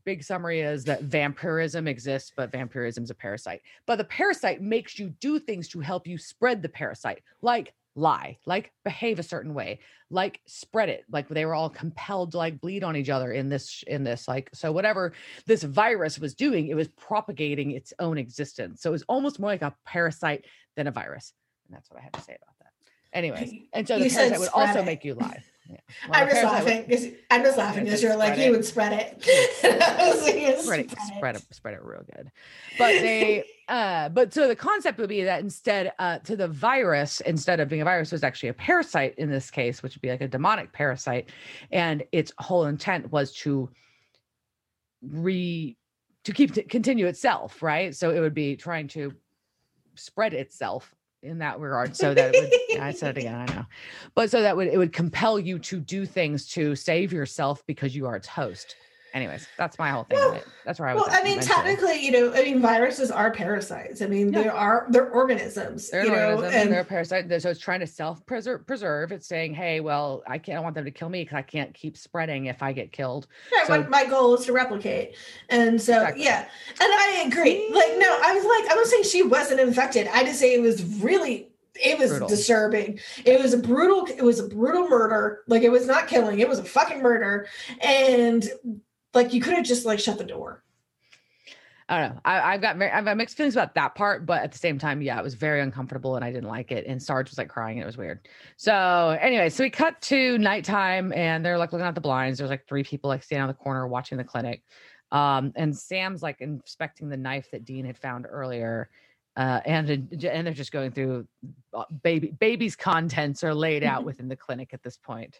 [0.05, 3.61] big summary is that vampirism exists, but vampirism is a parasite.
[3.85, 8.37] But the parasite makes you do things to help you spread the parasite, like lie,
[8.45, 11.03] like behave a certain way, like spread it.
[11.11, 14.27] Like they were all compelled to like bleed on each other in this, in this,
[14.27, 15.13] like so whatever
[15.45, 18.81] this virus was doing, it was propagating its own existence.
[18.81, 20.45] So it was almost more like a parasite
[20.75, 21.33] than a virus.
[21.67, 22.71] And that's what I had to say about that.
[23.11, 24.85] Anyways, and so the You parasite would also it.
[24.85, 25.43] make you lie.
[25.69, 25.77] Yeah.
[26.11, 26.89] I'm just laughing.
[26.89, 28.57] 'cause- I'm just laughing because you're like, Spread you it.
[28.57, 29.23] would spread it.
[29.99, 32.31] I was like, "You spread it, spread spread it, spread it real good.
[32.79, 37.21] But they, uh, but so the concept would be that instead, uh, to the virus,
[37.21, 40.09] instead of being a virus, was actually a parasite in this case, which would be
[40.09, 41.29] like a demonic parasite,
[41.71, 43.69] and its whole intent was to
[45.03, 45.77] re
[46.23, 47.95] to keep to continue itself, right?
[47.95, 49.13] So it would be trying to
[49.95, 52.79] spread itself in that regard, so that it would.
[52.79, 53.65] I said it again, I know,
[54.15, 57.95] but so that would it would compel you to do things to save yourself because
[57.95, 58.75] you are its host.
[59.13, 60.19] Anyways, that's my whole thing.
[60.19, 60.39] Well-.
[60.65, 61.05] That's where I was.
[61.07, 64.01] Well, I mean, technically, you know, I mean, viruses are parasites.
[64.03, 64.43] I mean, Yeah.
[64.43, 65.89] they are they're organisms.
[65.89, 67.25] They're you know, and they're a parasite.
[67.41, 68.67] So it's trying to self preserve.
[68.67, 69.11] Preserve.
[69.11, 71.73] It's saying, hey, well, I can't I want them to kill me because I can't
[71.73, 73.27] keep spreading if I get killed.
[73.51, 75.15] Right, So- my, my goal is to replicate.
[75.49, 76.23] And so, Exactly.
[76.25, 76.41] yeah.
[76.79, 77.67] And I agree.
[77.73, 80.07] Like, no, I was like, I was saying she wasn't infected.
[80.13, 82.27] I just say it was really, it was Brutal.
[82.27, 82.99] disturbing.
[83.25, 85.43] It was a brutal, it was a brutal murder.
[85.47, 87.47] Like, it was not killing, it was a fucking murder.
[87.81, 88.47] And
[89.13, 90.63] like, you could have just like shut the door.
[91.89, 92.21] I don't know.
[92.23, 94.77] I, I've got very, I've got mixed feelings about that part, but at the same
[94.77, 96.85] time, yeah, it was very uncomfortable and I didn't like it.
[96.85, 98.27] And Sarge was like crying and it was weird.
[98.57, 102.37] So anyway, so we cut to nighttime and they're like looking at the blinds.
[102.37, 104.61] There's like three people like standing on the corner watching the clinic.
[105.11, 108.89] Um, and Sam's like inspecting the knife that Dean had found earlier.
[109.35, 111.25] Uh, and and they're just going through
[111.73, 115.39] uh, baby baby's contents are laid out within the clinic at this point.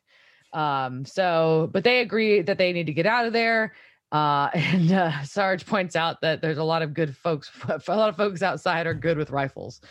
[0.53, 3.73] Um, so but they agree that they need to get out of there.
[4.11, 7.51] Uh, and uh, Sarge points out that there's a lot of good folks,
[7.87, 9.81] a lot of folks outside are good with rifles.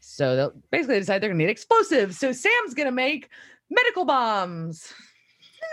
[0.00, 2.18] So they'll basically decide they're gonna need explosives.
[2.18, 3.30] So Sam's gonna make
[3.70, 4.92] medical bombs.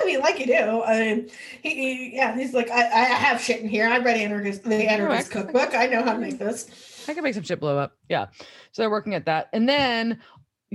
[0.02, 0.84] I mean, like you do.
[0.84, 1.30] I mean,
[1.62, 3.88] he, he yeah, he's like, I, I have shit in here.
[3.88, 5.74] I read Anarchist, the Anarchist cookbook.
[5.74, 6.70] I know how to make this.
[7.08, 7.94] I can make some shit blow up.
[8.10, 8.28] Yeah.
[8.72, 9.50] So they're working at that.
[9.54, 10.20] And then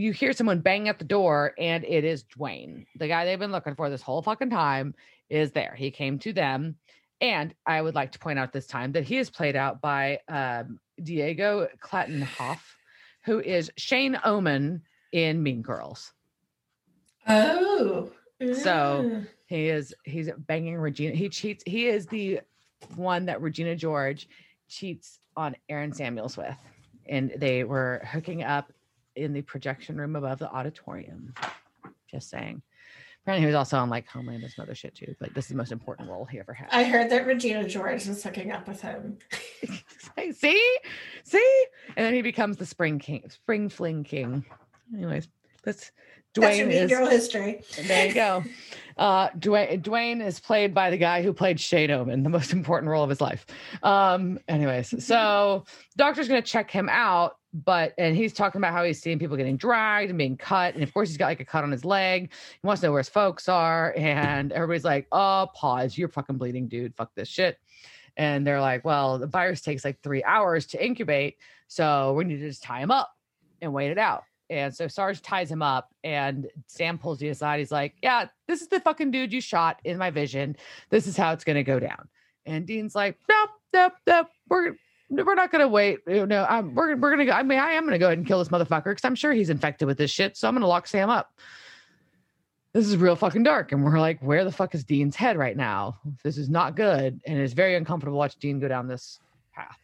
[0.01, 3.53] you hear someone bang at the door, and it is Dwayne, the guy they've been
[3.53, 4.95] looking for this whole fucking time,
[5.29, 5.75] is there.
[5.77, 6.77] He came to them.
[7.21, 10.21] And I would like to point out this time that he is played out by
[10.27, 12.61] um, Diego Klattenhoff,
[13.25, 14.83] who is Shane Oman
[15.13, 16.13] in Mean Girls.
[17.29, 18.11] Oh.
[18.55, 19.27] So Mm.
[19.47, 21.15] he is he's banging Regina.
[21.15, 21.63] He cheats.
[21.67, 22.41] He is the
[22.97, 24.27] one that Regina George
[24.69, 26.57] cheats on Aaron Samuels with.
[27.07, 28.73] And they were hooking up
[29.17, 31.35] in the projection room above the auditorium.
[32.11, 32.63] Just saying.
[33.23, 35.51] Apparently he was also on like Homeland and some other shit too, but this is
[35.51, 36.69] the most important role he ever had.
[36.73, 39.19] I heard that Regina George was hooking up with him.
[40.17, 40.79] Hey, see?
[41.25, 41.65] See?
[41.97, 44.45] And then he becomes the spring king, spring fling king.
[44.95, 45.29] Anyways,
[45.63, 45.93] that's
[46.35, 47.63] Dwayne mean is girl history.
[47.87, 48.45] there you go.
[48.97, 52.91] Uh, Dwayne, Dwayne is played by the guy who played Shane Oman, the most important
[52.91, 53.47] role of his life.
[53.83, 55.65] Um, anyways, so
[55.97, 59.57] doctor's gonna check him out, but and he's talking about how he's seeing people getting
[59.57, 62.31] dragged and being cut, and of course he's got like a cut on his leg.
[62.61, 65.99] He wants to know where his folks are, and everybody's like, "Oh, pause!
[65.99, 66.95] You're fucking bleeding, dude.
[66.95, 67.59] Fuck this shit."
[68.17, 72.39] And they're like, "Well, the virus takes like three hours to incubate, so we need
[72.39, 73.17] to just tie him up
[73.61, 77.59] and wait it out." And so Sarge ties him up, and Sam pulls Dean aside.
[77.59, 80.57] He's like, "Yeah, this is the fucking dude you shot in my vision.
[80.91, 82.09] This is how it's gonna go down."
[82.47, 84.29] And Dean's like, "Nope, nope, nope.
[84.49, 84.75] We're
[85.11, 86.01] we're not gonna wait.
[86.07, 87.33] You know, I'm, we're we're gonna go.
[87.33, 89.51] I mean, I am gonna go ahead and kill this motherfucker because I'm sure he's
[89.51, 90.37] infected with this shit.
[90.37, 91.35] So I'm gonna lock Sam up."
[92.73, 95.57] This is real fucking dark, and we're like, "Where the fuck is Dean's head right
[95.57, 95.99] now?
[96.23, 99.19] This is not good, and it's very uncomfortable to watch Dean go down this
[99.53, 99.79] path."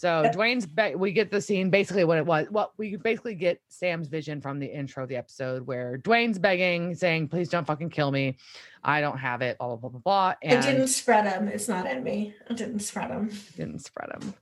[0.00, 2.46] So Dwayne's ba- we get the scene basically what it was.
[2.50, 6.94] Well, we basically get Sam's vision from the intro of the episode where Dwayne's begging,
[6.94, 8.38] saying, "Please don't fucking kill me.
[8.82, 10.28] I don't have it." Blah blah blah blah blah.
[10.28, 11.48] I And didn't spread him.
[11.48, 12.34] It's not in me.
[12.48, 13.30] I didn't spread him.
[13.58, 14.32] didn't spread them.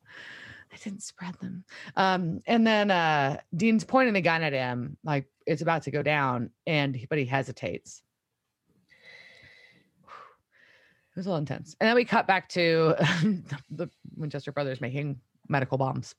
[0.72, 1.64] I didn't spread them.
[1.96, 6.04] Um, and then uh Dean's pointing the gun at him, like it's about to go
[6.04, 8.04] down, and but he hesitates.
[10.06, 11.74] It was a little intense.
[11.80, 12.94] And then we cut back to
[13.72, 16.14] the Winchester brothers making medical bombs.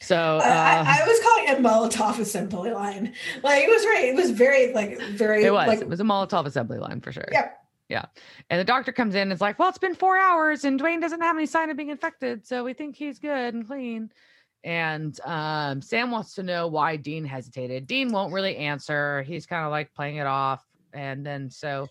[0.00, 3.14] So uh, I, I, was calling it Molotov assembly line.
[3.42, 4.06] Like it was right.
[4.06, 5.44] It was very like very.
[5.44, 7.28] it was Like, it was a Molotov assembly line for sure.
[7.30, 7.56] Yep.
[7.88, 8.04] Yeah.
[8.48, 11.00] And the doctor comes in and is like, Well, it's been four hours and Dwayne
[11.00, 12.46] doesn't have any sign of being infected.
[12.46, 14.10] So we think he's good and clean.
[14.62, 17.86] And um, Sam wants to know why Dean hesitated.
[17.86, 19.22] Dean won't really answer.
[19.22, 20.62] He's kind of like playing it off.
[20.92, 21.88] And then so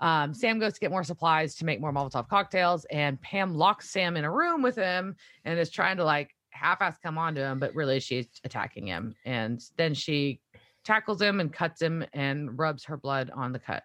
[0.00, 2.84] um, Sam goes to get more supplies to make more Molotov cocktails.
[2.90, 6.80] And Pam locks Sam in a room with him and is trying to like half
[6.80, 9.14] ass come on to him, but really she's attacking him.
[9.24, 10.40] And then she
[10.84, 13.82] tackles him and cuts him and rubs her blood on the cut.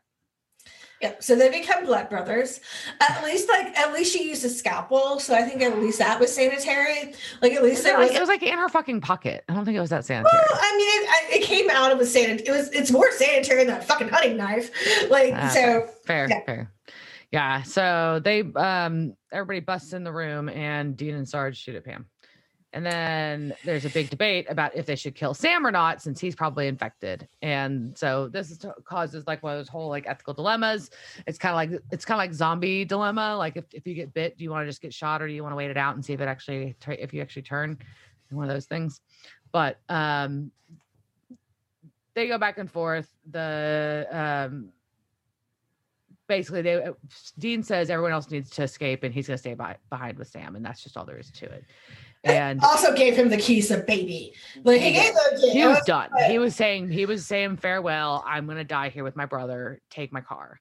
[1.02, 1.23] Yep.
[1.23, 2.60] So they become blood brothers.
[2.99, 5.19] At least like at least she used a scalpel.
[5.19, 7.14] So I think at least that was sanitary.
[7.41, 8.18] Like at least It was, was.
[8.18, 9.45] it was like in her fucking pocket.
[9.48, 10.38] I don't think it was that sanitary.
[10.52, 12.48] well, I mean, it, it came out of a sanitary.
[12.48, 12.69] It was.
[12.72, 14.72] It's more sanitary than a fucking hunting knife.
[15.10, 15.88] Like Ah, so.
[16.06, 16.44] fair, yeah.
[16.45, 16.73] fair.
[17.31, 17.61] Yeah.
[17.61, 22.07] So they um everybody busts in the room and Dean and Sarge shoot at Pam.
[22.72, 26.20] And then there's a big debate about if they should kill Sam or not, since
[26.20, 27.28] he's probably infected.
[27.41, 30.91] And so this is causes like one of those whole like ethical dilemmas.
[31.26, 33.36] It's kind of like it's kind of like zombie dilemma.
[33.38, 35.34] Like if, if you get bit, do you want to just get shot or do
[35.34, 37.78] you want to wait it out and see if it actually if you actually turn?
[38.30, 39.02] One of those things.
[39.52, 40.52] But um
[42.14, 43.08] they go back and forth.
[43.32, 44.70] The um
[46.28, 46.94] basically they uh,
[47.40, 50.28] Dean says everyone else needs to escape and he's going to stay by, behind with
[50.28, 51.66] Sam and that's just all there is to it.
[52.24, 54.34] And also gave him the keys of baby.
[54.64, 55.50] Like he gave the.
[55.54, 56.10] he was was- done.
[56.28, 58.24] He was saying he was saying farewell.
[58.28, 59.80] I'm going to die here with my brother.
[59.90, 60.60] Take my car,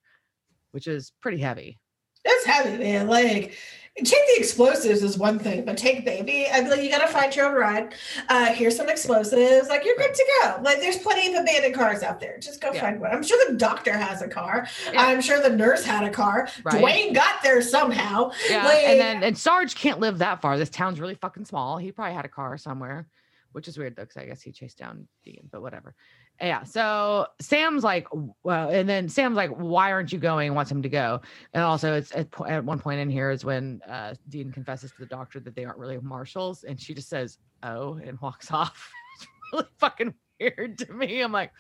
[0.71, 1.79] which is pretty heavy.
[2.25, 3.09] That's heavy, man.
[3.09, 3.57] Like,
[4.05, 6.47] take the explosives is one thing, but take baby.
[6.51, 7.95] I'd be like, you gotta find your own ride.
[8.29, 9.69] Uh, here's some explosives.
[9.69, 10.61] Like, you're good to go.
[10.63, 12.39] Like, there's plenty of abandoned cars out there.
[12.39, 12.81] Just go Yeah.
[12.81, 13.11] find one.
[13.13, 14.67] I'm sure the doctor has a car.
[14.93, 15.03] Yeah.
[15.05, 16.49] I'm sure the nurse had a car.
[16.65, 16.83] Right.
[16.83, 18.31] Dwayne got there somehow.
[18.49, 20.57] Yeah, Like- and then and Sarge can't live that far.
[20.59, 21.79] This town's really fucking small.
[21.79, 23.07] He probably had a car somewhere,
[23.53, 25.95] which is weird though, because I guess he chased down Dean, but whatever.
[26.41, 26.63] Yeah.
[26.65, 28.07] So Sam's like,
[28.45, 30.55] well, and then Sam's like, why aren't you going?
[30.55, 31.21] Wants him to go,
[31.53, 34.93] and also it's at, po- at one point in here is when uh, Dean confesses
[34.93, 38.51] to the doctor that they aren't really marshals, and she just says, "Oh," and walks
[38.53, 38.91] off.
[39.17, 41.21] it's really fucking weird to me.
[41.21, 41.51] I'm like,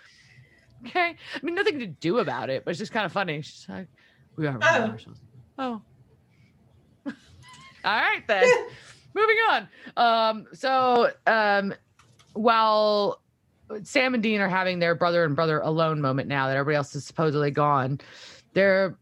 [0.86, 1.16] okay.
[1.34, 3.42] I mean, nothing to do about it, but it's just kind of funny.
[3.42, 3.88] She's like,
[4.36, 4.86] we are Oh.
[4.86, 5.18] marshals.
[5.58, 5.82] Oh.
[7.06, 7.12] All
[7.84, 8.44] right then.
[9.14, 9.68] Moving on.
[9.96, 11.74] Um, so um
[12.34, 13.20] while
[13.82, 16.94] Sam and Dean are having their brother and brother alone moment now that everybody else
[16.94, 18.00] is supposedly gone,
[18.54, 18.96] they're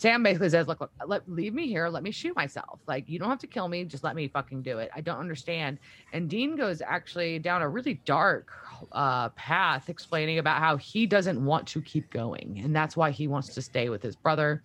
[0.00, 2.80] Sam basically says, look, look, let leave me here, let me shoot myself.
[2.86, 4.90] Like, you don't have to kill me, just let me fucking do it.
[4.94, 5.78] I don't understand.
[6.14, 8.48] And Dean goes actually down a really dark
[8.92, 12.62] uh, path explaining about how he doesn't want to keep going.
[12.64, 14.62] And that's why he wants to stay with his brother.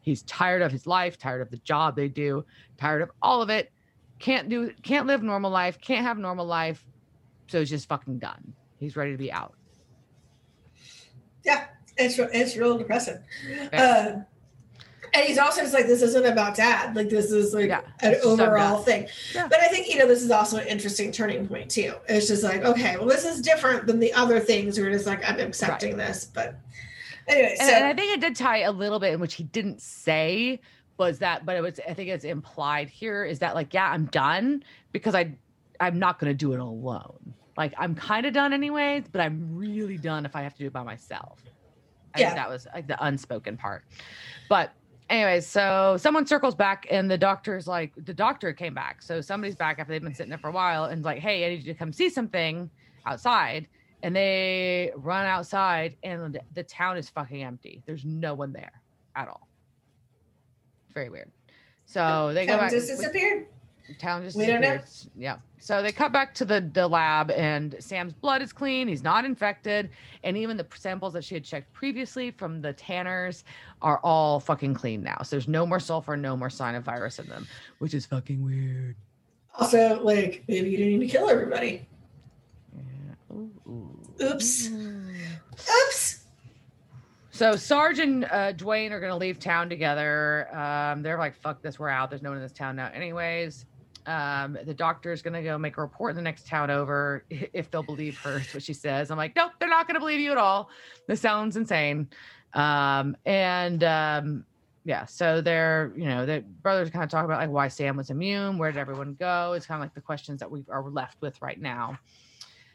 [0.00, 2.42] He's tired of his life, tired of the job they do,
[2.78, 3.70] tired of all of it.
[4.20, 6.82] Can't do, can't live normal life, can't have normal life.
[7.48, 8.54] So he's just fucking done.
[8.78, 9.54] He's ready to be out.
[11.44, 11.66] Yeah,
[11.96, 13.18] it's it's real depressing.
[13.48, 13.68] Yeah.
[13.72, 14.22] Uh,
[15.14, 18.16] and he's also just like this isn't about dad like this is like yeah, an
[18.24, 19.46] overall thing yeah.
[19.48, 22.42] but i think you know this is also an interesting turning point too it's just
[22.42, 25.96] like okay well this is different than the other things where it's like i'm accepting
[25.96, 26.08] right.
[26.08, 26.58] this but
[27.26, 29.44] anyway and, so, and i think it did tie a little bit in which he
[29.44, 30.60] didn't say
[30.98, 34.06] was that but it was i think it's implied here is that like yeah i'm
[34.06, 34.62] done
[34.92, 35.32] because i
[35.80, 39.54] i'm not going to do it alone like i'm kind of done anyways but i'm
[39.54, 41.44] really done if i have to do it by myself
[42.14, 42.26] I yeah.
[42.28, 43.84] think that was like the unspoken part.
[44.48, 44.72] But
[45.10, 49.02] anyway, so someone circles back and the doctor's like, the doctor came back.
[49.02, 51.50] So somebody's back after they've been sitting there for a while and like, hey, I
[51.50, 52.70] need you to come see something
[53.06, 53.68] outside.
[54.02, 57.82] And they run outside and the town is fucking empty.
[57.84, 58.82] There's no one there
[59.16, 59.48] at all.
[60.94, 61.30] Very weird.
[61.84, 62.70] So they go back.
[62.70, 63.46] Just disappeared.
[63.98, 64.78] Town just we don't know.
[65.16, 65.38] Yeah.
[65.60, 68.86] So they cut back to the, the lab, and Sam's blood is clean.
[68.86, 69.90] He's not infected.
[70.22, 73.44] And even the samples that she had checked previously from the tanners
[73.82, 75.18] are all fucking clean now.
[75.22, 77.46] So there's no more sulfur, no more sign of virus in them,
[77.78, 78.96] which is fucking weird.
[79.54, 81.86] Also, like, maybe you didn't need to kill everybody.
[82.76, 83.36] Yeah.
[83.36, 84.00] Ooh, ooh.
[84.22, 84.70] Oops.
[84.70, 86.24] Oops.
[87.30, 90.48] So Sarge and uh, Dwayne are going to leave town together.
[90.56, 92.10] Um, they're like, fuck this, we're out.
[92.10, 93.64] There's no one in this town now, anyways.
[94.06, 97.24] Um, the doctor is going to go make a report in the next town over
[97.30, 98.38] if they'll believe her.
[98.38, 99.10] Is what she says.
[99.10, 100.70] I'm like, nope, they're not going to believe you at all.
[101.06, 102.08] This sounds insane.
[102.54, 104.44] Um, and um,
[104.84, 108.10] yeah, so they're, you know, the brothers kind of talk about like why Sam was
[108.10, 109.52] immune, where did everyone go?
[109.52, 111.98] It's kind of like the questions that we are left with right now.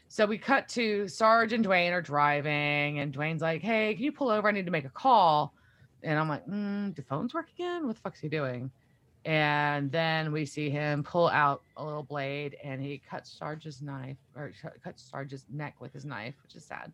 [0.08, 4.12] So we cut to Sarge and Dwayne are driving, and Dwayne's like, hey, can you
[4.12, 4.46] pull over?
[4.46, 5.54] I need to make a call.
[6.04, 7.84] And I'm like, mm, do phones work again?
[7.84, 8.70] What the fuck's he doing?
[9.24, 14.18] And then we see him pull out a little blade and he cuts Sarge's knife
[14.36, 14.52] or
[14.82, 16.92] cuts Sarge's neck with his knife, which is sad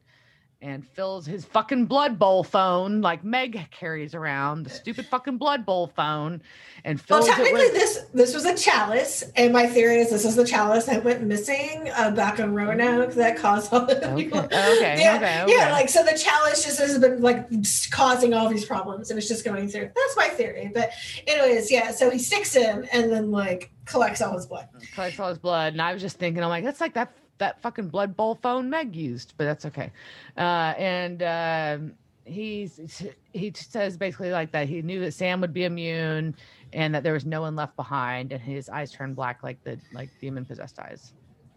[0.62, 5.64] and fills his fucking blood bowl phone like Meg carries around the stupid fucking blood
[5.64, 6.42] bowl phone
[6.84, 10.24] and fills well, technically with- this this was a chalice and my theory is this
[10.24, 14.22] is the chalice that went missing uh, back on Roanoke that caused all the okay.
[14.22, 14.50] people okay.
[15.00, 17.48] yeah, okay, okay yeah like so the chalice just has been like
[17.90, 20.90] causing all these problems and it's just going through that's my theory but
[21.26, 25.30] anyways yeah so he sticks him and then like collects all his blood collects all
[25.30, 28.16] his blood and I was just thinking I'm like that's like that that fucking blood
[28.16, 29.90] bowl phone Meg used, but that's okay.
[30.36, 31.92] Uh, and um,
[32.24, 33.02] he's
[33.32, 36.36] he says basically like that he knew that Sam would be immune
[36.72, 39.78] and that there was no one left behind, and his eyes turned black like the
[39.92, 41.12] like demon possessed eyes.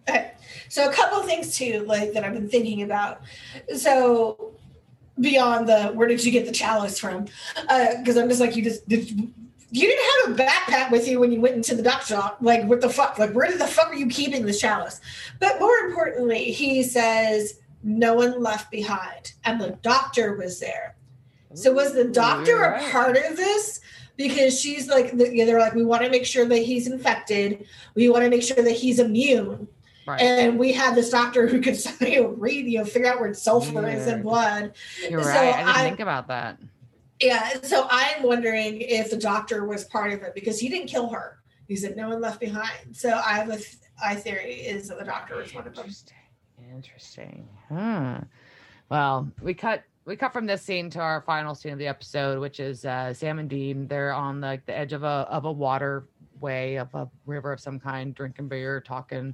[0.10, 0.32] Okay.
[0.70, 3.22] So a couple things too, like that I've been thinking about.
[3.78, 4.54] So
[5.20, 7.26] beyond the where did you get the chalice from?
[7.56, 9.32] Because uh, I'm just like you just did
[9.74, 12.38] you didn't have a backpack with you when you went into the duck shop.
[12.42, 13.18] Like, what the fuck?
[13.18, 15.02] Like, where the fuck are you keeping the chalice?
[15.40, 20.96] But more importantly, he says no one left behind, and the doctor was there.
[21.56, 22.88] So was the doctor right.
[22.88, 23.80] a part of this?
[24.16, 27.66] Because she's like, they're like, we want to make sure that he's infected.
[27.96, 29.68] We want to make sure that he's immune.
[30.06, 30.22] Right.
[30.22, 31.80] And we had this doctor who could
[32.38, 33.96] read, you know, figure out where sulfur yeah.
[33.96, 34.74] is in blood.
[35.10, 35.56] You're so right.
[35.56, 36.60] I didn't I, think about that.
[37.24, 37.62] Yeah.
[37.64, 41.40] So I'm wondering if the doctor was part of it because he didn't kill her.
[41.68, 42.96] He said no one left behind.
[42.96, 45.90] So I have a th- I theory is that the doctor was one of them.
[46.74, 47.48] Interesting.
[47.70, 48.20] Huh.
[48.90, 52.40] Well, we cut we cut from this scene to our final scene of the episode,
[52.40, 53.88] which is uh, Sam and Dean.
[53.88, 55.52] They're on like the edge of a of a
[56.44, 59.34] waterway of a river of some kind, drinking beer, talking.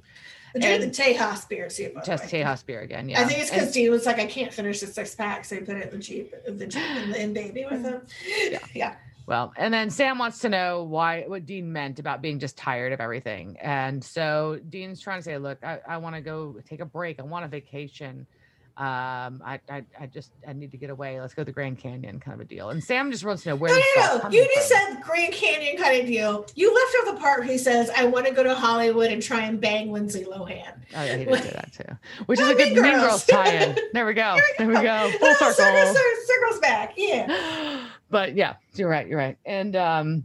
[0.58, 1.92] Drink the Tejas beer too.
[2.04, 3.08] Just Tejas beer again.
[3.08, 3.20] Yeah.
[3.20, 5.62] I think it's because Dean was like, I can't finish the six pack, so he
[5.62, 8.02] put it in the Jeep, the Jeep and in baby with him.
[8.50, 8.58] Yeah.
[8.74, 8.94] yeah.
[9.26, 12.92] Well, and then Sam wants to know why what Dean meant about being just tired
[12.92, 13.56] of everything.
[13.60, 17.20] And so Dean's trying to say, look, I, I want to go take a break.
[17.20, 18.26] I want a vacation
[18.76, 21.20] um, I, I, I just, I need to get away.
[21.20, 22.70] Let's go to the Grand Canyon kind of a deal.
[22.70, 23.74] And Sam just wants to know where.
[23.74, 24.30] No, no, no.
[24.30, 24.94] You just from.
[24.94, 26.46] said Grand Canyon kind of deal.
[26.54, 29.22] You left off the part where he says, I want to go to Hollywood and
[29.22, 30.72] try and bang Lindsay Lohan.
[30.94, 33.76] Oh, yeah, he did say that too, which is a good Mean Girls, tie-in.
[33.92, 34.36] There we go.
[34.58, 35.10] There we go.
[35.20, 35.54] Full circle.
[35.54, 35.94] Circle,
[36.26, 36.94] circles back.
[36.96, 37.86] Yeah.
[38.10, 39.06] But yeah, you're right.
[39.06, 39.38] You're right.
[39.46, 40.24] And, um,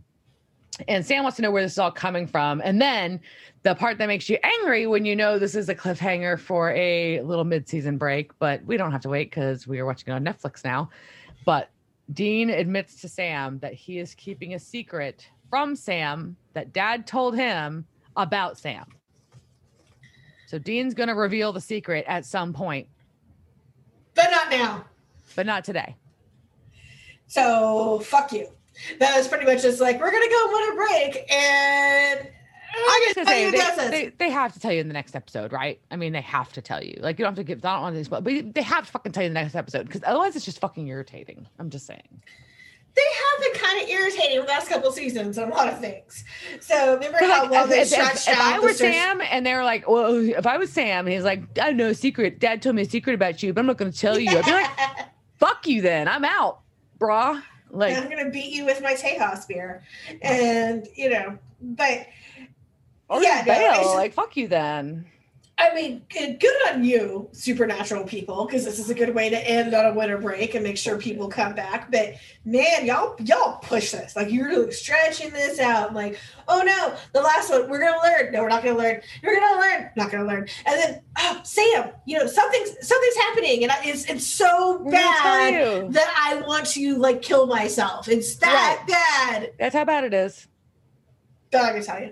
[0.87, 2.61] and Sam wants to know where this is all coming from.
[2.63, 3.19] And then
[3.63, 7.21] the part that makes you angry when you know this is a cliffhanger for a
[7.21, 10.23] little mid-season break, but we don't have to wait because we are watching it on
[10.25, 10.89] Netflix now.
[11.45, 11.69] But
[12.13, 17.35] Dean admits to Sam that he is keeping a secret from Sam that dad told
[17.35, 17.85] him
[18.17, 18.85] about Sam.
[20.47, 22.87] So Dean's going to reveal the secret at some point,
[24.13, 24.85] But not now.
[25.35, 25.95] but not today.
[27.27, 28.49] So fuck you.
[28.99, 32.27] That was pretty much just like we're gonna go on a break and
[33.05, 35.79] just gonna say they, they, they have to tell you in the next episode, right?
[35.91, 36.97] I mean, they have to tell you.
[36.99, 37.63] Like you don't have to give.
[37.63, 38.23] I don't want to, but
[38.53, 40.87] they have to fucking tell you in the next episode because otherwise it's just fucking
[40.87, 41.47] irritating.
[41.57, 42.01] I'm just saying.
[42.95, 46.25] they have been kind of irritating the last couple seasons on a lot of things.
[46.59, 48.93] So remember how like, well they if- if- stretched if I out were the stretch-
[48.93, 51.89] Sam and they were like, well, if I was Sam and he's like, I know
[51.89, 52.39] a secret.
[52.39, 54.37] Dad told me a secret about you, but I'm not going to tell you.
[54.37, 54.69] I'd be like,
[55.39, 56.07] fuck you then.
[56.09, 56.59] I'm out,
[56.99, 57.41] brah.
[57.71, 59.83] Like, I'm gonna beat you with my Tejas beer,
[60.21, 62.07] and you know, but
[63.09, 63.93] or yeah, no, bail.
[63.95, 65.05] like, fuck you then.
[65.57, 69.37] I mean, good, good on you, supernatural people, because this is a good way to
[69.37, 71.89] end on a winter break and make sure people come back.
[71.89, 75.93] But man, y'all, y'all push this like you're really stretching this out.
[75.93, 76.19] Like,
[76.49, 78.33] oh no, the last one, we're gonna learn.
[78.33, 78.99] No, we're not gonna learn.
[79.23, 79.89] We're gonna learn.
[79.95, 80.47] Not gonna learn.
[80.65, 84.91] And then, oh, Sam, you know, something's something's happening, and I, it's it's so We're
[84.91, 88.09] gonna tell bad that I want to like kill myself.
[88.09, 89.53] It's that bad.
[89.57, 90.47] That's how bad it is.
[91.51, 92.11] But I can tell you.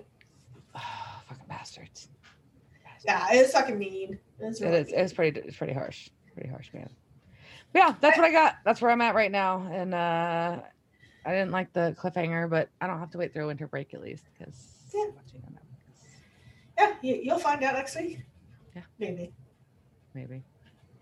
[3.05, 4.19] Yeah, it's fucking mean.
[4.39, 4.91] It's It really is.
[4.91, 5.39] It's pretty.
[5.39, 6.09] It's pretty harsh.
[6.33, 6.89] Pretty harsh, man.
[7.71, 8.55] But yeah, that's what I got.
[8.65, 9.67] That's where I'm at right now.
[9.71, 10.61] And uh
[11.25, 14.01] I didn't like the cliffhanger, but I don't have to wait through winter break at
[14.01, 14.55] least because
[14.93, 15.05] Yeah.
[16.77, 18.19] Yeah, you, you'll find out next week.
[18.75, 18.81] Yeah.
[18.99, 19.31] Maybe.
[20.13, 20.43] maybe.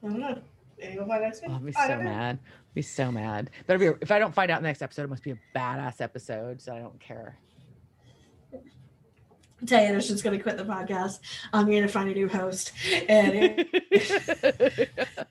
[0.03, 0.41] I don't know.
[0.77, 1.51] Maybe you'll find out next week.
[1.51, 2.39] Oh, I'll be so mad.
[2.73, 3.49] Be so mad.
[3.67, 5.39] But be, if I don't find out in the next episode, it must be a
[5.55, 6.61] badass episode.
[6.61, 7.37] So I don't care.
[9.63, 11.19] Diana's just going to quit the podcast.
[11.53, 12.71] I'm going to find a new host.
[13.07, 14.89] And it-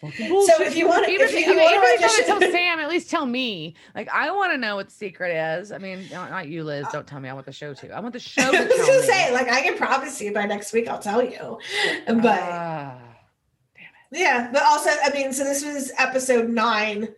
[0.00, 2.40] so if you want to, even if if you you want want to to tell
[2.52, 3.74] Sam, at least tell me.
[3.96, 5.72] Like I want to know what the secret is.
[5.72, 6.86] I mean, not not you, Liz.
[6.92, 7.28] Don't tell me.
[7.28, 7.90] I want the show to.
[7.90, 10.32] I want the show I to was going to say, like, I can promise you
[10.32, 11.58] by next week, I'll tell you.
[12.06, 12.98] But Ah.
[14.12, 17.08] yeah, but also, I mean, so this was episode nine,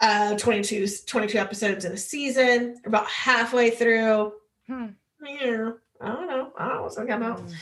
[0.00, 2.80] uh, 22, 22 episodes in a season.
[2.86, 4.32] About halfway through.
[4.66, 4.86] Hmm.
[5.22, 5.70] Yeah,
[6.00, 6.52] I don't know.
[6.58, 7.38] I don't know what's going to come out.
[7.40, 7.54] Mm.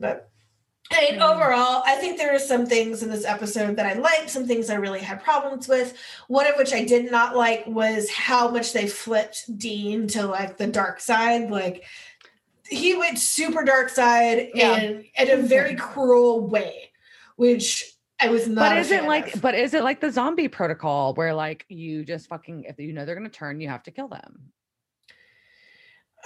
[0.00, 0.30] But
[0.92, 1.34] I mean, Mm.
[1.34, 4.70] overall, I think there are some things in this episode that I liked, some things
[4.70, 5.96] I really had problems with.
[6.28, 10.56] One of which I did not like was how much they flipped Dean to like
[10.58, 11.50] the dark side.
[11.50, 11.84] Like
[12.68, 14.74] he went super dark side Yeah.
[14.76, 16.90] and in a very cruel way,
[17.34, 18.70] which I was not.
[18.70, 19.34] But is it like?
[19.34, 19.42] of.
[19.42, 23.04] But is it like the zombie protocol where like you just fucking if you know
[23.04, 24.52] they're gonna turn, you have to kill them?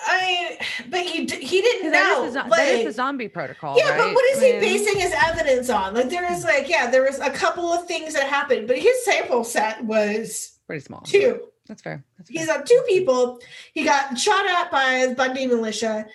[0.07, 0.59] I mean,
[0.91, 2.25] but he he didn't That know.
[2.25, 3.77] is, the, like, that is the zombie protocol.
[3.77, 3.99] Yeah, right?
[3.99, 5.95] but what is he basing his evidence on?
[5.95, 9.05] Like there is like, yeah, there was a couple of things that happened, but his
[9.05, 11.01] sample set was Pretty small.
[11.03, 11.41] two.
[11.67, 12.03] That's fair.
[12.19, 12.59] That's He's fair.
[12.59, 13.41] on two people.
[13.75, 16.07] He got shot at by the Bundy militia.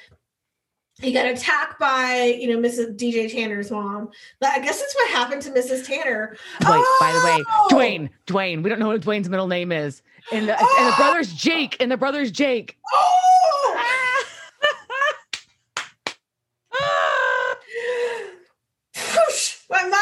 [1.02, 2.98] He got attacked by, you know, Mrs.
[2.98, 4.10] DJ Tanner's mom.
[4.40, 5.86] But I guess that's what happened to Mrs.
[5.86, 6.38] Tanner.
[6.62, 7.68] Wait, by the way, Oh!
[7.70, 8.64] Dwayne, Dwayne.
[8.64, 10.02] We don't know what Dwayne's middle name is.
[10.32, 10.96] And the, and the Oh!
[10.98, 11.76] brother's Jake.
[11.82, 12.78] And the brother's Jake.
[12.94, 13.75] Oh!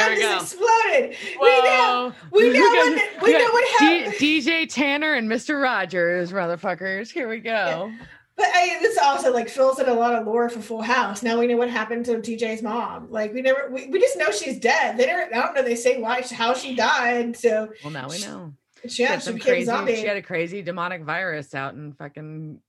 [0.09, 0.17] Whoosh!
[0.17, 0.29] There mind we go.
[0.39, 1.15] just exploded.
[1.41, 2.13] We know.
[2.13, 2.13] Whoa.
[2.31, 3.21] We know what.
[3.23, 4.13] We know what D- happened.
[4.15, 5.61] DJ Tanner and Mr.
[5.61, 7.11] Rogers, motherfuckers.
[7.11, 7.91] Here we go.
[8.35, 11.21] But I, this also like fills in a lot of lore for Full House.
[11.21, 13.11] Now we know what happened to DJ's mom.
[13.11, 14.97] Like we never, we, we just know she's dead.
[14.97, 15.61] They never, I don't know.
[15.61, 17.37] They say why, how she died.
[17.37, 18.53] So Well, now we know.
[18.83, 19.65] she, She had some crazy.
[19.65, 19.97] zombie.
[19.97, 22.59] She had a crazy demonic virus out in fucking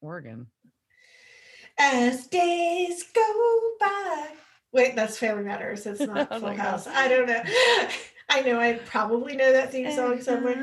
[0.00, 0.46] Oregon.
[1.78, 4.26] As days go by.
[4.72, 5.84] Wait, that's Family Matters.
[5.86, 6.86] It's not Oh Full my House.
[6.86, 6.94] God.
[6.96, 7.42] I don't know.
[8.28, 8.58] I know.
[8.58, 10.54] I probably know that theme song somewhere.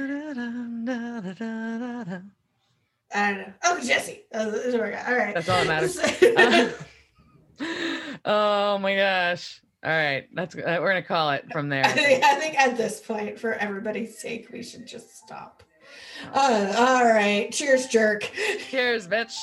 [3.13, 3.53] I don't know.
[3.63, 4.23] Oh, Jesse.
[4.33, 5.33] Oh, this is where I got- All right.
[5.35, 6.75] That's all that matters.
[8.25, 9.61] oh my gosh.
[9.83, 10.27] All right.
[10.33, 11.85] That's uh, we're gonna call it from there.
[11.85, 15.63] I think, I think at this point, for everybody's sake, we should just stop.
[16.33, 17.51] Uh, all right.
[17.51, 18.29] Cheers, jerk.
[18.69, 19.35] Cheers, bitch.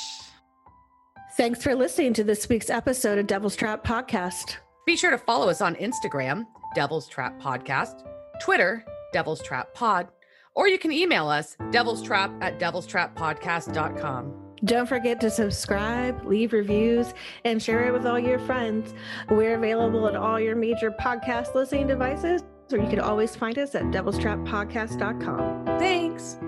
[1.37, 4.57] Thanks for listening to this week's episode of Devil's Trap Podcast.
[4.87, 8.09] Be sure to follow us on Instagram, Devil's Trap Podcast,
[8.41, 8.83] Twitter,
[9.13, 10.09] Devil's Trap Pod,
[10.55, 14.33] or you can email us, devil's trap at devil's trap podcast.com.
[14.65, 17.13] Don't forget to subscribe, leave reviews,
[17.45, 18.95] and share it with all your friends.
[19.29, 23.75] We're available at all your major podcast listening devices, or you can always find us
[23.75, 25.67] at devilstrappodcast.com.
[25.79, 26.39] Thanks.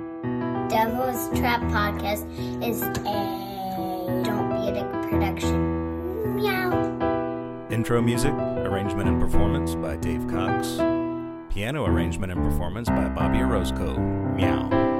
[0.72, 2.26] Devil's Trap Podcast
[2.66, 6.36] is a Don't Production.
[6.36, 7.66] Meow.
[7.70, 10.76] Intro music, arrangement and performance by Dave Cox.
[11.48, 13.96] Piano arrangement and performance by Bobby Orozco.
[13.98, 14.97] Meow.